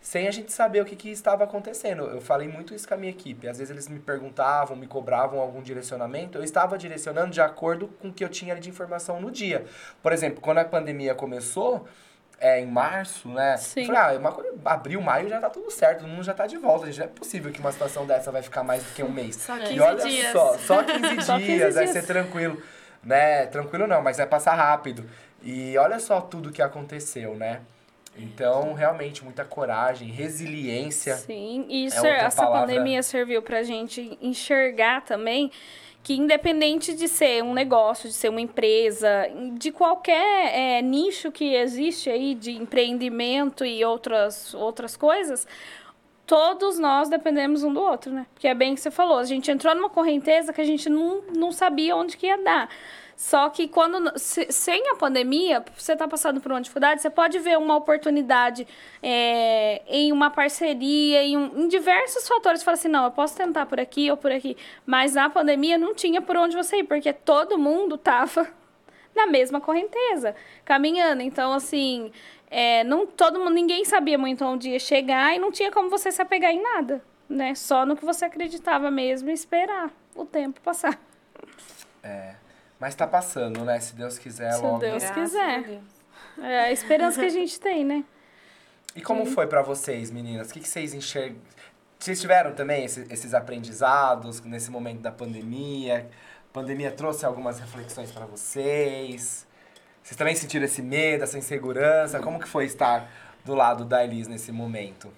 sem 0.00 0.28
a 0.28 0.30
gente 0.30 0.52
saber 0.52 0.82
o 0.82 0.84
que, 0.84 0.94
que 0.94 1.08
estava 1.08 1.44
acontecendo. 1.44 2.04
Eu 2.04 2.20
falei 2.20 2.46
muito 2.46 2.74
isso 2.74 2.86
com 2.86 2.92
a 2.92 2.96
minha 2.96 3.10
equipe. 3.10 3.48
Às 3.48 3.56
vezes 3.56 3.70
eles 3.70 3.88
me 3.88 3.98
perguntavam, 3.98 4.76
me 4.76 4.86
cobravam 4.86 5.40
algum 5.40 5.62
direcionamento. 5.62 6.36
Eu 6.36 6.44
estava 6.44 6.76
direcionando 6.76 7.30
de 7.30 7.40
acordo 7.40 7.88
com 7.88 8.08
o 8.08 8.12
que 8.12 8.22
eu 8.22 8.28
tinha 8.28 8.54
de 8.56 8.68
informação 8.68 9.18
no 9.18 9.30
dia. 9.30 9.64
Por 10.02 10.12
exemplo, 10.12 10.42
quando 10.42 10.58
a 10.58 10.64
pandemia 10.64 11.14
começou, 11.14 11.86
é, 12.38 12.60
em 12.60 12.66
março, 12.66 13.28
né? 13.28 13.56
Sim. 13.56 13.86
Falei, 13.86 14.00
ah, 14.00 14.18
uma, 14.18 14.72
abril, 14.72 15.00
maio 15.00 15.28
já 15.28 15.40
tá 15.40 15.50
tudo 15.50 15.70
certo, 15.70 16.00
todo 16.00 16.08
mundo 16.08 16.22
já 16.22 16.34
tá 16.34 16.46
de 16.46 16.56
volta. 16.56 16.86
Gente, 16.86 16.98
não 16.98 17.04
é 17.06 17.08
possível 17.08 17.52
que 17.52 17.60
uma 17.60 17.72
situação 17.72 18.06
dessa 18.06 18.30
vai 18.30 18.42
ficar 18.42 18.62
mais 18.62 18.82
do 18.82 18.92
que 18.94 19.02
um 19.02 19.10
mês. 19.10 19.36
Só 19.36 19.58
15 19.58 19.74
e 19.74 19.80
olha 19.80 20.04
dias. 20.04 20.32
só, 20.32 20.58
só 20.58 20.82
15 20.82 21.22
Só 21.22 21.38
15 21.38 21.46
dias, 21.46 21.74
vai 21.74 21.84
dias. 21.84 21.96
ser 21.96 22.06
tranquilo. 22.06 22.62
Né? 23.02 23.46
Tranquilo 23.46 23.86
não, 23.86 24.02
mas 24.02 24.16
vai 24.16 24.26
passar 24.26 24.54
rápido. 24.54 25.08
E 25.42 25.76
olha 25.76 25.98
só 25.98 26.20
tudo 26.20 26.50
que 26.50 26.62
aconteceu, 26.62 27.34
né? 27.34 27.60
Então, 28.16 28.74
realmente, 28.74 29.24
muita 29.24 29.44
coragem, 29.44 30.08
resiliência. 30.08 31.16
Sim, 31.16 31.66
e 31.68 31.86
isso, 31.86 31.96
outra 31.96 32.12
essa 32.12 32.42
palavra. 32.42 32.68
pandemia 32.68 33.02
serviu 33.02 33.42
pra 33.42 33.62
gente 33.62 34.16
enxergar 34.22 35.02
também 35.02 35.50
que 36.04 36.12
independente 36.12 36.92
de 36.92 37.08
ser 37.08 37.42
um 37.42 37.54
negócio, 37.54 38.10
de 38.10 38.14
ser 38.14 38.28
uma 38.28 38.40
empresa, 38.40 39.08
de 39.54 39.72
qualquer 39.72 40.52
é, 40.54 40.82
nicho 40.82 41.32
que 41.32 41.54
existe 41.54 42.10
aí 42.10 42.34
de 42.34 42.52
empreendimento 42.52 43.64
e 43.64 43.82
outras, 43.82 44.52
outras 44.52 44.98
coisas, 44.98 45.46
todos 46.26 46.78
nós 46.78 47.08
dependemos 47.08 47.64
um 47.64 47.72
do 47.72 47.80
outro, 47.80 48.12
né? 48.12 48.26
Porque 48.34 48.46
é 48.46 48.54
bem 48.54 48.74
que 48.74 48.82
você 48.82 48.90
falou, 48.90 49.16
a 49.16 49.24
gente 49.24 49.50
entrou 49.50 49.74
numa 49.74 49.88
correnteza 49.88 50.52
que 50.52 50.60
a 50.60 50.64
gente 50.64 50.90
não, 50.90 51.22
não 51.34 51.50
sabia 51.50 51.96
onde 51.96 52.18
que 52.18 52.26
ia 52.26 52.36
dar. 52.36 52.68
Só 53.16 53.48
que 53.48 53.68
quando 53.68 54.18
se- 54.18 54.50
sem 54.50 54.90
a 54.90 54.96
pandemia, 54.96 55.64
você 55.76 55.92
está 55.92 56.06
passando 56.08 56.40
por 56.40 56.50
uma 56.50 56.60
dificuldade, 56.60 57.00
você 57.00 57.08
pode 57.10 57.38
ver 57.38 57.56
uma 57.56 57.76
oportunidade 57.76 58.66
é, 59.02 59.82
em 59.86 60.10
uma 60.12 60.30
parceria, 60.30 61.22
em, 61.22 61.36
um- 61.36 61.62
em 61.64 61.68
diversos 61.68 62.26
fatores. 62.26 62.60
Você 62.60 62.64
fala 62.64 62.74
assim, 62.74 62.88
não, 62.88 63.04
eu 63.04 63.10
posso 63.12 63.36
tentar 63.36 63.66
por 63.66 63.78
aqui 63.78 64.10
ou 64.10 64.16
por 64.16 64.32
aqui. 64.32 64.56
Mas 64.84 65.14
na 65.14 65.30
pandemia 65.30 65.78
não 65.78 65.94
tinha 65.94 66.20
por 66.20 66.36
onde 66.36 66.56
você 66.56 66.78
ir, 66.78 66.84
porque 66.84 67.12
todo 67.12 67.56
mundo 67.56 67.96
tava 67.96 68.48
na 69.14 69.26
mesma 69.26 69.60
correnteza, 69.60 70.34
caminhando. 70.64 71.22
Então, 71.22 71.52
assim, 71.52 72.10
é, 72.50 72.82
não, 72.84 73.06
todo 73.06 73.38
mundo, 73.38 73.52
ninguém 73.52 73.84
sabia 73.84 74.18
muito 74.18 74.44
onde 74.44 74.70
ia 74.70 74.78
chegar 74.80 75.34
e 75.34 75.38
não 75.38 75.52
tinha 75.52 75.70
como 75.70 75.88
você 75.88 76.10
se 76.10 76.20
apegar 76.20 76.50
em 76.52 76.60
nada, 76.62 77.00
né? 77.28 77.54
Só 77.54 77.86
no 77.86 77.96
que 77.96 78.04
você 78.04 78.24
acreditava 78.24 78.90
mesmo 78.90 79.30
e 79.30 79.32
esperar 79.32 79.90
o 80.16 80.24
tempo 80.24 80.60
passar. 80.60 80.98
É. 82.02 82.34
Mas 82.84 82.94
tá 82.94 83.06
passando, 83.06 83.64
né? 83.64 83.80
Se 83.80 83.94
Deus 83.96 84.18
quiser, 84.18 84.52
Se 84.52 84.60
logo. 84.60 84.76
Deus 84.78 85.02
Graças 85.02 85.14
quiser. 85.32 85.54
a 85.58 85.62
Deus. 85.62 85.82
É 86.36 86.60
a 86.64 86.70
esperança 86.70 87.18
que 87.18 87.24
a 87.24 87.30
gente 87.30 87.58
tem, 87.58 87.82
né? 87.82 88.04
E 88.94 89.00
como 89.00 89.24
foi 89.24 89.46
pra 89.46 89.62
vocês, 89.62 90.10
meninas? 90.10 90.50
O 90.50 90.52
que, 90.52 90.60
que 90.60 90.68
vocês 90.68 90.92
enxergam? 90.92 91.38
Vocês 91.98 92.20
tiveram 92.20 92.52
também 92.52 92.84
esse- 92.84 93.06
esses 93.10 93.32
aprendizados 93.32 94.42
nesse 94.42 94.70
momento 94.70 95.00
da 95.00 95.10
pandemia? 95.10 96.10
A 96.50 96.52
pandemia 96.52 96.90
trouxe 96.90 97.24
algumas 97.24 97.58
reflexões 97.58 98.12
pra 98.12 98.26
vocês? 98.26 99.46
Vocês 100.02 100.14
também 100.18 100.34
sentiram 100.34 100.66
esse 100.66 100.82
medo, 100.82 101.24
essa 101.24 101.38
insegurança? 101.38 102.20
Como 102.20 102.38
que 102.38 102.46
foi 102.46 102.66
estar 102.66 103.10
do 103.46 103.54
lado 103.54 103.86
da 103.86 104.04
Elis 104.04 104.28
nesse 104.28 104.52
momento? 104.52 105.10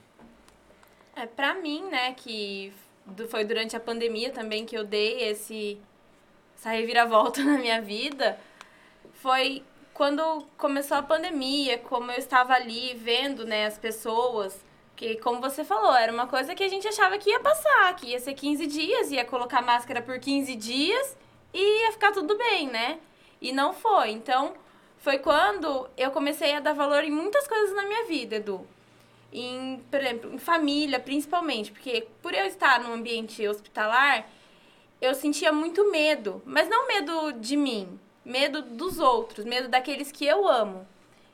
É, 1.17 1.27
pra 1.27 1.53
mim, 1.55 1.83
né, 1.91 2.15
que 2.15 2.73
foi 3.29 3.45
durante 3.45 3.75
a 3.75 3.81
pandemia 3.81 4.31
também 4.31 4.65
que 4.65 4.79
eu 4.79 4.85
dei 4.85 5.29
esse, 5.29 5.81
essa 6.57 6.71
reviravolta 6.71 7.43
na 7.45 7.59
minha 7.59 7.81
vida, 7.81 8.39
foi 9.15 9.63
quando 9.95 10.45
começou 10.59 10.97
a 10.97 11.03
pandemia, 11.03 11.79
como 11.79 12.11
eu 12.11 12.19
estava 12.19 12.55
ali 12.55 12.95
vendo, 12.95 13.47
né, 13.47 13.67
as 13.67 13.79
pessoas, 13.79 14.63
que 14.95 15.17
como 15.17 15.41
você 15.41 15.65
falou, 15.65 15.95
era 15.95 16.13
uma 16.13 16.27
coisa 16.27 16.55
que 16.55 16.65
a 16.65 16.69
gente 16.69 16.87
achava 16.87 17.17
que 17.19 17.31
ia 17.31 17.41
passar, 17.41 17.95
que 17.97 18.09
ia 18.09 18.21
ser 18.21 18.35
15 18.35 18.67
dias, 18.67 19.11
ia 19.11 19.25
colocar 19.25 19.63
máscara 19.63 20.03
por 20.03 20.19
15 20.19 20.55
dias 20.57 21.17
e 21.53 21.85
ia 21.85 21.93
ficar 21.93 22.13
tudo 22.13 22.37
bem, 22.37 22.69
né? 22.69 22.99
E 23.41 23.53
não 23.53 23.73
foi. 23.73 24.11
Então, 24.11 24.55
foi 24.99 25.19
quando 25.19 25.89
eu 25.97 26.11
comecei 26.11 26.55
a 26.55 26.61
dar 26.61 26.75
valor 26.75 27.05
em 27.05 27.11
muitas 27.11 27.47
coisas 27.47 27.75
na 27.75 27.87
minha 27.87 28.05
vida, 28.07 28.37
Edu 28.37 28.67
em, 29.33 29.83
por 29.91 30.01
exemplo, 30.01 30.33
em 30.33 30.39
família, 30.39 30.99
principalmente, 30.99 31.71
porque 31.71 32.07
por 32.23 32.33
eu 32.33 32.47
estar 32.47 32.81
num 32.81 32.95
ambiente 32.95 33.47
hospitalar, 33.47 34.27
eu 35.01 35.15
sentia 35.15 35.53
muito 35.53 35.91
medo, 35.91 36.43
mas 36.45 36.69
não 36.69 36.87
medo 36.89 37.33
de 37.33 37.57
mim, 37.57 37.99
medo 38.25 38.63
dos 38.63 38.99
outros, 38.99 39.45
medo 39.45 39.69
daqueles 39.69 40.11
que 40.13 40.25
eu 40.27 40.49
amo. 40.49 40.87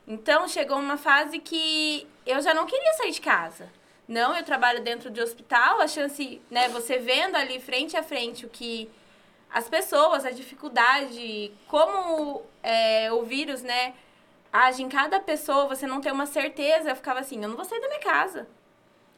Então 0.07 0.47
chegou 0.47 0.77
uma 0.77 0.97
fase 0.97 1.39
que 1.39 2.07
eu 2.25 2.41
já 2.41 2.53
não 2.53 2.65
queria 2.65 2.93
sair 2.93 3.11
de 3.11 3.21
casa. 3.21 3.71
Não, 4.07 4.35
eu 4.35 4.43
trabalho 4.43 4.83
dentro 4.83 5.09
de 5.09 5.21
hospital, 5.21 5.79
a 5.79 5.87
chance, 5.87 6.41
né, 6.51 6.67
você 6.69 6.97
vendo 6.97 7.35
ali 7.37 7.59
frente 7.59 7.95
a 7.95 8.03
frente 8.03 8.45
o 8.45 8.49
que 8.49 8.89
as 9.49 9.69
pessoas, 9.69 10.25
a 10.25 10.31
dificuldade, 10.31 11.51
como 11.67 12.41
é, 12.61 13.11
o 13.13 13.23
vírus, 13.23 13.61
né, 13.61 13.93
age 14.51 14.83
em 14.83 14.89
cada 14.89 15.19
pessoa, 15.21 15.67
você 15.67 15.87
não 15.87 16.01
tem 16.01 16.11
uma 16.11 16.25
certeza. 16.25 16.89
Eu 16.89 16.95
ficava 16.95 17.21
assim, 17.21 17.41
eu 17.41 17.49
não 17.49 17.55
vou 17.55 17.65
sair 17.65 17.79
da 17.79 17.87
minha 17.87 17.99
casa. 18.01 18.47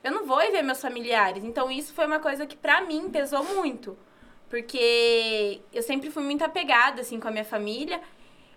eu 0.05 0.11
não 0.11 0.23
vou 0.23 0.39
ir 0.43 0.51
ver 0.51 0.61
meus 0.61 0.79
familiares. 0.79 1.43
Então 1.43 1.71
isso 1.71 1.91
foi 1.93 2.05
uma 2.05 2.19
coisa 2.19 2.45
que 2.45 2.55
pra 2.55 2.81
mim 2.81 3.09
pesou 3.09 3.43
muito. 3.43 3.97
Porque 4.55 5.59
eu 5.73 5.83
sempre 5.83 6.09
fui 6.09 6.23
muito 6.23 6.41
apegada, 6.41 7.01
assim, 7.01 7.19
com 7.19 7.27
a 7.27 7.31
minha 7.31 7.43
família. 7.43 7.99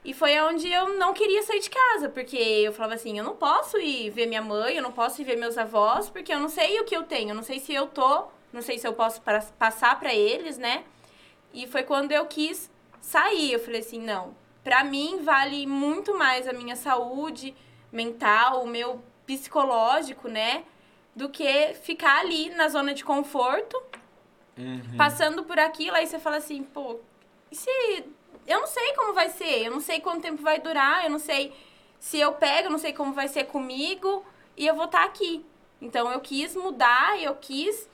E 0.05 0.15
foi 0.15 0.41
onde 0.43 0.73
eu 0.73 0.97
não 0.97 1.13
queria 1.13 1.43
sair 1.43 1.59
de 1.59 1.69
casa, 1.69 2.09
porque 2.09 2.37
eu 2.37 2.73
falava 2.73 2.95
assim, 2.95 3.19
eu 3.19 3.25
não 3.25 3.35
posso 3.35 3.77
ir 3.79 4.09
ver 4.11 4.27
minha 4.27 4.41
mãe, 4.41 4.77
eu 4.77 4.83
não 4.83 4.93
posso 4.93 5.21
ir 5.21 5.25
ver 5.25 5.35
meus 5.35 5.59
avós, 5.59 6.09
porque 6.09 6.33
eu 6.33 6.39
não 6.39 6.49
sei 6.49 6.79
o 6.79 6.85
que 6.85 6.97
eu 6.97 7.03
tenho, 7.03 7.31
eu 7.31 7.35
não 7.35 7.43
sei 7.43 7.59
se 7.59 7.75
eu 7.75 7.89
tô, 7.89 8.29
não 8.53 8.63
sei 8.63 8.79
se 8.79 8.87
eu 8.87 8.93
posso 8.93 9.21
pra, 9.23 9.41
passar 9.59 9.99
para 9.99 10.15
eles, 10.15 10.57
né? 10.57 10.85
E 11.53 11.67
foi 11.67 11.83
quando 11.83 12.13
eu 12.13 12.25
quis 12.27 12.71
sair, 13.01 13.55
eu 13.55 13.59
falei 13.59 13.81
assim, 13.81 14.01
não, 14.01 14.37
pra 14.63 14.85
mim 14.85 15.19
vale 15.25 15.67
muito 15.67 16.17
mais 16.17 16.47
a 16.47 16.53
minha 16.53 16.77
saúde 16.77 17.57
mental, 17.91 18.63
o 18.63 18.69
meu 18.69 19.03
psicológico, 19.27 20.29
né? 20.29 20.63
Do 21.17 21.29
que 21.29 21.75
ficar 21.83 22.21
ali 22.21 22.51
na 22.51 22.69
zona 22.69 22.95
de 22.95 23.05
conforto, 23.05 23.83
Uhum. 24.59 24.97
passando 24.97 25.45
por 25.45 25.59
aquilo, 25.59 25.95
aí 25.95 26.07
você 26.07 26.19
fala 26.19 26.39
assim, 26.39 26.65
pô, 26.65 26.99
e 27.51 27.57
se. 27.57 27.71
Eu 28.47 28.61
não 28.61 28.67
sei 28.67 28.93
como 28.95 29.13
vai 29.13 29.29
ser, 29.29 29.67
eu 29.67 29.71
não 29.71 29.81
sei 29.81 30.01
quanto 30.01 30.23
tempo 30.23 30.43
vai 30.43 30.59
durar, 30.59 31.05
eu 31.05 31.11
não 31.11 31.19
sei 31.19 31.53
se 32.01 32.19
eu 32.19 32.33
pego, 32.33 32.69
eu 32.69 32.73
não 32.73 32.79
sei 32.79 32.93
como 32.93 33.13
vai 33.13 33.29
ser 33.29 33.45
comigo, 33.45 34.25
e 34.57 34.67
eu 34.67 34.75
vou 34.75 34.87
estar 34.87 35.05
aqui. 35.05 35.45
Então 35.81 36.11
eu 36.11 36.21
quis 36.21 36.57
mudar, 36.57 37.21
eu 37.23 37.35
quis 37.37 37.89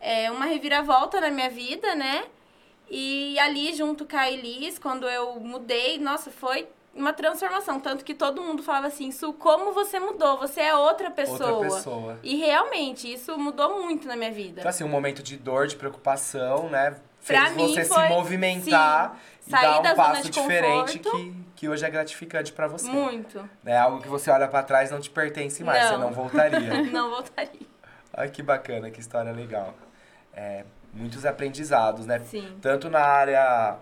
é, 0.00 0.30
uma 0.30 0.46
reviravolta 0.46 1.20
na 1.20 1.30
minha 1.30 1.50
vida, 1.50 1.94
né? 1.94 2.26
E 2.88 3.38
ali, 3.40 3.74
junto 3.74 4.06
com 4.06 4.16
a 4.16 4.30
Elis, 4.30 4.78
quando 4.78 5.06
eu 5.08 5.38
mudei, 5.40 5.98
nossa, 5.98 6.30
foi 6.30 6.68
uma 6.98 7.12
transformação. 7.12 7.80
Tanto 7.80 8.04
que 8.04 8.14
todo 8.14 8.42
mundo 8.42 8.62
falava 8.62 8.88
assim, 8.88 9.10
Su, 9.10 9.32
como 9.32 9.72
você 9.72 9.98
mudou? 10.00 10.38
Você 10.38 10.60
é 10.60 10.74
outra 10.74 11.10
pessoa. 11.10 11.50
Outra 11.52 11.70
pessoa. 11.70 12.18
E 12.22 12.36
realmente, 12.36 13.12
isso 13.12 13.38
mudou 13.38 13.82
muito 13.82 14.06
na 14.06 14.16
minha 14.16 14.32
vida. 14.32 14.60
Então, 14.60 14.68
assim, 14.70 14.84
um 14.84 14.88
momento 14.88 15.22
de 15.22 15.36
dor, 15.36 15.66
de 15.66 15.76
preocupação, 15.76 16.68
né? 16.68 16.96
Fez 17.20 17.38
Pra 17.40 17.50
mim 17.50 17.74
você 17.74 17.84
foi- 17.84 18.02
se 18.04 18.08
movimentar 18.08 19.18
e 19.46 19.50
Sair 19.50 19.82
dar 19.82 19.92
um 19.92 19.96
passo 19.96 20.30
diferente 20.30 20.98
conforto. 21.00 21.16
que, 21.16 21.44
que 21.56 21.68
hoje 21.68 21.84
é 21.84 21.90
gratificante 21.90 22.52
pra 22.52 22.68
você. 22.68 22.88
Muito. 22.88 23.48
É 23.66 23.76
algo 23.76 24.00
que 24.00 24.08
você 24.08 24.30
olha 24.30 24.46
pra 24.46 24.62
trás 24.62 24.90
não 24.90 25.00
te 25.00 25.10
pertence 25.10 25.64
mais, 25.64 25.84
você 25.86 25.92
Não. 25.94 26.00
não 26.00 26.12
voltaria. 26.12 26.82
Não 26.92 27.10
voltaria. 27.10 27.66
Ai, 28.14 28.28
que 28.28 28.42
bacana, 28.42 28.90
que 28.90 29.00
história 29.00 29.32
legal. 29.32 29.74
É, 30.32 30.64
muitos 30.92 31.26
aprendizados, 31.26 32.06
né? 32.06 32.20
Sim. 32.20 32.56
Tanto 32.62 32.88
na 32.88 33.00
área 33.00 33.76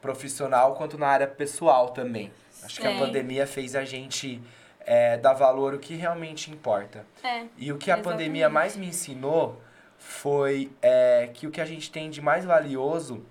profissional 0.00 0.74
quanto 0.74 0.98
na 0.98 1.06
área 1.06 1.26
pessoal 1.26 1.90
também. 1.90 2.32
Acho 2.64 2.80
que 2.80 2.86
a 2.86 2.90
É. 2.92 2.98
pandemia 2.98 3.46
fez 3.46 3.74
a 3.74 3.84
gente 3.84 4.40
é, 4.84 5.16
dar 5.16 5.32
valor 5.34 5.74
o 5.74 5.78
que 5.78 5.94
realmente 5.94 6.50
importa. 6.50 7.06
É. 7.22 7.46
E 7.56 7.70
o 7.72 7.78
que 7.78 7.90
a 7.90 7.94
Exatamente. 7.94 8.04
pandemia 8.04 8.48
mais 8.48 8.76
me 8.76 8.86
ensinou 8.86 9.60
foi 9.98 10.72
é, 10.82 11.30
que 11.32 11.46
o 11.46 11.50
que 11.50 11.60
a 11.60 11.64
gente 11.64 11.90
tem 11.90 12.10
de 12.10 12.20
mais 12.20 12.44
valioso, 12.44 13.24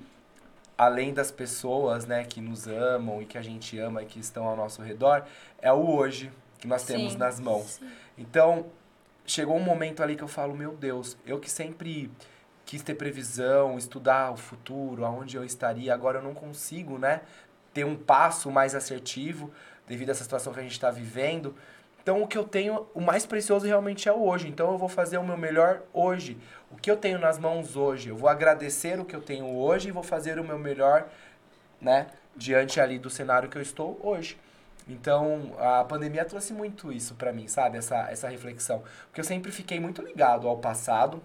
além 0.77 1.13
das 1.13 1.29
pessoas 1.31 2.05
né, 2.05 2.23
que 2.23 2.39
nos 2.39 2.67
amam 2.67 3.21
e 3.21 3.25
que 3.25 3.37
a 3.37 3.41
gente 3.41 3.77
ama 3.77 4.01
e 4.01 4.05
que 4.05 4.19
estão 4.19 4.45
ao 4.47 4.55
nosso 4.55 4.81
redor, 4.81 5.25
é 5.61 5.71
o 5.73 5.89
hoje 5.95 6.31
que 6.57 6.67
nós 6.67 6.83
temos 6.83 7.13
Sim. 7.13 7.17
nas 7.17 7.39
mãos. 7.39 7.81
Então, 8.17 8.67
chegou 9.25 9.55
um 9.57 9.63
momento 9.63 10.01
ali 10.01 10.15
que 10.15 10.23
eu 10.23 10.27
falo, 10.27 10.55
meu 10.55 10.73
Deus, 10.73 11.17
eu 11.25 11.39
que 11.39 11.49
sempre 11.51 12.09
quis 12.65 12.81
ter 12.81 12.95
previsão, 12.95 13.77
estudar 13.77 14.31
o 14.31 14.37
futuro, 14.37 15.03
aonde 15.03 15.35
eu 15.35 15.43
estaria, 15.43 15.93
agora 15.93 16.19
eu 16.19 16.23
não 16.23 16.33
consigo, 16.33 16.97
né? 16.97 17.21
Ter 17.73 17.85
um 17.85 17.95
passo 17.95 18.51
mais 18.51 18.75
assertivo 18.75 19.51
devido 19.87 20.09
a 20.09 20.11
essa 20.11 20.23
situação 20.23 20.53
que 20.53 20.59
a 20.59 20.63
gente 20.63 20.73
está 20.73 20.91
vivendo. 20.91 21.55
Então, 22.01 22.23
o 22.23 22.27
que 22.27 22.37
eu 22.37 22.43
tenho, 22.43 22.87
o 22.95 23.01
mais 23.01 23.25
precioso 23.25 23.67
realmente 23.67 24.09
é 24.09 24.11
o 24.11 24.23
hoje. 24.23 24.47
Então, 24.47 24.71
eu 24.71 24.77
vou 24.77 24.89
fazer 24.89 25.17
o 25.17 25.23
meu 25.23 25.37
melhor 25.37 25.83
hoje. 25.93 26.37
O 26.71 26.75
que 26.75 26.89
eu 26.89 26.97
tenho 26.97 27.19
nas 27.19 27.37
mãos 27.37 27.75
hoje. 27.75 28.09
Eu 28.09 28.17
vou 28.17 28.27
agradecer 28.27 28.99
o 28.99 29.05
que 29.05 29.15
eu 29.15 29.21
tenho 29.21 29.45
hoje 29.45 29.89
e 29.89 29.91
vou 29.91 30.01
fazer 30.01 30.39
o 30.39 30.43
meu 30.43 30.57
melhor, 30.57 31.07
né? 31.79 32.07
Diante 32.35 32.79
ali 32.79 32.97
do 32.97 33.09
cenário 33.09 33.49
que 33.49 33.57
eu 33.57 33.61
estou 33.61 33.99
hoje. 34.01 34.37
Então, 34.87 35.55
a 35.59 35.83
pandemia 35.83 36.25
trouxe 36.25 36.53
muito 36.53 36.91
isso 36.91 37.13
pra 37.15 37.31
mim, 37.31 37.47
sabe? 37.47 37.77
Essa, 37.77 38.09
essa 38.09 38.27
reflexão. 38.27 38.83
Porque 39.07 39.21
eu 39.21 39.25
sempre 39.25 39.51
fiquei 39.51 39.79
muito 39.79 40.01
ligado 40.01 40.47
ao 40.47 40.57
passado 40.57 41.21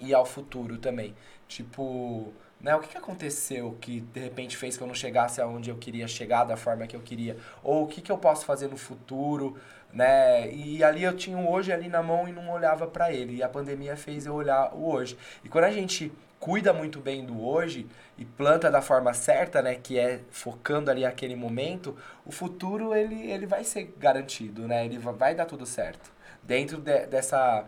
e 0.00 0.14
ao 0.14 0.24
futuro 0.24 0.78
também. 0.78 1.16
Tipo, 1.48 2.32
né? 2.60 2.74
O 2.74 2.80
que, 2.80 2.88
que 2.88 2.98
aconteceu 2.98 3.76
que 3.80 4.00
de 4.00 4.20
repente 4.20 4.56
fez 4.56 4.76
que 4.76 4.82
eu 4.82 4.86
não 4.86 4.94
chegasse 4.94 5.40
aonde 5.40 5.70
eu 5.70 5.76
queria 5.76 6.08
chegar 6.08 6.44
da 6.44 6.56
forma 6.56 6.86
que 6.86 6.96
eu 6.96 7.00
queria? 7.00 7.36
Ou 7.62 7.84
o 7.84 7.86
que, 7.86 8.00
que 8.00 8.10
eu 8.10 8.18
posso 8.18 8.44
fazer 8.44 8.68
no 8.68 8.76
futuro, 8.76 9.56
né? 9.92 10.50
E 10.52 10.82
ali 10.82 11.02
eu 11.04 11.16
tinha 11.16 11.36
o 11.38 11.50
hoje 11.50 11.72
ali 11.72 11.88
na 11.88 12.02
mão 12.02 12.28
e 12.28 12.32
não 12.32 12.50
olhava 12.50 12.86
pra 12.86 13.12
ele. 13.12 13.36
E 13.36 13.42
a 13.42 13.48
pandemia 13.48 13.96
fez 13.96 14.26
eu 14.26 14.34
olhar 14.34 14.74
o 14.74 14.88
hoje. 14.90 15.16
E 15.44 15.48
quando 15.48 15.64
a 15.64 15.70
gente 15.70 16.12
cuida 16.38 16.72
muito 16.72 17.00
bem 17.00 17.24
do 17.24 17.42
hoje 17.44 17.86
e 18.18 18.24
planta 18.24 18.70
da 18.70 18.82
forma 18.82 19.12
certa, 19.14 19.62
né, 19.62 19.74
que 19.74 19.98
é 19.98 20.20
focando 20.30 20.90
ali 20.90 21.04
aquele 21.04 21.34
momento, 21.34 21.96
o 22.24 22.30
futuro 22.32 22.94
ele, 22.94 23.30
ele 23.30 23.46
vai 23.46 23.64
ser 23.64 23.94
garantido, 23.98 24.66
né? 24.68 24.84
Ele 24.84 24.98
va- 24.98 25.12
vai 25.12 25.34
dar 25.34 25.46
tudo 25.46 25.64
certo. 25.66 26.10
Dentro 26.42 26.78
de- 26.78 27.06
dessa 27.06 27.64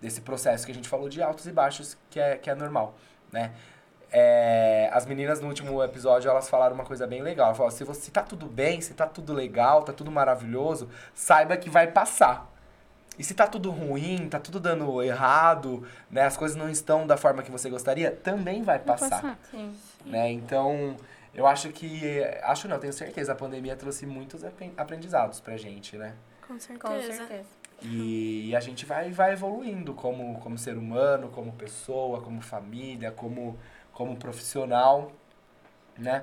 desse 0.00 0.20
processo 0.22 0.64
que 0.64 0.72
a 0.72 0.74
gente 0.74 0.88
falou 0.88 1.08
de 1.08 1.22
altos 1.22 1.46
e 1.46 1.52
baixos, 1.52 1.96
que 2.08 2.18
é, 2.18 2.36
que 2.36 2.48
é 2.50 2.54
normal, 2.54 2.96
né? 3.30 3.52
É, 4.12 4.90
as 4.92 5.06
meninas 5.06 5.40
no 5.40 5.48
último 5.48 5.82
episódio, 5.82 6.28
elas 6.30 6.48
falaram 6.48 6.74
uma 6.74 6.84
coisa 6.84 7.06
bem 7.06 7.22
legal. 7.22 7.46
Elas 7.46 7.56
falaram, 7.56 7.76
se, 7.76 7.84
você, 7.84 8.10
tá 8.10 8.22
tudo 8.22 8.46
bem, 8.46 8.80
se 8.80 8.94
tá 8.94 9.06
tudo 9.06 9.32
legal, 9.32 9.82
tá 9.82 9.92
tudo 9.92 10.10
maravilhoso, 10.10 10.88
saiba 11.14 11.56
que 11.56 11.70
vai 11.70 11.86
passar. 11.86 12.50
E 13.18 13.22
se 13.24 13.34
tá 13.34 13.46
tudo 13.46 13.70
ruim, 13.70 14.28
tá 14.28 14.40
tudo 14.40 14.58
dando 14.58 15.02
errado, 15.02 15.86
né? 16.10 16.22
As 16.22 16.36
coisas 16.36 16.56
não 16.56 16.70
estão 16.70 17.06
da 17.06 17.16
forma 17.16 17.42
que 17.42 17.50
você 17.50 17.68
gostaria, 17.68 18.10
também 18.10 18.62
vai 18.62 18.78
passar. 18.78 19.10
passar. 19.10 19.38
Sim. 19.50 19.76
Né? 20.06 20.30
Então, 20.32 20.96
eu 21.34 21.46
acho 21.46 21.68
que... 21.68 22.22
Acho 22.42 22.66
não, 22.66 22.78
tenho 22.78 22.92
certeza, 22.92 23.32
a 23.32 23.36
pandemia 23.36 23.76
trouxe 23.76 24.06
muitos 24.06 24.42
apren- 24.42 24.72
aprendizados 24.76 25.38
pra 25.38 25.56
gente, 25.56 25.96
né? 25.96 26.14
Com 26.46 26.54
Com 26.54 26.58
certeza. 26.60 27.12
certeza. 27.12 27.60
E 27.82 28.54
a 28.54 28.60
gente 28.60 28.84
vai, 28.84 29.10
vai 29.10 29.32
evoluindo 29.32 29.94
como, 29.94 30.38
como 30.40 30.58
ser 30.58 30.76
humano, 30.76 31.28
como 31.28 31.52
pessoa, 31.52 32.20
como 32.20 32.40
família, 32.42 33.10
como, 33.10 33.58
como 34.00 34.16
profissional, 34.16 35.12
né? 35.98 36.22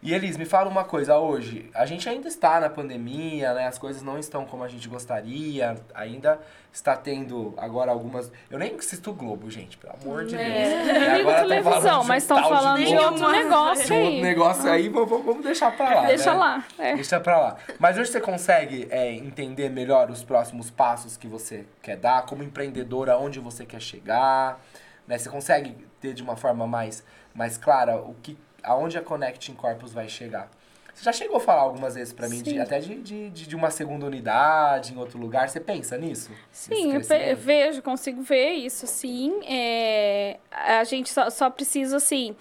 E 0.00 0.14
Elis, 0.14 0.36
me 0.36 0.44
fala 0.44 0.70
uma 0.70 0.84
coisa 0.84 1.18
hoje. 1.18 1.68
A 1.74 1.84
gente 1.84 2.08
ainda 2.08 2.28
está 2.28 2.60
na 2.60 2.70
pandemia, 2.70 3.52
né? 3.54 3.66
As 3.66 3.76
coisas 3.76 4.00
não 4.00 4.16
estão 4.16 4.46
como 4.46 4.62
a 4.62 4.68
gente 4.68 4.88
gostaria. 4.88 5.76
Ainda 5.92 6.38
está 6.72 6.94
tendo 6.94 7.52
agora 7.56 7.90
algumas. 7.90 8.30
Eu 8.48 8.60
nem 8.60 8.76
assisto 8.76 9.10
o 9.10 9.14
Globo, 9.14 9.50
gente, 9.50 9.76
pelo 9.76 9.94
amor 10.00 10.26
de 10.26 10.36
Deus. 10.36 10.48
É. 10.48 10.84
E 10.84 10.92
Nem 10.92 11.16
ligo 11.16 11.28
agora 11.28 11.48
televisão, 11.48 12.04
mas 12.04 12.22
estão 12.22 12.40
falando 12.48 12.84
de 12.84 12.96
outro 12.96 13.28
negócio 13.28 13.86
De 13.86 13.92
um 13.92 13.96
aí. 13.96 14.22
negócio 14.22 14.70
aí, 14.70 14.88
vamos, 14.88 15.24
vamos 15.24 15.42
deixar 15.42 15.76
pra 15.76 15.92
lá. 15.92 16.06
Deixa 16.06 16.30
né? 16.30 16.38
lá. 16.38 16.64
É. 16.78 16.94
Deixa 16.94 17.18
pra 17.18 17.40
lá. 17.40 17.56
Mas 17.80 17.98
hoje 17.98 18.12
você 18.12 18.20
consegue 18.20 18.86
é, 18.92 19.10
entender 19.10 19.68
melhor 19.68 20.08
os 20.08 20.22
próximos 20.22 20.70
passos 20.70 21.16
que 21.16 21.26
você 21.26 21.66
quer 21.82 21.96
dar, 21.96 22.24
como 22.24 22.44
empreendedora, 22.44 23.18
onde 23.18 23.40
você 23.40 23.66
quer 23.66 23.80
chegar, 23.80 24.60
né? 25.08 25.18
Você 25.18 25.28
consegue 25.28 25.74
ter 26.00 26.12
de 26.14 26.22
uma 26.22 26.36
forma 26.36 26.66
mais, 26.66 27.02
mais 27.34 27.56
clara 27.58 27.96
o 28.00 28.14
que, 28.22 28.38
aonde 28.62 28.96
a 28.96 29.02
Connecting 29.02 29.54
Corpus 29.54 29.92
vai 29.92 30.08
chegar. 30.08 30.48
Você 30.94 31.04
já 31.04 31.12
chegou 31.12 31.36
a 31.36 31.40
falar 31.40 31.62
algumas 31.62 31.94
vezes 31.94 32.12
pra 32.12 32.28
mim, 32.28 32.42
de- 32.42 32.58
até 32.60 32.80
de, 32.80 32.96
de, 33.00 33.30
de 33.30 33.54
uma 33.56 33.70
segunda 33.70 34.04
unidade, 34.04 34.92
em 34.92 34.98
outro 34.98 35.16
lugar. 35.18 35.48
Você 35.48 35.60
pensa 35.60 35.96
nisso? 35.96 36.30
Sim, 36.50 36.92
eu 36.94 37.36
vejo, 37.36 37.82
consigo 37.82 38.20
ver 38.20 38.50
isso, 38.54 38.84
sim. 38.86 39.40
É, 39.46 40.38
a 40.50 40.82
gente 40.82 41.08
só, 41.08 41.30
só 41.30 41.48
precisa, 41.50 41.98
assim, 41.98 42.34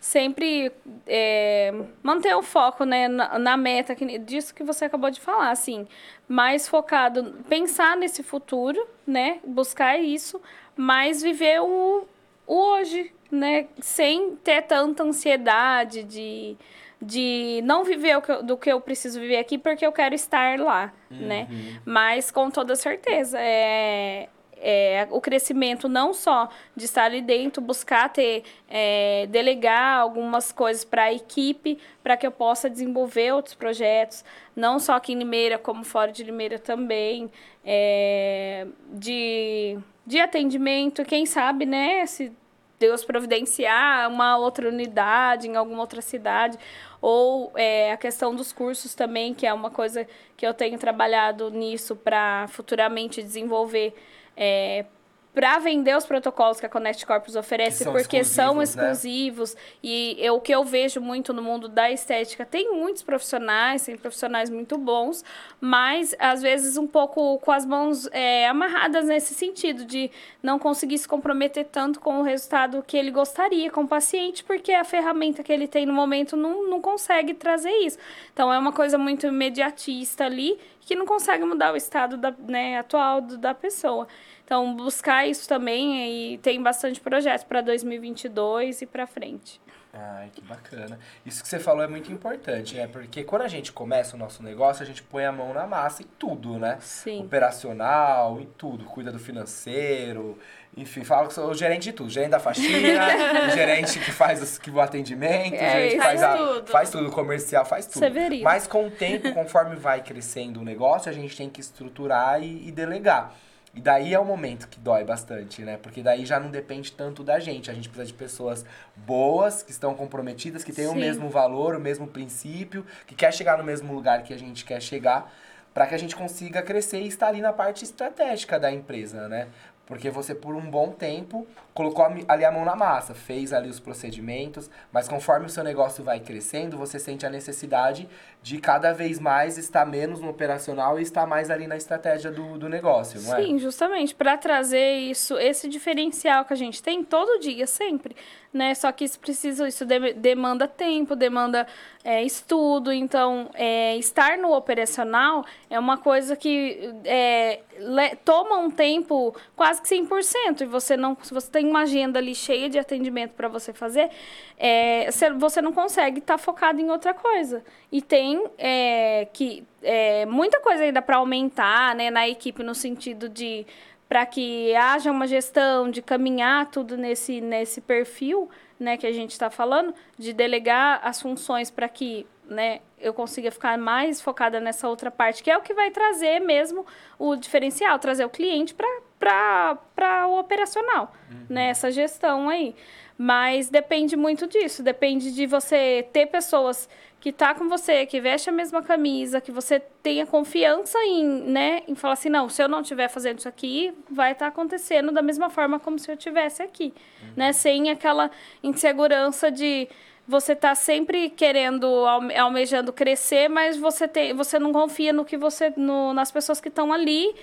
sempre 0.00 0.72
é, 1.06 1.70
manter 2.02 2.34
o 2.34 2.42
foco, 2.42 2.84
né, 2.84 3.08
na, 3.08 3.38
na 3.38 3.56
meta, 3.58 3.94
que, 3.94 4.18
disso 4.18 4.54
que 4.54 4.64
você 4.64 4.86
acabou 4.86 5.10
de 5.10 5.20
falar, 5.20 5.50
assim, 5.50 5.86
mais 6.26 6.66
focado, 6.68 7.34
pensar 7.48 7.94
nesse 7.96 8.22
futuro, 8.22 8.86
né, 9.06 9.38
buscar 9.46 9.98
isso, 9.98 10.40
mas 10.80 11.20
viver 11.20 11.60
o, 11.60 12.06
o 12.46 12.54
hoje, 12.54 13.12
né, 13.30 13.66
sem 13.80 14.36
ter 14.36 14.62
tanta 14.62 15.02
ansiedade 15.02 16.04
de, 16.04 16.56
de 17.02 17.60
não 17.64 17.82
viver 17.84 18.16
o 18.16 18.22
que 18.22 18.30
eu- 18.32 18.42
do 18.44 18.56
que 18.56 18.70
eu 18.72 18.80
preciso 18.80 19.20
viver 19.20 19.38
aqui 19.38 19.58
porque 19.58 19.84
eu 19.84 19.90
quero 19.92 20.14
estar 20.14 20.58
lá, 20.58 20.92
né, 21.10 21.48
mas 21.84 22.30
com 22.30 22.48
toda 22.50 22.74
certeza, 22.76 23.38
é, 23.40 24.28
é, 24.60 25.06
o 25.10 25.20
crescimento 25.20 25.88
não 25.88 26.12
só 26.14 26.48
de 26.76 26.84
estar 26.86 27.04
ali 27.04 27.20
dentro, 27.20 27.60
buscar 27.60 28.08
ter, 28.08 28.44
é, 28.68 29.26
delegar 29.28 29.98
algumas 30.00 30.50
coisas 30.52 30.84
para 30.84 31.04
a 31.04 31.12
equipe, 31.12 31.78
para 32.02 32.16
que 32.16 32.26
eu 32.26 32.30
possa 32.32 32.70
desenvolver 32.70 33.32
outros 33.32 33.54
projetos, 33.54 34.24
não 34.56 34.78
só 34.78 34.94
aqui 34.94 35.12
em 35.12 35.18
Limeira, 35.18 35.58
como 35.58 35.84
fora 35.84 36.10
de 36.12 36.24
Limeira 36.24 36.58
também, 36.58 37.30
é, 37.64 38.66
de, 38.92 39.78
de 40.08 40.18
atendimento, 40.18 41.04
quem 41.04 41.26
sabe, 41.26 41.66
né, 41.66 42.06
se 42.06 42.32
Deus 42.78 43.04
providenciar 43.04 44.08
uma 44.10 44.38
outra 44.38 44.66
unidade 44.66 45.46
em 45.46 45.54
alguma 45.54 45.80
outra 45.80 46.00
cidade, 46.00 46.56
ou 46.98 47.52
é, 47.54 47.92
a 47.92 47.96
questão 47.98 48.34
dos 48.34 48.50
cursos 48.50 48.94
também, 48.94 49.34
que 49.34 49.46
é 49.46 49.52
uma 49.52 49.70
coisa 49.70 50.08
que 50.34 50.46
eu 50.46 50.54
tenho 50.54 50.78
trabalhado 50.78 51.50
nisso 51.50 51.94
para 51.94 52.46
futuramente 52.48 53.22
desenvolver 53.22 53.94
é, 54.34 54.86
para 55.34 55.58
vender 55.58 55.96
os 55.96 56.04
protocolos 56.04 56.58
que 56.58 56.66
a 56.66 56.68
Connect 56.68 57.06
Corpus 57.06 57.36
oferece, 57.36 57.84
são 57.84 57.92
porque 57.92 58.24
são 58.24 58.60
exclusivos, 58.62 58.74
né? 58.76 58.92
exclusivos. 58.92 59.56
E 59.82 60.16
eu, 60.18 60.34
o 60.34 60.40
que 60.40 60.52
eu 60.52 60.64
vejo 60.64 61.00
muito 61.00 61.32
no 61.32 61.42
mundo 61.42 61.68
da 61.68 61.90
estética, 61.90 62.44
tem 62.44 62.72
muitos 62.72 63.02
profissionais, 63.02 63.84
tem 63.84 63.96
profissionais 63.96 64.50
muito 64.50 64.76
bons, 64.76 65.24
mas 65.60 66.14
às 66.18 66.42
vezes 66.42 66.76
um 66.76 66.86
pouco 66.86 67.38
com 67.38 67.52
as 67.52 67.64
mãos 67.64 68.08
é, 68.10 68.48
amarradas 68.48 69.06
nesse 69.06 69.34
sentido, 69.34 69.84
de 69.84 70.10
não 70.42 70.58
conseguir 70.58 70.98
se 70.98 71.06
comprometer 71.06 71.66
tanto 71.66 72.00
com 72.00 72.20
o 72.20 72.22
resultado 72.22 72.82
que 72.86 72.96
ele 72.96 73.10
gostaria 73.10 73.70
com 73.70 73.82
o 73.82 73.88
paciente, 73.88 74.42
porque 74.42 74.72
a 74.72 74.82
ferramenta 74.82 75.42
que 75.42 75.52
ele 75.52 75.68
tem 75.68 75.86
no 75.86 75.92
momento 75.92 76.36
não, 76.36 76.68
não 76.68 76.80
consegue 76.80 77.34
trazer 77.34 77.70
isso. 77.70 77.98
Então 78.32 78.52
é 78.52 78.58
uma 78.58 78.72
coisa 78.72 78.98
muito 78.98 79.26
imediatista 79.26 80.24
ali, 80.24 80.58
que 80.80 80.94
não 80.94 81.04
consegue 81.04 81.44
mudar 81.44 81.72
o 81.72 81.76
estado 81.76 82.16
da, 82.16 82.34
né, 82.46 82.78
atual 82.78 83.20
da 83.20 83.52
pessoa. 83.54 84.08
Então, 84.48 84.74
buscar 84.74 85.28
isso 85.28 85.46
também 85.46 86.32
e 86.32 86.38
tem 86.38 86.62
bastante 86.62 86.98
projeto 86.98 87.44
para 87.44 87.60
2022 87.60 88.80
e 88.80 88.86
para 88.86 89.06
frente. 89.06 89.60
Ai, 89.92 90.30
que 90.34 90.40
bacana. 90.40 90.98
Isso 91.26 91.42
que 91.42 91.48
você 91.50 91.58
falou 91.58 91.84
é 91.84 91.86
muito 91.86 92.10
importante, 92.10 92.74
né? 92.74 92.86
Porque 92.86 93.24
quando 93.24 93.42
a 93.42 93.48
gente 93.48 93.70
começa 93.72 94.16
o 94.16 94.18
nosso 94.18 94.42
negócio, 94.42 94.82
a 94.82 94.86
gente 94.86 95.02
põe 95.02 95.26
a 95.26 95.32
mão 95.32 95.52
na 95.52 95.66
massa 95.66 96.02
em 96.02 96.06
tudo, 96.18 96.58
né? 96.58 96.78
Sim. 96.80 97.20
Operacional, 97.24 98.40
em 98.40 98.46
tudo. 98.56 98.86
Cuida 98.86 99.12
do 99.12 99.18
financeiro, 99.18 100.38
enfim, 100.74 101.04
fala 101.04 101.28
que 101.28 101.34
sou 101.34 101.50
o 101.50 101.54
gerente 101.54 101.82
de 101.82 101.92
tudo. 101.92 102.08
Gerente 102.08 102.30
da 102.30 102.40
faxina, 102.40 103.06
o 103.48 103.50
gerente 103.50 103.98
que 103.98 104.10
faz 104.10 104.40
os, 104.40 104.56
que 104.56 104.70
o 104.70 104.80
atendimento, 104.80 105.56
É, 105.56 105.68
o 105.68 105.72
gerente 105.72 105.96
que 105.96 106.02
faz, 106.02 106.20
faz 106.20 106.22
a, 106.22 106.36
tudo. 106.38 106.70
faz 106.70 106.90
tudo, 106.90 107.10
comercial, 107.10 107.66
faz 107.66 107.84
tudo. 107.84 107.98
Severino. 107.98 108.44
Mas 108.44 108.66
com 108.66 108.86
o 108.86 108.90
tempo, 108.90 109.30
conforme 109.34 109.76
vai 109.76 110.02
crescendo 110.02 110.60
o 110.60 110.64
negócio, 110.64 111.10
a 111.10 111.14
gente 111.14 111.36
tem 111.36 111.50
que 111.50 111.60
estruturar 111.60 112.42
e, 112.42 112.68
e 112.68 112.72
delegar. 112.72 113.34
E 113.74 113.80
daí 113.80 114.14
é 114.14 114.18
o 114.18 114.24
momento 114.24 114.66
que 114.68 114.80
dói 114.80 115.04
bastante, 115.04 115.62
né? 115.62 115.78
Porque 115.80 116.02
daí 116.02 116.24
já 116.24 116.40
não 116.40 116.50
depende 116.50 116.90
tanto 116.92 117.22
da 117.22 117.38
gente. 117.38 117.70
A 117.70 117.74
gente 117.74 117.88
precisa 117.88 118.06
de 118.06 118.14
pessoas 118.14 118.64
boas, 118.96 119.62
que 119.62 119.70
estão 119.70 119.94
comprometidas, 119.94 120.64
que 120.64 120.72
têm 120.72 120.86
o 120.86 120.92
Sim. 120.92 121.00
mesmo 121.00 121.28
valor, 121.28 121.76
o 121.76 121.80
mesmo 121.80 122.06
princípio, 122.06 122.84
que 123.06 123.14
quer 123.14 123.32
chegar 123.32 123.58
no 123.58 123.64
mesmo 123.64 123.92
lugar 123.92 124.22
que 124.22 124.32
a 124.32 124.38
gente 124.38 124.64
quer 124.64 124.80
chegar, 124.80 125.32
para 125.74 125.86
que 125.86 125.94
a 125.94 125.98
gente 125.98 126.16
consiga 126.16 126.62
crescer 126.62 127.02
e 127.02 127.08
estar 127.08 127.28
ali 127.28 127.40
na 127.40 127.52
parte 127.52 127.84
estratégica 127.84 128.58
da 128.58 128.72
empresa, 128.72 129.28
né? 129.28 129.48
Porque 129.86 130.10
você, 130.10 130.34
por 130.34 130.54
um 130.54 130.70
bom 130.70 130.90
tempo, 130.90 131.46
colocou 131.78 132.04
ali 132.26 132.44
a 132.44 132.50
mão 132.50 132.64
na 132.64 132.74
massa, 132.74 133.14
fez 133.14 133.52
ali 133.52 133.68
os 133.68 133.78
procedimentos, 133.78 134.68
mas 134.92 135.06
conforme 135.06 135.46
o 135.46 135.48
seu 135.48 135.62
negócio 135.62 136.02
vai 136.02 136.18
crescendo, 136.18 136.76
você 136.76 136.98
sente 136.98 137.24
a 137.24 137.30
necessidade 137.30 138.08
de 138.42 138.58
cada 138.58 138.92
vez 138.92 139.20
mais 139.20 139.56
estar 139.56 139.86
menos 139.86 140.20
no 140.20 140.28
operacional 140.28 140.98
e 140.98 141.02
estar 141.02 141.24
mais 141.24 141.50
ali 141.50 141.68
na 141.68 141.76
estratégia 141.76 142.32
do, 142.32 142.58
do 142.58 142.68
negócio, 142.68 143.20
não 143.22 143.36
é? 143.36 143.44
Sim, 143.44 143.58
justamente 143.60 144.12
para 144.12 144.36
trazer 144.36 144.94
isso, 144.98 145.38
esse 145.38 145.68
diferencial 145.68 146.44
que 146.44 146.52
a 146.52 146.56
gente 146.56 146.82
tem 146.82 147.04
todo 147.04 147.38
dia, 147.38 147.66
sempre, 147.66 148.16
né? 148.52 148.74
Só 148.74 148.90
que 148.90 149.04
isso 149.04 149.20
precisa, 149.20 149.68
isso 149.68 149.84
de- 149.86 150.14
demanda 150.14 150.66
tempo, 150.66 151.14
demanda 151.14 151.64
é, 152.02 152.22
estudo. 152.24 152.90
Então, 152.92 153.50
é, 153.54 153.96
estar 153.98 154.36
no 154.38 154.52
operacional 154.52 155.44
é 155.70 155.78
uma 155.78 155.98
coisa 155.98 156.34
que 156.34 156.90
é, 157.04 157.60
le- 157.78 158.16
toma 158.24 158.56
um 158.58 158.70
tempo 158.70 159.34
quase 159.54 159.82
que 159.82 159.88
100%. 159.88 160.62
E 160.62 160.64
você 160.64 160.96
não, 160.96 161.16
se 161.22 161.34
você 161.34 161.50
tem 161.50 161.67
uma 161.68 161.80
agenda 161.82 162.18
ali 162.18 162.34
cheia 162.34 162.68
de 162.68 162.78
atendimento 162.78 163.32
para 163.32 163.48
você 163.48 163.72
fazer, 163.72 164.10
é, 164.58 165.10
você- 165.38 165.60
não 165.62 165.72
consegue 165.72 166.18
estar 166.18 166.38
focado 166.38 166.80
em 166.80 166.90
outra 166.90 167.12
coisa. 167.14 167.62
E 167.92 168.00
tem 168.02 168.42
é, 168.58 169.28
que 169.32 169.64
é, 169.82 170.26
muita 170.26 170.60
coisa 170.60 170.84
ainda 170.84 171.02
para 171.02 171.16
aumentar 171.16 171.94
né, 171.94 172.10
na 172.10 172.28
equipe 172.28 172.62
no 172.62 172.74
sentido 172.74 173.28
de 173.28 173.66
para 174.08 174.24
que 174.24 174.74
haja 174.74 175.10
uma 175.10 175.26
gestão, 175.26 175.90
de 175.90 176.00
caminhar 176.00 176.70
tudo 176.70 176.96
nesse, 176.96 177.42
nesse 177.42 177.80
perfil 177.82 178.48
né, 178.80 178.96
que 178.96 179.06
a 179.06 179.12
gente 179.12 179.32
está 179.32 179.50
falando, 179.50 179.94
de 180.18 180.32
delegar 180.32 181.00
as 181.02 181.20
funções 181.20 181.70
para 181.70 181.88
que 181.88 182.26
né, 182.48 182.80
eu 183.00 183.14
consiga 183.14 183.50
ficar 183.50 183.78
mais 183.78 184.20
focada 184.20 184.60
nessa 184.60 184.88
outra 184.88 185.10
parte, 185.10 185.42
que 185.42 185.50
é 185.50 185.56
o 185.56 185.62
que 185.62 185.74
vai 185.74 185.90
trazer 185.90 186.40
mesmo 186.40 186.86
o 187.18 187.36
diferencial, 187.36 187.98
trazer 187.98 188.24
o 188.24 188.30
cliente 188.30 188.74
para 188.74 190.26
o 190.28 190.38
operacional, 190.38 191.12
né, 191.48 191.70
essa 191.70 191.90
gestão 191.90 192.48
aí. 192.48 192.74
Mas 193.16 193.68
depende 193.68 194.16
muito 194.16 194.46
disso, 194.46 194.82
depende 194.82 195.34
de 195.34 195.44
você 195.46 196.06
ter 196.12 196.26
pessoas 196.26 196.88
que 197.20 197.32
tá 197.32 197.52
com 197.52 197.68
você, 197.68 198.06
que 198.06 198.20
veste 198.20 198.48
a 198.48 198.52
mesma 198.52 198.80
camisa, 198.80 199.40
que 199.40 199.50
você 199.50 199.80
tenha 199.80 200.24
confiança 200.24 200.96
em, 201.00 201.24
né, 201.24 201.82
em 201.88 201.96
falar 201.96 202.12
assim, 202.12 202.28
não, 202.28 202.48
se 202.48 202.62
eu 202.62 202.68
não 202.68 202.80
estiver 202.80 203.08
fazendo 203.08 203.40
isso 203.40 203.48
aqui, 203.48 203.92
vai 204.08 204.32
estar 204.32 204.46
acontecendo 204.46 205.10
da 205.10 205.20
mesma 205.20 205.50
forma 205.50 205.80
como 205.80 205.98
se 205.98 206.08
eu 206.08 206.16
tivesse 206.16 206.62
aqui, 206.62 206.94
né, 207.36 207.52
sem 207.52 207.90
aquela 207.90 208.30
insegurança 208.62 209.50
de 209.50 209.88
você 210.28 210.54
tá 210.54 210.74
sempre 210.74 211.30
querendo 211.30 211.86
alme- 211.86 212.36
almejando 212.36 212.92
crescer, 212.92 213.48
mas 213.48 213.78
você 213.78 214.06
tem, 214.06 214.34
você 214.34 214.58
não 214.58 214.72
confia 214.72 215.12
no 215.12 215.24
que 215.24 215.38
você 215.38 215.72
no, 215.74 216.12
nas 216.12 216.30
pessoas 216.30 216.60
que 216.60 216.68
estão 216.68 216.92
ali 216.92 217.34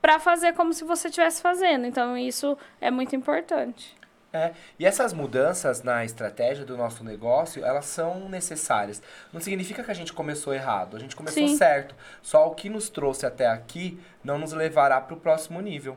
para 0.00 0.18
fazer 0.18 0.54
como 0.54 0.72
se 0.72 0.82
você 0.82 1.08
estivesse 1.08 1.42
fazendo. 1.42 1.86
Então 1.86 2.16
isso 2.16 2.56
é 2.80 2.90
muito 2.90 3.14
importante. 3.14 3.94
É, 4.32 4.52
e 4.78 4.86
essas 4.86 5.12
mudanças 5.12 5.82
na 5.82 6.04
estratégia 6.04 6.64
do 6.64 6.76
nosso 6.76 7.02
negócio, 7.02 7.64
elas 7.64 7.84
são 7.84 8.28
necessárias. 8.28 9.02
Não 9.32 9.40
significa 9.40 9.82
que 9.82 9.90
a 9.90 9.94
gente 9.94 10.12
começou 10.12 10.54
errado, 10.54 10.96
a 10.96 11.00
gente 11.00 11.16
começou 11.16 11.46
Sim. 11.46 11.56
certo. 11.56 11.94
Só 12.22 12.46
o 12.46 12.54
que 12.54 12.70
nos 12.70 12.88
trouxe 12.88 13.26
até 13.26 13.48
aqui 13.48 14.00
não 14.22 14.38
nos 14.38 14.52
levará 14.52 15.00
para 15.00 15.14
o 15.14 15.20
próximo 15.20 15.60
nível, 15.60 15.96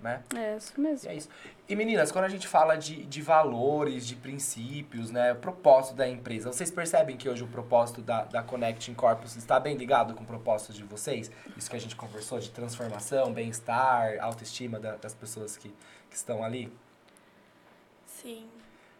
né? 0.00 0.22
É 0.34 0.56
isso 0.56 0.72
E 0.76 0.80
mesmo. 0.80 1.10
é 1.10 1.14
isso. 1.14 1.28
E 1.68 1.74
meninas, 1.74 2.12
quando 2.12 2.24
a 2.26 2.28
gente 2.28 2.46
fala 2.46 2.76
de, 2.76 3.04
de 3.06 3.22
valores, 3.22 4.06
de 4.06 4.14
princípios, 4.14 5.10
né, 5.10 5.32
o 5.32 5.36
propósito 5.36 5.94
da 5.96 6.06
empresa, 6.08 6.52
vocês 6.52 6.70
percebem 6.70 7.16
que 7.16 7.28
hoje 7.28 7.42
o 7.42 7.46
propósito 7.48 8.02
da, 8.02 8.24
da 8.24 8.42
Connecting 8.42 8.94
Corpus 8.94 9.36
está 9.36 9.58
bem 9.58 9.76
ligado 9.76 10.14
com 10.14 10.22
o 10.22 10.26
propósito 10.26 10.72
de 10.72 10.84
vocês? 10.84 11.30
Isso 11.56 11.68
que 11.70 11.76
a 11.76 11.80
gente 11.80 11.96
conversou 11.96 12.38
de 12.38 12.50
transformação, 12.50 13.32
bem-estar, 13.32 14.18
autoestima 14.20 14.78
da- 14.78 14.96
das 14.96 15.14
pessoas 15.14 15.56
que, 15.56 15.68
que 16.10 16.16
estão 16.16 16.44
ali? 16.44 16.72
Sim. 18.06 18.48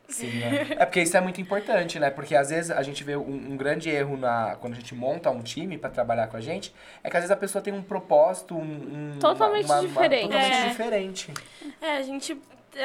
Sim, 0.08 0.38
né? 0.38 0.68
É 0.78 0.84
porque 0.86 1.02
isso 1.02 1.16
é 1.16 1.20
muito 1.20 1.40
importante, 1.40 1.98
né? 1.98 2.10
Porque 2.10 2.34
às 2.36 2.50
vezes 2.50 2.70
a 2.70 2.82
gente 2.82 3.02
vê 3.02 3.16
um, 3.16 3.52
um 3.52 3.56
grande 3.56 3.90
erro 3.90 4.16
na, 4.16 4.56
quando 4.60 4.74
a 4.74 4.76
gente 4.76 4.94
monta 4.94 5.30
um 5.30 5.42
time 5.42 5.76
pra 5.76 5.90
trabalhar 5.90 6.28
com 6.28 6.36
a 6.36 6.40
gente, 6.40 6.72
é 7.02 7.10
que 7.10 7.16
às 7.16 7.22
vezes 7.22 7.30
a 7.32 7.36
pessoa 7.36 7.60
tem 7.60 7.72
um 7.74 7.82
propósito, 7.82 8.54
um, 8.54 9.14
um- 9.14 9.18
Totalmente 9.18 9.66
diferente. 9.80 10.22
totalmente 10.22 10.54
É. 10.54 10.68
diferente. 10.68 11.34
É, 11.80 11.96
a 11.96 12.02
gente, 12.02 12.40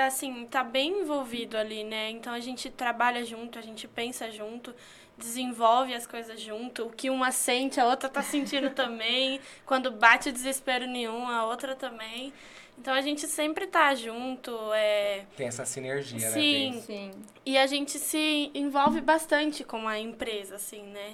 assim, 0.07 0.45
tá 0.49 0.63
bem 0.63 1.01
envolvido 1.01 1.57
ali, 1.57 1.84
né? 1.84 2.09
Então 2.09 2.34
a 2.34 2.39
gente 2.39 2.69
trabalha 2.72 3.24
junto, 3.24 3.59
a 3.59 3.61
gente 3.61 3.88
pensa 3.88 4.32
junto, 4.32 4.74
desenvolve 5.17 5.93
as 5.93 6.07
coisas 6.07 6.41
junto. 6.41 6.88
O 6.88 6.89
que 6.89 7.09
uma 7.09 7.32
sente, 7.32 7.80
a 7.80 7.86
outra 7.86 8.09
tá 8.09 8.24
sentindo 8.24 8.72
também. 8.74 9.39
Quando 9.65 9.91
bate 9.91 10.32
desespero 10.32 10.88
nenhum, 10.88 11.28
a 11.28 11.45
outra 11.45 11.76
também. 11.76 12.34
Então 12.78 12.93
a 12.93 13.01
gente 13.01 13.28
sempre 13.28 13.67
tá 13.67 13.93
junto, 13.93 14.51
é... 14.74 15.22
Tem 15.38 15.47
essa 15.47 15.65
sinergia, 15.65 16.19
né? 16.19 16.34
Sim. 16.34 16.84
Sim. 16.86 17.11
E 17.45 17.57
a 17.57 17.67
gente 17.67 17.99
se 17.99 18.49
envolve 18.55 19.01
bastante 19.01 19.63
com 19.63 19.88
a 19.88 19.99
empresa, 19.99 20.55
assim, 20.55 20.82
né? 20.88 21.13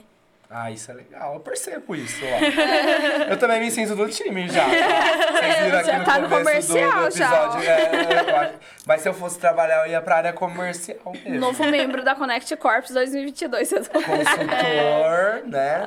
Ah, 0.49 0.71
isso 0.71 0.89
é 0.89 0.93
legal. 0.93 1.33
Eu 1.33 1.39
percebo 1.41 1.93
isso, 1.93 2.21
ó. 2.23 3.27
Eu 3.29 3.37
também 3.37 3.59
me 3.59 3.69
sinto 3.69 3.95
do 3.97 4.07
time 4.07 4.47
já. 4.47 4.63
tá? 4.63 5.39
Vocês 5.39 5.59
viram 5.65 5.79
aqui 5.79 5.87
Já 5.87 5.99
no 5.99 6.05
tá 6.05 6.19
no 6.19 6.29
começo 6.29 6.67
do, 6.69 6.79
do 6.79 6.89
comercial 6.93 7.61
já. 7.61 7.73
É, 7.73 8.53
Mas 8.85 9.01
se 9.01 9.09
eu 9.09 9.13
fosse 9.13 9.37
trabalhar, 9.37 9.85
eu 9.85 9.91
ia 9.91 10.01
pra 10.01 10.15
área 10.17 10.31
comercial 10.31 11.11
mesmo. 11.11 11.39
Novo 11.39 11.65
membro 11.65 12.01
da 12.01 12.15
Connect 12.15 12.55
Corps 12.55 12.89
2022. 12.89 13.69
Consultor, 13.69 15.43
né? 15.51 15.85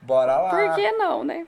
Bora 0.00 0.38
lá. 0.38 0.50
Por 0.50 0.74
que 0.74 0.90
não, 0.92 1.22
né? 1.22 1.46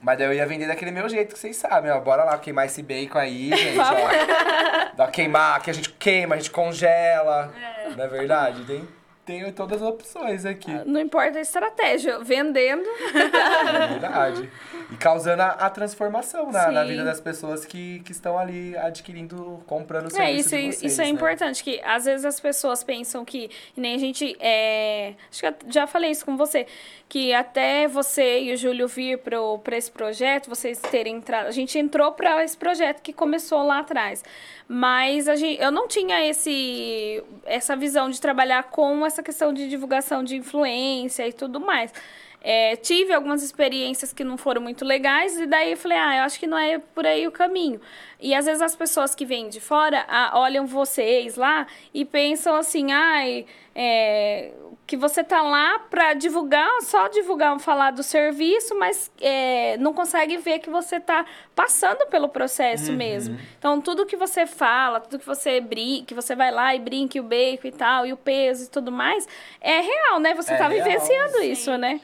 Mas 0.00 0.18
daí 0.18 0.26
eu 0.28 0.32
ia 0.32 0.46
vender 0.46 0.66
daquele 0.66 0.90
meu 0.90 1.08
jeito 1.08 1.34
que 1.34 1.38
vocês 1.38 1.56
sabem, 1.56 1.90
ó. 1.90 2.00
Bora 2.00 2.24
lá 2.24 2.38
queimar 2.38 2.66
esse 2.66 2.82
bacon 2.82 3.18
aí, 3.18 3.50
gente, 3.56 3.78
ó. 3.78 4.94
Dá 4.96 5.08
queimar, 5.08 5.60
que 5.62 5.70
a 5.70 5.74
gente 5.74 5.90
queima, 5.90 6.34
a 6.34 6.38
gente 6.38 6.50
congela. 6.50 7.52
É. 7.56 7.90
Não 7.90 8.04
é 8.04 8.08
verdade? 8.08 8.64
Tem, 8.64 8.88
tem 9.28 9.52
todas 9.52 9.82
as 9.82 9.88
opções 9.88 10.46
aqui. 10.46 10.72
Não 10.86 10.98
importa 10.98 11.36
a 11.38 11.42
estratégia, 11.42 12.18
vendendo. 12.20 12.88
É 12.88 13.86
verdade. 13.88 14.50
E 14.90 14.96
causando 14.96 15.42
a, 15.42 15.48
a 15.48 15.68
transformação 15.68 16.50
na, 16.50 16.70
na 16.70 16.82
Sim. 16.82 16.88
vida 16.88 17.04
das 17.04 17.20
pessoas 17.20 17.66
que, 17.66 18.00
que 18.00 18.12
estão 18.12 18.38
ali 18.38 18.74
adquirindo, 18.78 19.62
comprando 19.66 20.04
o 20.04 20.08
É, 20.08 20.10
serviço 20.10 20.38
isso, 20.38 20.48
de 20.48 20.62
vocês, 20.62 20.82
isso 20.92 21.02
é 21.02 21.04
né? 21.04 21.10
importante, 21.10 21.62
que 21.62 21.78
às 21.84 22.06
vezes 22.06 22.24
as 22.24 22.40
pessoas 22.40 22.82
pensam 22.82 23.22
que, 23.22 23.50
e 23.76 23.80
nem 23.80 23.96
a 23.96 23.98
gente, 23.98 24.34
é, 24.40 25.12
acho 25.30 25.40
que 25.40 25.46
eu 25.46 25.54
já 25.68 25.86
falei 25.86 26.10
isso 26.10 26.24
com 26.24 26.34
você, 26.38 26.66
que 27.06 27.34
até 27.34 27.86
você 27.86 28.40
e 28.40 28.54
o 28.54 28.56
Júlio 28.56 28.88
vir 28.88 29.18
para 29.18 29.76
esse 29.76 29.90
projeto, 29.90 30.48
vocês 30.48 30.78
terem 30.80 31.16
entrado, 31.16 31.48
a 31.48 31.50
gente 31.50 31.78
entrou 31.78 32.12
para 32.12 32.42
esse 32.42 32.56
projeto 32.56 33.02
que 33.02 33.12
começou 33.12 33.62
lá 33.62 33.80
atrás, 33.80 34.24
mas 34.66 35.28
a 35.28 35.36
gente, 35.36 35.60
eu 35.60 35.70
não 35.70 35.86
tinha 35.86 36.26
esse, 36.28 37.22
essa 37.44 37.76
visão 37.76 38.08
de 38.08 38.18
trabalhar 38.20 38.64
com 38.64 39.04
essa 39.04 39.17
questão 39.22 39.52
de 39.52 39.68
divulgação 39.68 40.22
de 40.24 40.36
influência 40.36 41.26
e 41.26 41.32
tudo 41.32 41.60
mais. 41.60 41.92
é, 42.40 42.76
tive 42.76 43.12
algumas 43.12 43.42
experiências 43.42 44.12
que 44.12 44.22
não 44.22 44.36
foram 44.36 44.60
muito 44.62 44.84
legais, 44.84 45.38
e 45.38 45.46
daí 45.46 45.72
eu 45.72 45.76
falei, 45.76 45.98
ah, 45.98 46.16
eu 46.18 46.22
acho 46.22 46.38
que 46.38 46.46
não 46.46 46.56
é 46.56 46.78
por 46.78 47.06
aí 47.06 47.26
o 47.26 47.32
caminho. 47.32 47.80
E 48.20 48.34
às 48.34 48.46
vezes 48.46 48.62
as 48.62 48.76
pessoas 48.76 49.14
que 49.14 49.24
vêm 49.24 49.48
de 49.48 49.60
fora 49.60 50.04
ah, 50.08 50.32
olham 50.34 50.66
vocês 50.66 51.36
lá 51.36 51.66
e 51.92 52.04
pensam 52.04 52.54
assim, 52.54 52.92
ai, 52.92 53.44
é, 53.74 54.52
que 54.88 54.96
você 54.96 55.22
tá 55.22 55.42
lá 55.42 55.78
para 55.78 56.14
divulgar, 56.14 56.68
só 56.82 57.08
divulgar, 57.08 57.58
falar 57.60 57.92
do 57.92 58.02
serviço, 58.02 58.74
mas 58.78 59.12
é, 59.20 59.76
não 59.76 59.92
consegue 59.94 60.38
ver 60.38 60.60
que 60.60 60.70
você 60.70 60.98
tá 60.98 61.26
passando 61.54 62.06
pelo 62.08 62.28
processo 62.28 62.90
Uhum. 62.90 62.96
mesmo. 62.96 63.36
Então, 63.58 63.80
tudo 63.82 64.06
que 64.06 64.16
você 64.16 64.46
fala, 64.46 64.98
tudo 65.00 65.18
que 65.20 65.26
você 65.26 65.60
brinca, 65.60 66.06
que 66.06 66.14
você 66.14 66.34
vai 66.34 66.50
lá 66.50 66.74
e 66.74 66.80
brinca 66.80 67.20
o 67.20 67.22
bacon 67.22 67.68
e 67.68 67.72
tal, 67.72 68.06
e 68.06 68.12
o 68.12 68.16
peso 68.16 68.64
e 68.64 68.68
tudo 68.68 68.90
mais, 68.90 69.28
é 69.60 69.80
real, 69.80 70.18
né? 70.20 70.34
Você 70.34 70.54
É 70.54 70.56
tá 70.56 70.68
real, 70.68 70.84
vivenciando 70.84 71.38
sim. 71.38 71.52
isso, 71.52 71.76
né? 71.76 72.00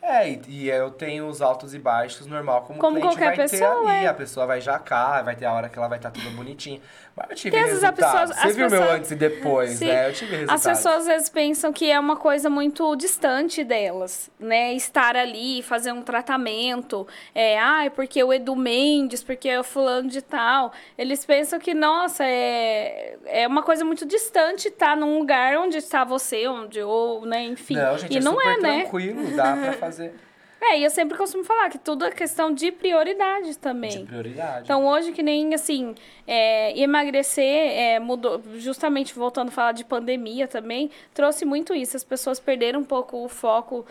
É, 0.00 0.30
e, 0.30 0.40
e 0.48 0.70
eu 0.70 0.92
tenho 0.92 1.26
os 1.26 1.42
altos 1.42 1.74
e 1.74 1.78
baixos 1.78 2.26
normal, 2.26 2.62
como, 2.62 2.78
Como 2.78 3.00
qualquer 3.00 3.34
vai 3.34 3.36
pessoa, 3.36 3.60
ter 3.84 3.90
ali. 3.90 4.04
é. 4.04 4.06
A 4.06 4.14
pessoa 4.14 4.46
vai 4.46 4.60
jacar, 4.60 5.24
vai 5.24 5.34
ter 5.34 5.44
a 5.44 5.52
hora 5.52 5.68
que 5.68 5.76
ela 5.76 5.88
vai 5.88 5.98
estar 5.98 6.12
toda 6.12 6.30
bonitinha. 6.30 6.80
Mas 7.18 7.30
eu 7.30 7.36
tive 7.36 7.56
Porque 7.56 7.70
resultado. 7.70 7.96
pessoa- 7.96 8.26
Você 8.26 8.46
as 8.48 8.56
viu 8.56 8.70
meu 8.70 8.80
pessoas- 8.80 8.96
antes 8.98 9.10
e 9.10 9.14
depois, 9.16 9.70
Sim. 9.72 9.86
né? 9.86 10.08
Eu 10.08 10.12
tive 10.12 10.32
resultado. 10.32 10.56
As 10.56 10.64
pessoas 10.64 10.96
às 10.98 11.06
vezes 11.06 11.28
pensam 11.28 11.72
que 11.72 11.90
é 11.90 11.98
uma 11.98 12.16
coisa 12.16 12.48
muito 12.48 12.94
distante 12.96 13.64
delas, 13.64 14.30
né? 14.38 14.72
Estar 14.74 15.16
ali, 15.16 15.62
fazer 15.62 15.92
um 15.92 16.02
tratamento. 16.02 17.06
É, 17.34 17.58
ai, 17.58 17.90
porque 17.90 18.22
o 18.22 18.32
Edu 18.32 18.54
Mendes, 18.56 19.22
porque 19.22 19.48
é 19.48 19.58
o 19.58 19.64
fulano 19.64 20.08
de 20.08 20.22
tal. 20.22 20.72
Eles 20.96 21.24
pensam 21.24 21.58
que, 21.58 21.74
nossa, 21.74 22.24
é, 22.24 23.16
é 23.26 23.46
uma 23.46 23.62
coisa 23.62 23.84
muito 23.84 24.06
distante 24.06 24.68
estar 24.68 24.96
num 24.96 25.18
lugar 25.18 25.56
onde 25.58 25.76
está 25.78 26.04
você, 26.04 26.46
onde, 26.46 26.80
ou, 26.82 27.24
né, 27.26 27.42
enfim. 27.44 27.74
Não, 27.76 27.98
gente, 27.98 28.12
e 28.14 28.16
é 28.18 28.20
não 28.20 28.32
super 28.34 28.48
é, 28.52 28.56
né? 28.58 28.80
tranquilo, 28.82 29.30
dá 29.36 29.56
pra 29.56 29.72
fazer 29.74 30.12
É, 30.60 30.78
e 30.78 30.84
eu 30.84 30.90
sempre 30.90 31.16
costumo 31.16 31.44
falar 31.44 31.70
que 31.70 31.78
tudo 31.78 32.04
é 32.04 32.10
questão 32.10 32.52
de 32.52 32.72
prioridade 32.72 33.56
também. 33.58 33.90
de 33.90 34.04
prioridade. 34.04 34.64
Então, 34.64 34.86
hoje, 34.86 35.12
que 35.12 35.22
nem, 35.22 35.54
assim, 35.54 35.94
é, 36.26 36.78
emagrecer 36.78 37.44
é, 37.44 38.00
mudou, 38.00 38.42
justamente 38.56 39.14
voltando 39.14 39.48
a 39.48 39.52
falar 39.52 39.72
de 39.72 39.84
pandemia 39.84 40.48
também, 40.48 40.90
trouxe 41.14 41.44
muito 41.44 41.74
isso. 41.74 41.96
As 41.96 42.04
pessoas 42.04 42.40
perderam 42.40 42.80
um 42.80 42.84
pouco 42.84 43.24
o 43.24 43.28
foco 43.28 43.86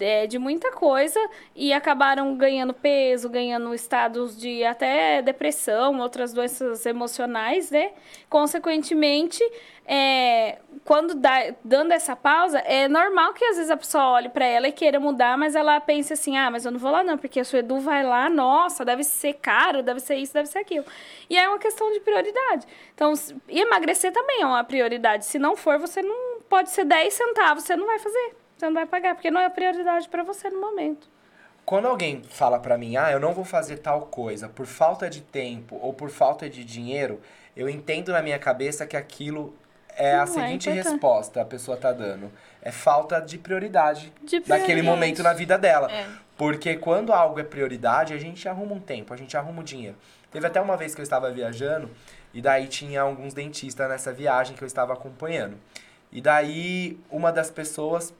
é, 0.00 0.26
de 0.26 0.38
muita 0.38 0.72
coisa 0.72 1.18
e 1.54 1.72
acabaram 1.72 2.36
ganhando 2.36 2.74
peso, 2.74 3.28
ganhando 3.28 3.72
estados 3.74 4.36
de 4.36 4.64
até 4.64 5.22
depressão, 5.22 6.00
outras 6.00 6.32
doenças 6.32 6.84
emocionais, 6.84 7.70
né? 7.70 7.92
Consequentemente, 8.28 9.42
é, 9.86 10.58
quando 10.84 11.14
dá, 11.14 11.54
dando 11.64 11.92
essa 11.92 12.16
pausa, 12.16 12.58
é 12.58 12.88
normal 12.88 13.32
que 13.32 13.44
às 13.44 13.56
vezes 13.56 13.70
a 13.70 13.76
pessoa 13.76 14.10
olhe 14.10 14.28
pra 14.28 14.44
ela 14.44 14.68
e 14.68 14.72
queira 14.72 14.98
mudar, 14.98 15.38
mas 15.38 15.54
ela 15.54 15.80
pense 15.80 16.12
assim: 16.12 16.36
ah, 16.36 16.50
mas 16.50 16.64
eu 16.64 16.72
não 16.72 16.78
vou 16.78 16.90
lá 16.90 17.04
não, 17.04 17.16
porque 17.16 17.42
se 17.44 17.56
o 17.56 17.58
Edu 17.58 17.78
vai 17.78 18.04
lá, 18.04 18.28
nossa, 18.28 18.84
deve 18.84 19.04
ser 19.04 19.34
caro, 19.34 19.82
deve 19.82 20.00
ser 20.00 20.16
isso, 20.16 20.34
deve 20.34 20.48
ser 20.48 20.58
aquilo. 20.58 20.84
E 21.30 21.36
é 21.36 21.48
uma 21.48 21.58
questão 21.58 21.90
de 21.92 22.00
prioridade. 22.00 22.66
Então, 22.94 23.12
emagrecer 23.48 24.12
também 24.12 24.42
é 24.42 24.46
uma 24.46 24.64
prioridade. 24.64 25.24
Se 25.24 25.38
não 25.38 25.56
for, 25.56 25.78
você 25.78 26.02
não 26.02 26.40
pode 26.48 26.70
ser 26.70 26.84
10 26.84 27.14
centavos, 27.14 27.64
você 27.64 27.76
não 27.76 27.86
vai 27.86 27.98
fazer. 27.98 28.47
Você 28.58 28.66
não 28.66 28.74
vai 28.74 28.86
pagar, 28.86 29.14
porque 29.14 29.30
não 29.30 29.40
é 29.40 29.48
prioridade 29.48 30.08
pra 30.08 30.24
você 30.24 30.50
no 30.50 30.60
momento. 30.60 31.08
Quando 31.64 31.86
alguém 31.86 32.22
fala 32.28 32.58
pra 32.58 32.76
mim, 32.76 32.96
ah, 32.96 33.12
eu 33.12 33.20
não 33.20 33.32
vou 33.32 33.44
fazer 33.44 33.76
tal 33.78 34.02
coisa 34.06 34.48
por 34.48 34.66
falta 34.66 35.08
de 35.08 35.20
tempo 35.20 35.78
ou 35.80 35.92
por 35.92 36.10
falta 36.10 36.48
de 36.50 36.64
dinheiro, 36.64 37.20
eu 37.56 37.68
entendo 37.68 38.10
na 38.10 38.20
minha 38.22 38.38
cabeça 38.38 38.86
que 38.86 38.96
aquilo 38.96 39.54
é 39.90 40.14
Não 40.14 40.20
a 40.20 40.22
é 40.24 40.26
seguinte 40.26 40.68
importante. 40.70 40.90
resposta 40.92 41.40
a 41.42 41.44
pessoa 41.44 41.76
tá 41.76 41.92
dando. 41.92 42.32
É 42.62 42.72
falta 42.72 43.20
de 43.20 43.38
prioridade 43.38 44.12
De 44.22 44.36
naquele 44.40 44.64
prioridade. 44.64 44.82
momento 44.86 45.22
na 45.22 45.32
vida 45.32 45.56
dela. 45.56 45.90
É. 45.92 46.06
Porque 46.36 46.76
quando 46.76 47.12
algo 47.12 47.38
é 47.38 47.44
prioridade, 47.44 48.14
a 48.14 48.18
gente 48.18 48.48
arruma 48.48 48.74
um 48.74 48.80
tempo, 48.80 49.12
a 49.12 49.16
gente 49.16 49.36
arruma 49.36 49.60
o 49.60 49.64
dinheiro. 49.64 49.96
Teve 50.32 50.46
até 50.46 50.60
uma 50.60 50.76
vez 50.76 50.94
que 50.94 51.00
eu 51.00 51.04
estava 51.04 51.30
viajando 51.30 51.90
e 52.34 52.40
daí 52.40 52.66
tinha 52.66 53.02
alguns 53.02 53.34
dentistas 53.34 53.88
nessa 53.88 54.12
viagem 54.12 54.56
que 54.56 54.62
eu 54.62 54.66
estava 54.66 54.92
acompanhando. 54.94 55.56
E 56.10 56.20
daí 56.20 56.98
uma 57.10 57.30
das 57.30 57.50
pessoas 57.50 58.14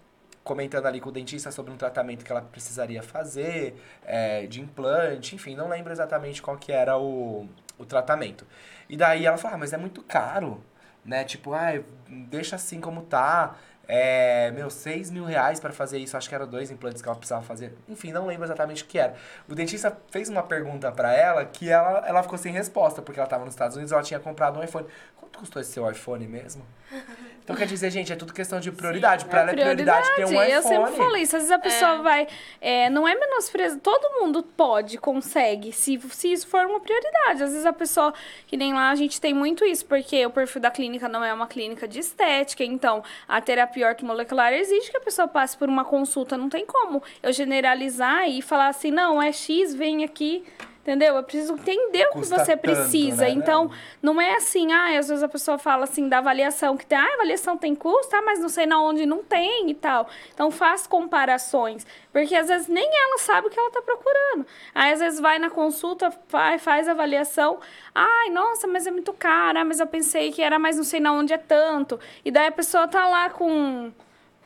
comentando 0.48 0.86
ali 0.86 0.98
com 0.98 1.10
o 1.10 1.12
dentista 1.12 1.52
sobre 1.52 1.70
um 1.70 1.76
tratamento 1.76 2.24
que 2.24 2.32
ela 2.32 2.40
precisaria 2.40 3.02
fazer, 3.02 3.76
é, 4.04 4.46
de 4.46 4.62
implante, 4.62 5.34
enfim, 5.34 5.54
não 5.54 5.68
lembro 5.68 5.92
exatamente 5.92 6.40
qual 6.40 6.56
que 6.56 6.72
era 6.72 6.98
o, 6.98 7.46
o 7.78 7.84
tratamento. 7.84 8.46
E 8.88 8.96
daí 8.96 9.26
ela 9.26 9.36
falou, 9.36 9.56
ah, 9.56 9.58
mas 9.58 9.74
é 9.74 9.76
muito 9.76 10.02
caro, 10.02 10.64
né? 11.04 11.22
Tipo, 11.22 11.52
ah, 11.52 11.72
deixa 12.08 12.56
assim 12.56 12.80
como 12.80 13.02
tá. 13.02 13.56
É, 13.90 14.50
meu, 14.50 14.68
6 14.68 15.10
mil 15.10 15.24
reais 15.24 15.60
pra 15.60 15.72
fazer 15.72 15.98
isso. 15.98 16.16
Acho 16.16 16.28
que 16.28 16.34
eram 16.34 16.46
dois 16.46 16.70
implantes 16.70 17.00
que 17.00 17.08
ela 17.08 17.16
precisava 17.16 17.42
fazer. 17.42 17.74
Enfim, 17.88 18.12
não 18.12 18.26
lembro 18.26 18.44
exatamente 18.44 18.82
o 18.84 18.86
que 18.86 18.98
era. 18.98 19.14
O 19.48 19.54
dentista 19.54 19.96
fez 20.10 20.28
uma 20.28 20.42
pergunta 20.42 20.92
pra 20.92 21.12
ela 21.14 21.44
que 21.44 21.70
ela, 21.70 22.06
ela 22.06 22.22
ficou 22.22 22.38
sem 22.38 22.52
resposta, 22.52 23.00
porque 23.00 23.18
ela 23.18 23.28
tava 23.28 23.44
nos 23.44 23.54
Estados 23.54 23.76
Unidos 23.76 23.92
ela 23.92 24.02
tinha 24.02 24.20
comprado 24.20 24.58
um 24.58 24.64
iPhone. 24.64 24.86
Quanto 25.16 25.38
custou 25.38 25.62
esse 25.62 25.72
seu 25.72 25.90
iPhone 25.90 26.26
mesmo? 26.26 26.64
Então 27.48 27.56
quer 27.56 27.66
dizer, 27.66 27.90
gente, 27.90 28.12
é 28.12 28.14
tudo 28.14 28.34
questão 28.34 28.60
de 28.60 28.70
prioridade. 28.70 29.24
pra 29.24 29.40
ela 29.40 29.52
é 29.52 29.54
prioridade 29.54 30.06
ter 30.16 30.26
um 30.26 30.28
iPhone. 30.28 30.50
Eu 30.50 30.62
sempre 30.62 30.92
falo 30.92 31.16
isso. 31.16 31.34
Às 31.34 31.44
vezes 31.44 31.50
a 31.50 31.58
pessoa 31.58 32.02
vai. 32.02 32.28
é, 32.60 32.90
não 32.90 33.08
é 33.08 33.14
menospreza. 33.14 33.80
Todo 33.82 34.20
mundo 34.20 34.42
pode, 34.42 34.98
consegue, 34.98 35.72
se, 35.72 35.98
se 36.10 36.30
isso 36.30 36.46
for 36.46 36.66
uma 36.66 36.78
prioridade. 36.78 37.42
Às 37.42 37.52
vezes 37.52 37.64
a 37.64 37.72
pessoa, 37.72 38.12
que 38.46 38.54
nem 38.54 38.74
lá, 38.74 38.90
a 38.90 38.94
gente 38.94 39.18
tem 39.18 39.32
muito 39.32 39.64
isso, 39.64 39.86
porque 39.86 40.26
o 40.26 40.30
perfil 40.30 40.60
da 40.60 40.70
clínica 40.70 41.08
não 41.08 41.24
é 41.24 41.32
uma 41.32 41.46
clínica 41.46 41.88
de 41.88 42.00
estética. 42.00 42.62
Então, 42.62 43.02
a 43.26 43.40
terapia 43.40 43.88
ortomolecular 43.88 44.52
exige 44.52 44.90
que 44.90 44.98
a 44.98 45.00
pessoa 45.00 45.26
passe 45.26 45.56
por 45.56 45.70
uma 45.70 45.86
consulta. 45.86 46.36
Não 46.36 46.50
tem 46.50 46.66
como 46.66 47.02
eu 47.22 47.32
generalizar 47.32 48.28
e 48.28 48.42
falar 48.42 48.68
assim, 48.68 48.90
não, 48.90 49.22
é 49.22 49.32
X, 49.32 49.74
vem 49.74 50.04
aqui. 50.04 50.44
Entendeu? 50.82 51.16
Eu 51.16 51.22
preciso 51.22 51.52
entender 51.52 52.04
o 52.06 52.12
que 52.12 52.18
Custa 52.20 52.38
você 52.38 52.56
tanto, 52.56 52.62
precisa. 52.62 53.24
né? 53.24 53.30
Então, 53.30 53.70
não 54.00 54.18
é 54.18 54.36
assim, 54.36 54.72
ah, 54.72 54.98
às 54.98 55.08
vezes 55.08 55.22
a 55.22 55.28
pessoa 55.28 55.58
fala 55.58 55.84
assim 55.84 56.08
da 56.08 56.16
avaliação, 56.18 56.78
que 56.78 56.86
tem, 56.86 56.96
ah, 56.96 57.14
avaliação 57.14 57.58
tem 57.58 57.74
custo, 57.74 58.16
ah, 58.16 58.22
mas 58.22 58.38
não 58.40 58.48
sei 58.48 58.64
na 58.64 58.80
onde 58.80 59.04
não 59.04 59.22
tem 59.22 59.68
e 59.68 59.74
tal. 59.74 60.08
Então 60.32 60.50
faz 60.50 60.86
comparações, 60.86 61.86
porque 62.10 62.34
às 62.34 62.48
vezes 62.48 62.68
nem 62.68 62.88
ela 62.88 63.18
sabe 63.18 63.48
o 63.48 63.50
que 63.50 63.58
ela 63.60 63.70
tá 63.70 63.82
procurando. 63.82 64.46
Aí 64.74 64.92
às 64.92 65.00
vezes 65.00 65.20
vai 65.20 65.38
na 65.38 65.50
consulta, 65.50 66.10
vai, 66.30 66.58
faz 66.58 66.88
a 66.88 66.92
avaliação, 66.92 67.58
ai, 67.94 68.30
nossa, 68.30 68.66
mas 68.66 68.86
é 68.86 68.90
muito 68.90 69.12
caro, 69.12 69.58
ah, 69.58 69.64
mas 69.66 69.80
eu 69.80 69.86
pensei 69.86 70.32
que 70.32 70.40
era, 70.40 70.58
mas 70.58 70.76
não 70.76 70.84
sei 70.84 71.00
na 71.00 71.12
onde 71.12 71.34
é 71.34 71.38
tanto. 71.38 72.00
E 72.24 72.30
daí 72.30 72.46
a 72.46 72.52
pessoa 72.52 72.88
tá 72.88 73.06
lá 73.06 73.28
com 73.28 73.92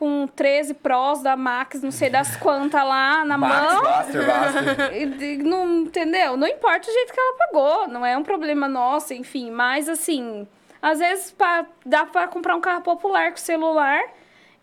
com 0.03 0.27
13 0.27 0.73
prós 0.73 1.21
da 1.23 1.37
Max, 1.37 1.81
não 1.81 1.89
sei 1.91 2.09
das 2.09 2.35
quantas 2.43 2.83
lá 2.83 3.23
na 3.23 3.37
Max, 3.37 3.73
mão. 3.73 3.81
Buster, 4.03 4.25
Buster. 4.25 4.91
E- 4.93 5.33
e 5.33 5.37
Não, 5.37 5.83
entendeu? 5.83 6.35
Não 6.35 6.45
importa 6.45 6.89
o 6.89 6.93
jeito 6.93 7.13
que 7.13 7.19
ela 7.19 7.37
pagou, 7.37 7.87
não 7.87 8.05
é 8.05 8.17
um 8.17 8.23
problema 8.23 8.67
nosso, 8.67 9.13
enfim. 9.13 9.49
Mas, 9.49 9.87
assim, 9.87 10.45
às 10.81 10.99
vezes 10.99 11.31
pra, 11.31 11.65
dá 11.85 12.05
pra 12.05 12.27
comprar 12.27 12.53
um 12.57 12.59
carro 12.59 12.81
popular 12.81 13.31
com 13.31 13.37
celular 13.37 14.01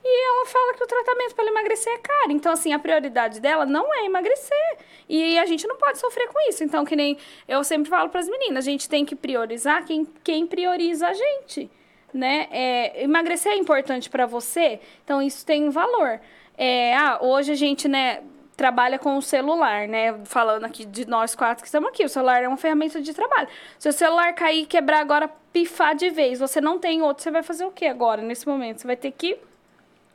e 0.05 0.27
ela 0.29 0.47
fala 0.47 0.75
que 0.75 0.85
o 0.85 0.87
tratamento 0.87 1.35
para 1.35 1.47
emagrecer 1.47 1.91
é 1.95 1.99
caro. 1.99 2.33
Então, 2.33 2.53
assim, 2.53 2.75
a 2.75 2.79
prioridade 2.79 3.41
dela 3.41 3.65
não 3.65 3.95
é 3.95 4.05
emagrecer. 4.05 4.77
E 5.09 5.39
a 5.39 5.47
gente 5.47 5.67
não 5.67 5.77
pode 5.77 5.99
sofrer 5.99 6.29
com 6.29 6.51
isso. 6.51 6.63
Então, 6.63 6.85
que 6.85 6.95
nem 6.95 7.17
eu 7.49 7.65
sempre 7.65 7.89
falo 7.89 8.11
para 8.11 8.21
as 8.21 8.29
meninas, 8.29 8.67
a 8.67 8.71
gente 8.71 8.89
tem 8.91 9.07
que 9.07 9.17
priorizar 9.17 9.85
quem, 9.87 10.07
quem 10.23 10.47
prioriza 10.47 11.09
a 11.09 11.15
gente 11.15 11.71
né? 12.13 12.49
É, 12.51 13.05
emagrecer 13.05 13.53
é 13.53 13.57
importante 13.57 14.09
para 14.11 14.27
você, 14.27 14.81
então 15.05 15.21
isso 15.21 15.45
tem 15.45 15.65
um 15.65 15.71
valor. 15.71 16.21
É, 16.57 16.95
ah, 16.95 17.19
hoje 17.21 17.53
a 17.53 17.55
gente, 17.55 17.89
né, 17.89 18.23
trabalha 18.61 18.99
com 18.99 19.17
o 19.17 19.23
celular, 19.23 19.89
né? 19.89 20.21
Falando 20.27 20.65
aqui 20.67 20.85
de 20.85 21.07
nós 21.09 21.35
quatro 21.35 21.63
que 21.63 21.69
estamos 21.69 21.89
aqui, 21.89 22.05
o 22.05 22.09
celular 22.11 22.43
é 22.43 22.49
uma 22.49 22.59
ferramenta 22.59 23.01
de 23.01 23.15
trabalho. 23.15 23.49
Se 23.79 23.89
o 23.89 23.93
celular 23.93 24.35
cair, 24.35 24.67
quebrar 24.67 25.01
agora, 25.01 25.31
pifar 25.51 25.95
de 25.95 26.11
vez, 26.11 26.39
você 26.39 26.61
não 26.61 26.79
tem 26.79 27.01
outro, 27.01 27.23
você 27.23 27.31
vai 27.31 27.43
fazer 27.43 27.65
o 27.65 27.71
que 27.71 27.87
agora, 27.87 28.21
nesse 28.21 28.47
momento? 28.47 28.81
Você 28.81 28.87
vai 28.87 28.97
ter 28.97 29.13
que 29.13 29.39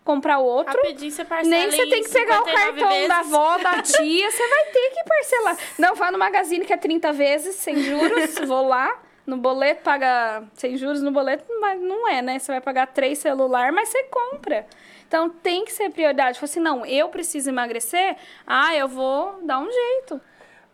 comprar 0.04 0.38
outro. 0.38 0.78
Rapidinho 0.78 1.12
você 1.12 1.26
parcela 1.26 1.50
Nem 1.50 1.72
você 1.72 1.82
em 1.82 1.90
tem 1.90 2.04
que 2.04 2.10
pegar 2.10 2.44
o 2.44 2.46
59 2.46 2.54
cartão 2.54 2.90
vezes. 2.90 3.08
da 3.08 3.20
avó, 3.20 3.58
da 3.58 3.82
tia, 3.82 4.32
você 4.32 4.48
vai 4.48 4.66
ter 4.66 4.90
que 4.92 5.04
parcelar. 5.04 5.58
Não, 5.80 5.96
vai 5.96 6.12
no 6.12 6.20
Magazine 6.20 6.64
que 6.64 6.72
é 6.72 6.78
30 6.78 7.12
vezes, 7.14 7.56
sem 7.56 7.82
juros, 7.82 8.36
vou 8.46 8.68
lá, 8.68 8.96
no 9.26 9.38
boleto, 9.38 9.84
paga 9.84 10.44
sem 10.54 10.78
juros 10.78 11.02
no 11.02 11.12
boleto, 11.12 11.46
mas 11.60 11.82
não 11.82 12.08
é, 12.08 12.22
né? 12.22 12.40
Você 12.40 12.52
vai 12.52 12.62
pagar 12.62 12.88
três 12.88 13.18
celular, 13.20 13.72
mas 13.72 13.90
você 13.90 14.04
compra. 14.04 14.66
Então 15.08 15.30
tem 15.30 15.66
que 15.66 15.72
ser 15.72 15.90
prioridade. 15.90 16.40
Fala 16.40 16.50
assim, 16.50 16.60
não, 16.60 16.86
eu 16.86 17.10
preciso 17.10 17.50
emagrecer, 17.50 18.18
ah, 18.46 18.76
eu 18.76 18.88
vou 18.88 19.40
dar 19.44 19.60
um 19.60 19.72
jeito. 19.72 20.22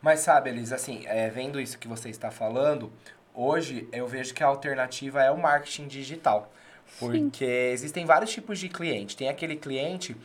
Mas 0.02 0.22
sabe, 0.22 0.50
Elis, 0.50 0.72
assim, 0.72 1.04
é, 1.06 1.30
vendo 1.30 1.60
isso 1.60 1.78
que 1.78 1.88
você 1.88 2.10
está 2.10 2.32
falando, 2.32 2.92
hoje 3.34 3.88
eu 3.92 4.08
vejo 4.08 4.34
que 4.34 4.44
a 4.44 4.48
alternativa 4.48 5.24
é 5.24 5.30
o 5.30 5.38
marketing 5.38 5.88
digital. 5.88 6.52
Porque 7.00 7.46
existem 7.46 8.06
vários 8.06 8.32
tipos 8.32 8.60
de 8.60 8.68
cliente. 8.68 9.16
Tem 9.16 9.30
aquele 9.30 9.56
cliente 9.56 10.16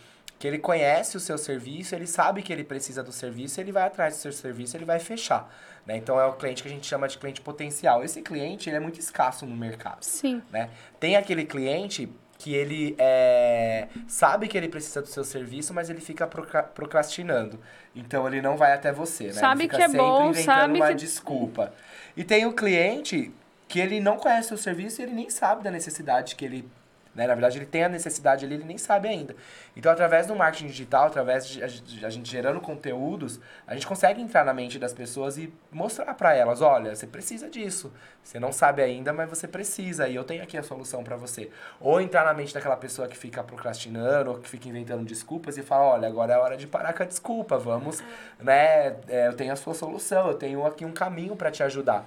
que 0.46 0.48
ele 0.48 0.58
conhece 0.58 1.16
o 1.16 1.20
seu 1.20 1.36
serviço, 1.36 1.92
ele 1.94 2.06
sabe 2.06 2.40
que 2.40 2.52
ele 2.52 2.62
precisa 2.62 3.02
do 3.02 3.10
serviço, 3.10 3.60
ele 3.60 3.72
vai 3.72 3.82
atrás 3.82 4.14
do 4.14 4.20
seu 4.20 4.32
serviço, 4.32 4.76
ele 4.76 4.84
vai 4.84 5.00
fechar. 5.00 5.52
Né? 5.84 5.96
Então 5.96 6.20
é 6.20 6.24
o 6.26 6.34
cliente 6.34 6.62
que 6.62 6.68
a 6.68 6.72
gente 6.72 6.86
chama 6.86 7.08
de 7.08 7.18
cliente 7.18 7.40
potencial. 7.40 8.04
Esse 8.04 8.22
cliente 8.22 8.70
ele 8.70 8.76
é 8.76 8.80
muito 8.80 9.00
escasso 9.00 9.44
no 9.44 9.56
mercado. 9.56 10.02
Sim. 10.04 10.40
né? 10.52 10.70
Tem 11.00 11.16
aquele 11.16 11.44
cliente 11.44 12.08
que 12.38 12.54
ele 12.54 12.94
é, 12.98 13.88
sabe 14.06 14.46
que 14.46 14.56
ele 14.56 14.68
precisa 14.68 15.00
do 15.02 15.08
seu 15.08 15.24
serviço, 15.24 15.72
mas 15.74 15.90
ele 15.90 16.00
fica 16.00 16.26
procra- 16.28 16.62
procrastinando. 16.62 17.58
Então 17.94 18.26
ele 18.28 18.40
não 18.40 18.56
vai 18.56 18.72
até 18.72 18.92
você, 18.92 19.24
né? 19.28 19.32
Sabe 19.32 19.62
ele 19.64 19.70
fica 19.70 19.76
que 19.78 19.82
é 19.82 19.86
sempre 19.86 19.98
bom, 19.98 20.30
inventando 20.30 20.44
sabe 20.44 20.74
uma 20.78 20.88
que- 20.88 20.94
desculpa. 20.94 21.72
E 22.16 22.22
tem 22.22 22.46
o 22.46 22.52
cliente 22.52 23.32
que 23.66 23.80
ele 23.80 23.98
não 24.00 24.16
conhece 24.16 24.54
o 24.54 24.58
serviço 24.58 25.00
e 25.00 25.04
ele 25.04 25.12
nem 25.14 25.28
sabe 25.28 25.64
da 25.64 25.70
necessidade 25.72 26.36
que 26.36 26.44
ele 26.44 26.68
né? 27.16 27.26
Na 27.26 27.34
verdade, 27.34 27.56
ele 27.56 27.66
tem 27.66 27.82
a 27.82 27.88
necessidade 27.88 28.44
ali, 28.44 28.54
ele 28.54 28.64
nem 28.64 28.76
sabe 28.76 29.08
ainda. 29.08 29.34
Então, 29.74 29.90
através 29.90 30.26
do 30.26 30.36
marketing 30.36 30.66
digital, 30.66 31.06
através 31.06 31.48
de 31.48 31.64
a 31.64 32.10
gente- 32.10 32.30
gerando 32.30 32.60
conteúdos, 32.60 33.40
a 33.66 33.74
gente 33.74 33.86
consegue 33.86 34.20
entrar 34.20 34.44
na 34.44 34.52
mente 34.52 34.78
das 34.78 34.92
pessoas 34.92 35.38
e 35.38 35.52
mostrar 35.72 36.12
para 36.14 36.34
elas, 36.34 36.60
olha, 36.60 36.94
você 36.94 37.06
precisa 37.06 37.48
disso. 37.48 37.90
Você 38.22 38.38
não 38.38 38.52
sabe 38.52 38.82
ainda, 38.82 39.12
mas 39.12 39.30
você 39.30 39.48
precisa 39.48 40.06
e 40.08 40.14
eu 40.14 40.24
tenho 40.24 40.42
aqui 40.42 40.58
a 40.58 40.62
solução 40.62 41.02
para 41.02 41.16
você. 41.16 41.50
Ou 41.80 42.00
entrar 42.00 42.24
na 42.24 42.34
mente 42.34 42.52
daquela 42.52 42.76
pessoa 42.76 43.08
que 43.08 43.16
fica 43.16 43.42
procrastinando, 43.42 44.32
ou 44.32 44.38
que 44.38 44.48
fica 44.48 44.68
inventando 44.68 45.04
desculpas 45.04 45.56
e 45.56 45.62
falar, 45.62 45.86
olha, 45.86 46.08
agora 46.08 46.34
é 46.34 46.36
hora 46.36 46.56
de 46.56 46.66
parar 46.66 46.92
com 46.92 47.02
a 47.02 47.06
desculpa, 47.06 47.56
vamos, 47.56 48.02
né? 48.38 48.96
é, 49.08 49.28
eu 49.28 49.34
tenho 49.34 49.52
a 49.52 49.56
sua 49.56 49.72
solução, 49.72 50.28
eu 50.28 50.34
tenho 50.34 50.66
aqui 50.66 50.84
um 50.84 50.92
caminho 50.92 51.34
para 51.34 51.50
te 51.50 51.62
ajudar. 51.62 52.06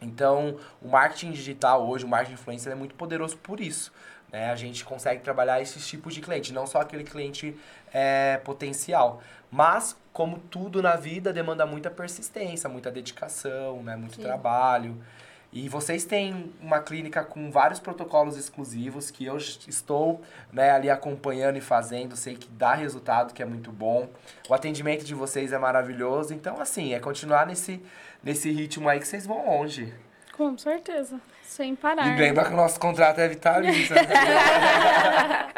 Então, 0.00 0.56
o 0.80 0.88
marketing 0.88 1.32
digital 1.32 1.86
hoje, 1.86 2.04
o 2.06 2.08
marketing 2.08 2.34
influencer 2.34 2.72
é 2.72 2.74
muito 2.74 2.94
poderoso 2.94 3.36
por 3.36 3.60
isso. 3.60 3.92
Né? 4.32 4.50
A 4.50 4.56
gente 4.56 4.84
consegue 4.84 5.22
trabalhar 5.22 5.60
esses 5.60 5.86
tipos 5.86 6.14
de 6.14 6.20
cliente, 6.20 6.52
não 6.52 6.66
só 6.66 6.80
aquele 6.80 7.04
cliente 7.04 7.56
é, 7.92 8.38
potencial. 8.44 9.22
Mas, 9.50 9.96
como 10.12 10.38
tudo 10.38 10.82
na 10.82 10.96
vida, 10.96 11.32
demanda 11.32 11.66
muita 11.66 11.90
persistência, 11.90 12.68
muita 12.68 12.90
dedicação, 12.90 13.82
né? 13.82 13.96
muito 13.96 14.18
trabalho. 14.20 14.96
E 15.52 15.68
vocês 15.68 16.04
têm 16.04 16.52
uma 16.60 16.80
clínica 16.80 17.24
com 17.24 17.50
vários 17.50 17.80
protocolos 17.80 18.36
exclusivos 18.36 19.10
que 19.10 19.24
eu 19.24 19.36
estou 19.36 20.22
né, 20.52 20.70
ali 20.70 20.88
acompanhando 20.88 21.56
e 21.56 21.60
fazendo, 21.60 22.16
sei 22.16 22.36
que 22.36 22.48
dá 22.50 22.74
resultado, 22.74 23.34
que 23.34 23.42
é 23.42 23.44
muito 23.44 23.72
bom. 23.72 24.08
O 24.48 24.54
atendimento 24.54 25.04
de 25.04 25.12
vocês 25.12 25.52
é 25.52 25.58
maravilhoso. 25.58 26.32
Então, 26.32 26.60
assim, 26.60 26.94
é 26.94 27.00
continuar 27.00 27.46
nesse, 27.46 27.82
nesse 28.22 28.48
ritmo 28.48 28.88
aí 28.88 29.00
que 29.00 29.08
vocês 29.08 29.26
vão 29.26 29.44
longe. 29.44 29.92
Com 30.36 30.56
certeza. 30.56 31.20
Sem 31.50 31.74
parar. 31.74 32.06
E 32.06 32.20
lembra 32.20 32.44
que 32.44 32.52
o 32.52 32.56
nosso 32.56 32.78
contrato 32.78 33.18
é 33.20 33.26
vitalício. 33.26 33.92
né? 33.92 34.02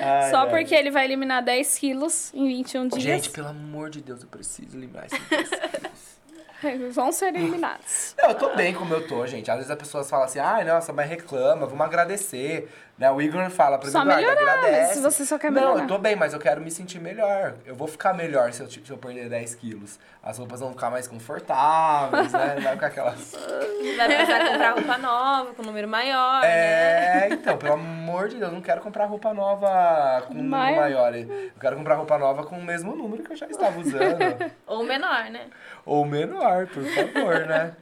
Ai, 0.00 0.30
Só 0.30 0.38
ai. 0.42 0.48
porque 0.48 0.74
ele 0.74 0.90
vai 0.92 1.04
eliminar 1.04 1.42
10 1.42 1.76
quilos 1.78 2.32
em 2.32 2.46
21 2.46 2.86
dias. 2.88 3.02
Gente, 3.02 3.30
pelo 3.30 3.48
amor 3.48 3.90
de 3.90 4.00
Deus, 4.00 4.22
eu 4.22 4.28
preciso 4.28 4.78
lembrar 4.78 5.06
esses 5.06 5.18
10 5.28 5.48
quilos. 5.50 6.20
Vão 6.94 7.10
ser 7.10 7.34
eliminados. 7.34 8.14
Não, 8.16 8.30
eu 8.30 8.34
tô 8.36 8.54
bem 8.54 8.72
como 8.72 8.94
eu 8.94 9.06
tô, 9.06 9.26
gente. 9.26 9.50
Às 9.50 9.56
vezes 9.56 9.70
as 9.70 9.76
pessoas 9.76 10.08
falam 10.08 10.24
assim, 10.26 10.38
ai, 10.38 10.64
nossa, 10.64 10.92
mas 10.92 11.08
reclama, 11.08 11.66
vamos 11.66 11.84
agradecer. 11.84 12.68
Né? 13.00 13.10
O 13.10 13.18
Igor 13.18 13.48
fala 13.48 13.78
pra 13.78 13.86
mim, 13.86 13.92
Só 13.92 14.02
Eduardo, 14.02 14.20
melhorar, 14.22 14.52
agradece. 14.58 14.94
se 14.96 15.00
você 15.00 15.24
só 15.24 15.38
quer 15.38 15.50
Não, 15.50 15.54
melhorar. 15.62 15.82
eu 15.84 15.86
tô 15.88 15.96
bem, 15.96 16.14
mas 16.14 16.34
eu 16.34 16.38
quero 16.38 16.60
me 16.60 16.70
sentir 16.70 17.00
melhor. 17.00 17.54
Eu 17.64 17.74
vou 17.74 17.88
ficar 17.88 18.12
melhor 18.12 18.52
se 18.52 18.62
eu, 18.62 18.68
se 18.70 18.82
eu 18.90 18.98
perder 18.98 19.30
10 19.30 19.54
quilos. 19.54 19.98
As 20.22 20.36
roupas 20.36 20.60
vão 20.60 20.70
ficar 20.72 20.90
mais 20.90 21.08
confortáveis, 21.08 22.30
né? 22.30 22.56
Não 22.56 22.62
vai 22.62 22.74
ficar 22.74 22.86
aquelas... 22.88 23.32
Vai 23.96 24.06
precisar 24.06 24.46
comprar 24.46 24.70
roupa 24.72 24.98
nova, 24.98 25.54
com 25.54 25.62
número 25.62 25.88
maior, 25.88 26.42
né? 26.42 26.48
É, 26.48 27.28
então, 27.32 27.56
pelo 27.56 27.72
amor 27.72 28.28
de 28.28 28.36
Deus, 28.36 28.50
eu 28.50 28.54
não 28.54 28.60
quero 28.62 28.82
comprar 28.82 29.06
roupa 29.06 29.32
nova 29.32 30.22
com 30.26 30.34
um 30.34 30.36
número 30.36 30.50
Maior. 30.50 30.80
maior. 30.80 31.14
Eu 31.16 31.50
quero 31.58 31.76
comprar 31.76 31.94
roupa 31.94 32.18
nova 32.18 32.44
com 32.44 32.56
o 32.58 32.62
mesmo 32.62 32.94
número 32.94 33.22
que 33.22 33.32
eu 33.32 33.36
já 33.36 33.46
estava 33.46 33.78
usando. 33.80 34.52
Ou 34.66 34.84
menor, 34.84 35.24
né? 35.30 35.46
Ou 35.86 36.04
menor, 36.04 36.66
por 36.66 36.84
favor, 36.84 37.46
né? 37.46 37.72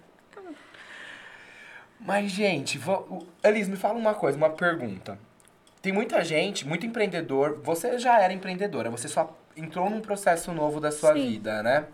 Mas, 2.01 2.30
gente, 2.30 2.78
vo- 2.78 3.07
o- 3.11 3.26
Elis, 3.42 3.68
me 3.68 3.76
fala 3.76 3.99
uma 3.99 4.14
coisa, 4.14 4.36
uma 4.36 4.51
pergunta. 4.51 5.18
Tem 5.82 5.92
muita 5.92 6.24
gente, 6.24 6.66
muito 6.66 6.86
empreendedor. 6.86 7.61
Você 7.62 7.99
já 7.99 8.20
era 8.20 8.32
empreendedora, 8.32 8.90
você 8.90 9.09
só 9.09 9.36
entrou 9.57 9.88
num 9.90 10.01
processo 10.01 10.53
novo 10.53 10.80
da 10.80 10.90
sua 10.90 11.12
Sim. 11.14 11.28
vida, 11.28 11.62
né? 11.62 11.86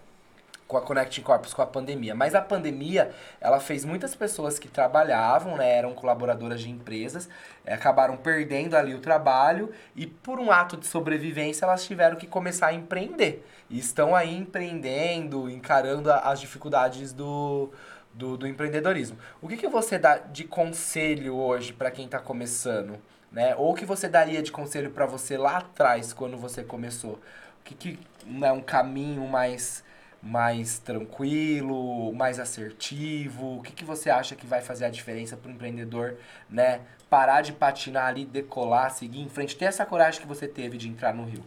Com 0.66 0.78
a 0.78 0.80
Connecting 0.82 1.20
Corpus, 1.20 1.52
com 1.52 1.60
a 1.60 1.66
pandemia. 1.66 2.14
Mas 2.14 2.34
a 2.34 2.40
pandemia, 2.40 3.12
ela 3.40 3.60
fez 3.60 3.84
muitas 3.84 4.14
pessoas 4.14 4.58
que 4.58 4.66
trabalhavam, 4.68 5.56
né? 5.58 5.76
Eram 5.76 5.92
colaboradoras 5.92 6.60
de 6.60 6.70
empresas, 6.70 7.28
eh, 7.66 7.74
acabaram 7.74 8.16
perdendo 8.16 8.74
ali 8.74 8.94
o 8.94 8.98
trabalho 8.98 9.70
e, 9.94 10.06
por 10.06 10.40
um 10.40 10.50
ato 10.50 10.76
de 10.78 10.86
sobrevivência, 10.86 11.66
elas 11.66 11.84
tiveram 11.84 12.16
que 12.16 12.26
começar 12.26 12.68
a 12.68 12.72
empreender. 12.74 13.46
E 13.68 13.78
estão 13.78 14.14
aí 14.16 14.34
empreendendo, 14.34 15.50
encarando 15.50 16.10
as 16.10 16.40
dificuldades 16.40 17.12
do, 17.12 17.70
do, 18.14 18.36
do 18.36 18.46
empreendedorismo. 18.46 19.18
O 19.42 19.48
que, 19.48 19.56
que 19.56 19.68
você 19.68 19.98
dá 19.98 20.18
de 20.18 20.44
conselho 20.44 21.34
hoje 21.34 21.72
para 21.72 21.90
quem 21.90 22.06
está 22.06 22.18
começando? 22.18 22.98
Né? 23.30 23.54
Ou 23.56 23.72
o 23.72 23.74
que 23.74 23.84
você 23.84 24.08
daria 24.08 24.42
de 24.42 24.52
conselho 24.52 24.90
para 24.90 25.06
você 25.06 25.36
lá 25.36 25.58
atrás, 25.58 26.12
quando 26.12 26.36
você 26.36 26.62
começou? 26.62 27.14
O 27.60 27.64
que, 27.64 27.74
que 27.74 27.98
é 28.42 28.52
um 28.52 28.60
caminho 28.60 29.26
mais, 29.26 29.82
mais 30.22 30.78
tranquilo, 30.78 32.14
mais 32.14 32.38
assertivo? 32.38 33.58
O 33.58 33.62
que, 33.62 33.72
que 33.72 33.84
você 33.84 34.08
acha 34.08 34.36
que 34.36 34.46
vai 34.46 34.60
fazer 34.60 34.84
a 34.84 34.90
diferença 34.90 35.36
para 35.36 35.50
o 35.50 35.52
empreendedor 35.52 36.14
né? 36.48 36.80
parar 37.10 37.42
de 37.42 37.52
patinar 37.52 38.06
ali, 38.06 38.24
decolar, 38.24 38.90
seguir 38.90 39.20
em 39.20 39.28
frente, 39.28 39.56
ter 39.56 39.66
essa 39.66 39.84
coragem 39.84 40.20
que 40.20 40.26
você 40.26 40.46
teve 40.46 40.76
de 40.76 40.88
entrar 40.88 41.12
no 41.12 41.24
Rio? 41.24 41.44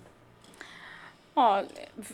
Ó, 1.40 1.64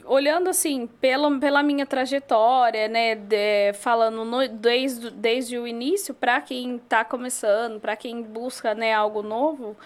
olhando 0.03 0.49
assim, 0.49 0.85
pela, 0.99 1.39
pela 1.39 1.63
minha 1.63 1.85
trajetória, 1.85 2.89
né, 2.89 3.15
de- 3.15 3.71
falando 3.75 4.25
no- 4.25 4.45
desde, 4.49 5.09
desde 5.11 5.57
o 5.57 5.65
início, 5.65 6.13
para 6.13 6.41
quem 6.41 6.75
está 6.75 7.05
começando, 7.05 7.79
para 7.79 7.95
quem 7.95 8.21
busca, 8.21 8.75
né, 8.75 8.93
algo 8.93 9.23
novo, 9.23 9.77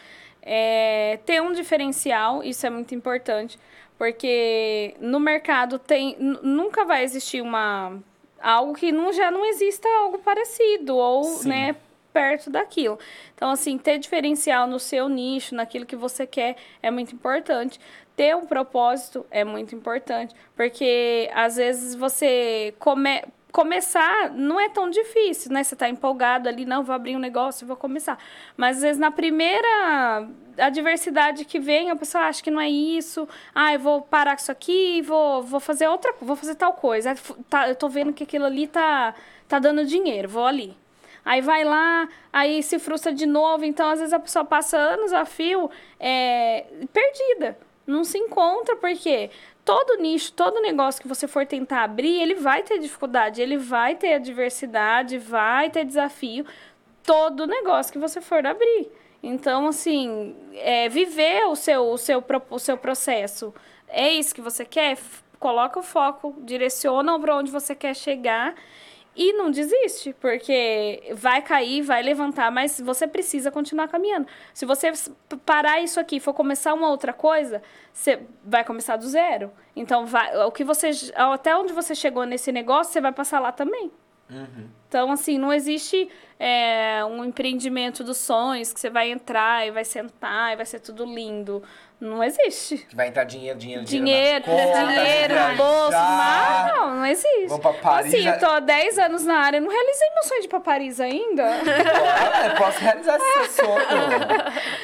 é, 0.42 1.20
ter 1.24 1.40
um 1.40 1.54
diferencial, 1.54 2.44
isso 2.44 2.66
é 2.66 2.72
muito 2.72 2.96
importante, 2.96 3.60
porque 3.96 4.96
no 5.00 5.20
mercado 5.20 5.78
tem, 5.78 6.16
nu- 6.18 6.40
nunca 6.42 6.84
vai 6.84 7.04
existir 7.04 7.40
uma 7.40 7.94
algo 8.42 8.74
que 8.74 8.92
não, 8.92 9.14
já 9.14 9.30
não 9.30 9.46
exista 9.46 9.88
algo 10.00 10.18
parecido, 10.18 10.96
ou, 10.98 11.24
Sim. 11.24 11.50
né, 11.50 11.76
perto 12.12 12.50
daquilo. 12.50 12.98
Então, 13.36 13.52
assim, 13.52 13.78
ter 13.78 14.00
diferencial 14.00 14.66
no 14.66 14.80
seu 14.80 15.08
nicho, 15.08 15.54
naquilo 15.54 15.86
que 15.86 15.96
você 15.96 16.26
quer, 16.26 16.56
é 16.82 16.90
muito 16.90 17.14
importante. 17.14 17.80
Ter 18.18 18.36
um 18.36 18.46
propósito 18.46 19.26
é 19.32 19.46
muito 19.46 19.74
importante, 19.74 20.36
porque 20.56 21.30
às 21.34 21.56
vezes 21.56 21.96
você 21.96 22.74
come... 22.80 23.24
começar 23.52 24.32
não 24.32 24.60
é 24.60 24.68
tão 24.70 24.90
difícil, 24.90 25.54
né? 25.54 25.64
Você 25.64 25.76
tá 25.76 25.88
empolgado 25.88 26.50
ali, 26.50 26.66
não, 26.66 26.84
vou 26.84 26.96
abrir 26.96 27.16
um 27.16 27.20
negócio 27.20 27.66
vou 27.66 27.78
começar. 27.78 28.18
Mas 28.58 28.78
às 28.78 28.82
vezes 28.82 29.00
na 29.00 29.12
primeira 29.12 30.28
adversidade 30.58 31.46
que 31.46 31.60
vem, 31.60 31.92
a 31.92 31.96
pessoa 31.96 32.24
acha 32.24 32.42
que 32.42 32.50
não 32.50 32.60
é 32.60 32.68
isso. 32.68 33.30
Ah, 33.54 33.74
eu 33.76 33.80
vou 33.80 34.02
parar 34.02 34.36
com 34.36 34.42
isso 34.42 34.52
aqui, 34.52 35.02
vou, 35.04 35.44
vou 35.44 35.60
fazer 35.60 35.88
outra, 35.88 36.12
vou 36.20 36.36
fazer 36.36 36.56
tal 36.56 36.74
coisa. 36.74 37.14
Tá, 37.48 37.70
eu 37.70 37.76
tô 37.76 37.88
vendo 37.88 38.12
que 38.14 38.24
aquilo 38.24 38.46
ali 38.46 38.66
tá, 38.68 39.14
tá 39.48 39.60
dando 39.60 39.86
dinheiro, 39.86 40.28
vou 40.28 40.46
ali. 40.46 40.76
Aí 41.24 41.42
vai 41.42 41.64
lá, 41.64 42.08
aí 42.34 42.64
se 42.64 42.80
frustra 42.80 43.14
de 43.14 43.28
novo. 43.28 43.64
Então, 43.66 43.90
às 43.90 44.00
vezes, 44.00 44.14
a 44.14 44.20
pessoa 44.20 44.46
passa 44.46 44.78
anos 44.78 45.14
a 45.14 45.26
fio 45.26 45.70
é, 46.00 46.66
perdida. 46.92 47.67
Não 47.88 48.04
se 48.04 48.18
encontra, 48.18 48.76
porque 48.76 49.32
todo 49.64 50.02
nicho, 50.02 50.34
todo 50.34 50.62
negócio 50.62 51.02
que 51.02 51.08
você 51.08 51.26
for 51.26 51.46
tentar 51.46 51.84
abrir, 51.84 52.22
ele 52.22 52.36
vai 52.36 52.62
ter 52.62 52.78
dificuldade, 52.80 53.42
ele 53.42 53.58
vai 53.58 53.96
ter 53.96 54.16
adversidade, 54.16 55.18
vai 55.18 55.70
ter 55.70 55.86
desafio. 55.86 56.46
Todo 57.02 57.48
negócio 57.48 57.94
que 57.94 57.98
você 57.98 58.20
for 58.20 58.46
abrir. 58.46 58.92
Então, 59.24 59.68
assim, 59.68 60.36
é, 60.54 60.90
viver 60.90 61.46
o 61.48 61.56
seu, 61.56 61.90
o, 61.90 61.98
seu, 61.98 62.24
o 62.50 62.60
seu 62.60 62.78
processo. 62.78 63.54
É 63.88 64.10
isso 64.10 64.36
que 64.36 64.42
você 64.42 64.66
quer? 64.66 64.98
Coloca 65.40 65.80
o 65.80 65.84
foco, 65.84 66.36
direciona 66.40 67.18
para 67.18 67.38
onde 67.38 67.50
você 67.50 67.74
quer 67.74 67.96
chegar 67.96 68.54
e 69.18 69.34
não 69.34 69.50
desiste, 69.50 70.14
porque 70.20 71.12
vai 71.14 71.42
cair, 71.42 71.82
vai 71.82 72.04
levantar, 72.04 72.52
mas 72.52 72.80
você 72.80 73.08
precisa 73.08 73.50
continuar 73.50 73.88
caminhando. 73.88 74.28
Se 74.54 74.64
você 74.66 74.94
parar 75.44 75.82
isso 75.82 76.00
aqui 76.00 76.18
e 76.18 76.20
for 76.20 76.34
começar 76.34 76.74
uma 76.74 76.90
outra 76.90 77.12
coisa, 77.12 77.62
você 77.92 78.20
vai 78.44 78.64
começar 78.64 78.96
do 78.96 79.08
zero. 79.08 79.52
Então, 79.76 80.06
vai, 80.06 80.38
o 80.46 80.52
que 80.52 80.64
você 80.64 80.92
até 81.16 81.58
onde 81.58 81.74
você 81.74 81.96
chegou 81.96 82.26
nesse 82.26 82.52
negócio, 82.52 82.94
você 82.94 83.02
vai 83.02 83.12
passar 83.12 83.40
lá 83.40 83.52
também. 83.52 83.92
Então, 84.88 85.12
assim, 85.12 85.38
não 85.38 85.52
existe 85.52 86.10
é, 86.40 87.04
um 87.06 87.26
empreendimento 87.26 88.04
dos 88.04 88.18
sonhos 88.18 88.72
que 88.72 88.80
você 88.80 88.90
vai 88.90 89.12
entrar 89.12 89.68
e 89.68 89.72
vai 89.72 89.84
sentar 89.84 90.54
e 90.54 90.56
vai 90.56 90.66
ser 90.66 90.80
tudo 90.80 91.04
lindo. 91.06 91.62
Não 92.00 92.24
existe. 92.24 92.78
Que 92.88 92.96
vai 92.96 93.08
entrar 93.08 93.24
dinheiro, 93.24 93.58
dinheiro, 93.58 93.84
Dinheiro, 93.84 94.46
conta, 94.46 94.86
dinheiro 94.86 95.34
no 95.34 95.56
bolso, 95.58 95.98
mas 95.98 96.72
não, 96.76 96.96
não 96.98 97.06
existe. 97.08 97.48
Vamos 97.48 97.62
pra 97.64 97.74
Paris, 97.74 98.14
Assim, 98.14 98.28
eu 98.28 98.38
tô 98.38 98.46
há 98.46 98.60
10 98.60 99.00
anos 99.00 99.26
na 99.26 99.34
área, 99.40 99.60
não 99.60 99.68
realizei 99.68 100.08
meu 100.14 100.24
sonho 100.24 100.42
de 100.42 100.46
ir 100.46 100.50
pra 100.50 100.60
Paris 100.60 101.00
ainda. 101.00 101.44
Olha, 101.44 102.48
eu 102.52 102.56
posso 102.56 102.80
realizar 102.80 103.18
esse 103.18 103.50
seu 103.56 103.66
sonho. 103.66 103.88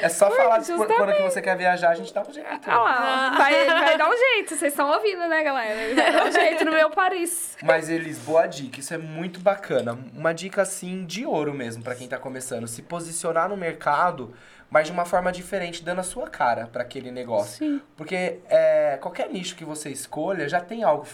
É 0.02 0.08
só 0.08 0.28
falar 0.32 0.58
de 0.58 0.72
quando- 0.72 1.14
que 1.14 1.22
você 1.22 1.40
quer 1.40 1.56
viajar, 1.56 1.90
a 1.90 1.94
gente 1.94 2.12
dá 2.12 2.22
um 2.28 2.32
jeito. 2.32 2.48
Olha 2.66 2.76
lá, 2.78 3.34
vai, 3.38 3.64
vai 3.64 3.96
dar 3.96 4.08
um 4.10 4.16
jeito, 4.16 4.56
vocês 4.56 4.72
estão 4.72 4.90
ouvindo, 4.90 5.28
né, 5.28 5.40
galera? 5.44 5.94
Vai 5.94 6.12
dar 6.12 6.26
um 6.26 6.32
jeito 6.32 6.64
no 6.64 6.72
meu 6.72 6.90
Paris. 6.90 7.56
Mas, 7.62 7.88
Elis, 7.88 8.18
boa 8.18 8.48
dica. 8.48 8.80
Isso 8.80 8.92
é 8.92 8.98
muito 8.98 9.38
bacana. 9.38 9.93
Uma 10.14 10.32
dica, 10.32 10.62
assim, 10.62 11.04
de 11.04 11.24
ouro 11.24 11.54
mesmo 11.54 11.82
pra 11.82 11.94
quem 11.94 12.08
tá 12.08 12.18
começando. 12.18 12.66
Se 12.66 12.82
posicionar 12.82 13.48
no 13.48 13.56
mercado, 13.56 14.34
mas 14.70 14.86
de 14.86 14.92
uma 14.92 15.04
forma 15.04 15.30
diferente, 15.30 15.82
dando 15.84 16.00
a 16.00 16.04
sua 16.04 16.28
cara 16.28 16.66
para 16.66 16.82
aquele 16.82 17.10
negócio. 17.10 17.58
Sim. 17.58 17.82
Porque 17.96 18.40
é, 18.48 18.98
qualquer 19.00 19.30
nicho 19.30 19.56
que 19.56 19.64
você 19.64 19.90
escolha 19.90 20.48
já 20.48 20.60
tem 20.60 20.82
algo 20.82 21.06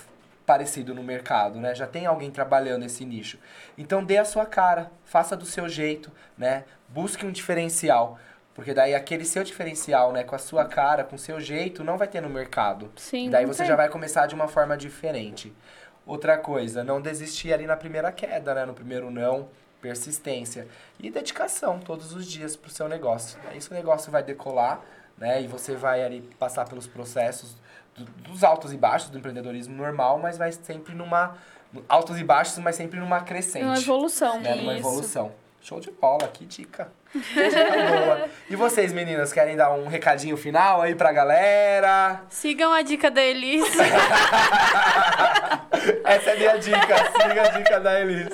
parecido 0.46 0.94
no 0.94 1.02
mercado, 1.02 1.60
né? 1.60 1.74
Já 1.74 1.86
tem 1.86 2.06
alguém 2.06 2.30
trabalhando 2.30 2.84
esse 2.84 3.04
nicho. 3.04 3.38
Então 3.78 4.04
dê 4.04 4.18
a 4.18 4.24
sua 4.24 4.44
cara, 4.46 4.90
faça 5.04 5.36
do 5.36 5.44
seu 5.44 5.68
jeito, 5.68 6.10
né? 6.36 6.64
Busque 6.88 7.24
um 7.24 7.30
diferencial. 7.30 8.18
Porque 8.52 8.74
daí 8.74 8.94
aquele 8.94 9.24
seu 9.24 9.44
diferencial, 9.44 10.12
né, 10.12 10.24
com 10.24 10.34
a 10.34 10.38
sua 10.38 10.64
cara, 10.64 11.04
com 11.04 11.14
o 11.14 11.18
seu 11.18 11.40
jeito, 11.40 11.84
não 11.84 11.96
vai 11.96 12.08
ter 12.08 12.20
no 12.20 12.28
mercado. 12.28 12.90
Sim, 12.96 13.30
daí 13.30 13.46
você 13.46 13.58
tem. 13.58 13.68
já 13.68 13.76
vai 13.76 13.88
começar 13.88 14.26
de 14.26 14.34
uma 14.34 14.48
forma 14.48 14.76
diferente. 14.76 15.52
Outra 16.10 16.36
coisa, 16.36 16.82
não 16.82 17.00
desistir 17.00 17.52
ali 17.52 17.68
na 17.68 17.76
primeira 17.76 18.10
queda, 18.10 18.52
né? 18.52 18.64
No 18.66 18.74
primeiro 18.74 19.12
não, 19.12 19.48
persistência. 19.80 20.66
E 20.98 21.08
dedicação 21.08 21.78
todos 21.78 22.12
os 22.12 22.26
dias 22.26 22.56
pro 22.56 22.68
seu 22.68 22.88
negócio. 22.88 23.38
Aí 23.48 23.58
esse 23.58 23.72
negócio 23.72 24.10
vai 24.10 24.20
decolar, 24.20 24.80
né? 25.16 25.40
E 25.40 25.46
você 25.46 25.76
vai 25.76 26.02
ali 26.02 26.22
passar 26.36 26.68
pelos 26.68 26.88
processos 26.88 27.54
do- 27.96 28.04
dos 28.28 28.42
altos 28.42 28.72
e 28.72 28.76
baixos 28.76 29.08
do 29.10 29.18
empreendedorismo 29.18 29.72
normal, 29.76 30.18
mas 30.18 30.36
vai 30.36 30.50
sempre 30.50 30.94
numa. 30.96 31.36
Altos 31.88 32.18
e 32.18 32.24
baixos, 32.24 32.58
mas 32.58 32.74
sempre 32.74 32.98
numa 32.98 33.20
crescente. 33.20 33.64
Uma 33.64 33.78
evolução. 33.78 34.40
né? 34.40 34.56
Numa 34.56 34.72
Isso. 34.74 34.80
evolução. 34.80 35.32
Show 35.62 35.78
de 35.78 35.90
bola, 35.90 36.26
que 36.28 36.44
dica. 36.46 36.90
Que 37.12 37.18
dica 37.20 37.64
boa. 38.04 38.28
E 38.48 38.56
vocês, 38.56 38.92
meninas, 38.92 39.32
querem 39.32 39.56
dar 39.56 39.70
um 39.72 39.86
recadinho 39.88 40.36
final 40.36 40.80
aí 40.80 40.94
pra 40.94 41.12
galera? 41.12 42.22
Sigam 42.30 42.72
a 42.72 42.80
dica 42.82 43.10
da 43.10 43.22
Elis. 43.22 43.64
Essa 46.04 46.30
é 46.30 46.32
a 46.32 46.36
minha 46.36 46.56
dica, 46.58 46.96
siga 47.22 47.42
a 47.42 47.48
dica 47.50 47.80
da 47.80 48.00
Elis. 48.00 48.26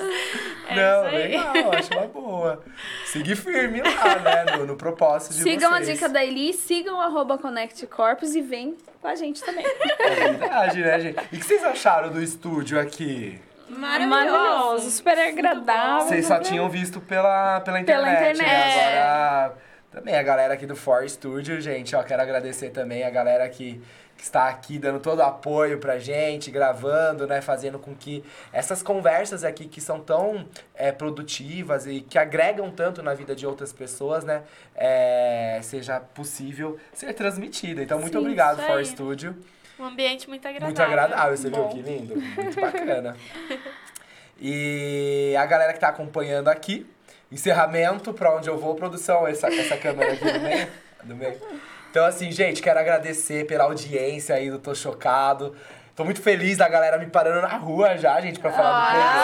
É 0.69 0.75
Não, 0.75 1.03
legal, 1.11 1.73
acho 1.73 1.93
uma 1.93 2.07
boa. 2.07 2.63
Seguir 3.05 3.35
firme 3.35 3.81
lá, 3.81 4.19
né, 4.19 4.45
no, 4.57 4.65
no 4.65 4.75
propósito 4.75 5.33
de 5.35 5.43
Sigam 5.43 5.73
a 5.73 5.77
vocês. 5.79 5.97
dica 5.97 6.09
da 6.09 6.23
Eli, 6.25 6.53
sigam 6.53 6.99
arroba 6.99 7.37
Connect 7.37 7.85
Corpus 7.87 8.35
e 8.35 8.41
vem 8.41 8.75
com 9.01 9.07
a 9.07 9.15
gente 9.15 9.41
também. 9.43 9.65
É 9.99 10.09
verdade, 10.15 10.81
né, 10.81 10.99
gente? 10.99 11.19
E 11.31 11.35
o 11.37 11.39
que 11.39 11.45
vocês 11.45 11.63
acharam 11.63 12.09
do 12.09 12.21
estúdio 12.21 12.79
aqui? 12.79 13.39
Maravilhoso, 13.69 14.89
super 14.91 15.17
agradável. 15.17 16.07
Vocês 16.07 16.25
só 16.25 16.39
tinham 16.39 16.69
visto 16.69 16.99
pela, 17.01 17.59
pela 17.61 17.79
internet, 17.79 18.05
Pela 18.05 18.31
internet. 18.31 18.37
né? 18.37 18.99
Agora, 19.01 19.55
também 19.91 20.15
a 20.15 20.23
galera 20.23 20.53
aqui 20.53 20.65
do 20.65 20.75
For 20.75 21.07
Studio, 21.09 21.59
gente, 21.59 21.95
ó, 21.95 22.03
quero 22.03 22.21
agradecer 22.21 22.69
também 22.69 23.03
a 23.03 23.09
galera 23.09 23.47
que, 23.49 23.81
que 24.15 24.23
está 24.23 24.47
aqui 24.47 24.77
dando 24.77 24.99
todo 24.99 25.19
o 25.19 25.23
apoio 25.23 25.79
pra 25.79 25.97
gente, 25.97 26.51
gravando, 26.51 27.25
né, 27.25 27.41
fazendo 27.41 27.79
com 27.79 27.95
que 27.95 28.23
essas 28.53 28.83
conversas 28.83 29.43
aqui 29.43 29.65
que 29.65 29.81
são 29.81 29.99
tão 29.99 30.45
é, 30.75 30.91
produtivas 30.91 31.87
e 31.87 32.01
que 32.01 32.17
agregam 32.19 32.69
tanto 32.69 33.01
na 33.01 33.13
vida 33.13 33.35
de 33.35 33.47
outras 33.47 33.73
pessoas, 33.73 34.23
né, 34.23 34.43
é, 34.75 35.59
seja 35.63 35.99
possível 35.99 36.77
ser 36.93 37.13
transmitida. 37.13 37.81
Então, 37.81 37.99
muito 37.99 38.13
Sim, 38.13 38.19
obrigado, 38.19 38.61
For 38.61 38.77
aí. 38.77 38.85
Studio. 38.85 39.35
Um 39.79 39.85
ambiente 39.85 40.27
muito 40.27 40.47
agradável. 40.47 40.67
Muito 40.67 40.81
agradável, 40.81 41.37
você 41.37 41.49
viu 41.49 41.63
Bom. 41.63 41.69
que 41.69 41.81
lindo? 41.81 42.15
Muito 42.15 42.59
bacana. 42.59 43.15
E 44.39 45.35
a 45.37 45.45
galera 45.45 45.73
que 45.73 45.79
tá 45.79 45.89
acompanhando 45.89 46.47
aqui, 46.47 46.85
encerramento, 47.31 48.13
pra 48.13 48.35
onde 48.35 48.49
eu 48.49 48.57
vou, 48.57 48.75
produção, 48.75 49.27
essa, 49.27 49.47
essa 49.47 49.77
câmera 49.77 50.13
aqui 50.13 50.25
no 50.25 50.39
meio. 50.39 50.67
No 51.03 51.15
meio. 51.15 51.37
Então, 51.89 52.05
assim, 52.05 52.31
gente, 52.31 52.61
quero 52.61 52.79
agradecer 52.79 53.47
pela 53.47 53.63
audiência 53.63 54.35
aí 54.35 54.51
do 54.51 54.59
Tô 54.59 54.75
Chocado. 54.75 55.55
Tô 55.97 56.05
muito 56.05 56.21
feliz 56.21 56.57
da 56.57 56.69
galera 56.69 56.99
me 56.99 57.07
parando 57.07 57.41
na 57.41 57.57
rua 57.57 57.97
já, 57.97 58.21
gente, 58.21 58.39
pra 58.39 58.51
falar 58.51 58.81
do 58.81 58.91
programa. 58.91 59.17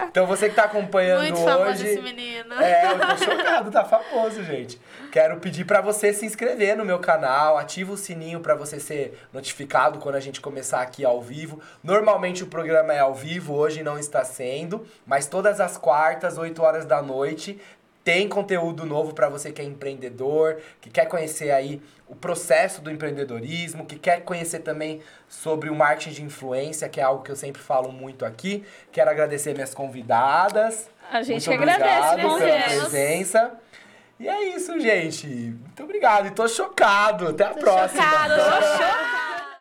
tá. 0.00 0.06
Então, 0.16 0.26
você 0.26 0.48
que 0.48 0.54
tá 0.56 0.64
acompanhando 0.64 1.22
Muito 1.22 1.44
famoso 1.44 1.70
hoje. 1.70 1.86
esse 1.86 2.02
menino. 2.02 2.54
É, 2.60 2.90
eu 2.90 2.98
tô 2.98 3.16
chocado, 3.18 3.70
tá 3.70 3.84
famoso, 3.84 4.42
gente. 4.42 4.80
Quero 5.12 5.36
pedir 5.36 5.64
pra 5.64 5.80
você 5.80 6.12
se 6.12 6.26
inscrever 6.26 6.76
no 6.76 6.84
meu 6.84 6.98
canal, 6.98 7.56
ativa 7.56 7.92
o 7.92 7.96
sininho 7.96 8.40
pra 8.40 8.54
você 8.54 8.80
ser 8.80 9.16
notificado 9.32 9.98
quando 9.98 10.16
a 10.16 10.20
gente 10.20 10.40
começar 10.40 10.80
aqui 10.80 11.04
ao 11.04 11.20
vivo. 11.20 11.60
Normalmente 11.84 12.42
o 12.42 12.46
programa 12.46 12.92
é 12.92 12.98
ao 12.98 13.14
vivo, 13.14 13.54
hoje 13.54 13.82
não 13.82 13.98
está 13.98 14.24
sendo, 14.24 14.86
mas 15.06 15.26
todas 15.26 15.60
as 15.60 15.76
quartas, 15.76 16.36
8 16.36 16.62
horas 16.62 16.84
da 16.84 17.00
noite, 17.00 17.60
tem 18.06 18.28
conteúdo 18.28 18.86
novo 18.86 19.12
pra 19.12 19.28
você 19.28 19.50
que 19.50 19.60
é 19.60 19.64
empreendedor, 19.64 20.58
que 20.80 20.88
quer 20.88 21.06
conhecer 21.06 21.50
aí 21.50 21.82
o 22.06 22.14
processo 22.14 22.80
do 22.80 22.88
empreendedorismo, 22.88 23.84
que 23.84 23.98
quer 23.98 24.22
conhecer 24.22 24.60
também 24.60 25.02
sobre 25.28 25.68
o 25.68 25.74
marketing 25.74 26.12
de 26.12 26.22
influência, 26.22 26.88
que 26.88 27.00
é 27.00 27.02
algo 27.02 27.24
que 27.24 27.32
eu 27.32 27.34
sempre 27.34 27.60
falo 27.60 27.90
muito 27.90 28.24
aqui. 28.24 28.64
Quero 28.92 29.10
agradecer 29.10 29.54
minhas 29.54 29.74
convidadas. 29.74 30.88
A 31.10 31.20
gente 31.24 31.48
Muito 31.48 31.64
que 31.64 31.70
agradece 31.70 32.12
obrigado 32.12 32.32
o 32.32 32.38
pela 32.38 32.62
presença. 32.62 33.52
E 34.20 34.28
é 34.28 34.54
isso, 34.54 34.78
gente. 34.78 35.26
Muito 35.26 35.82
obrigado. 35.82 36.28
E 36.28 36.30
tô 36.30 36.46
chocado. 36.46 37.26
Até 37.26 37.44
a 37.46 37.54
próxima. 37.54 38.04
Chocado, 38.04 38.34
tô 38.36 38.40
chocada. 38.40 39.35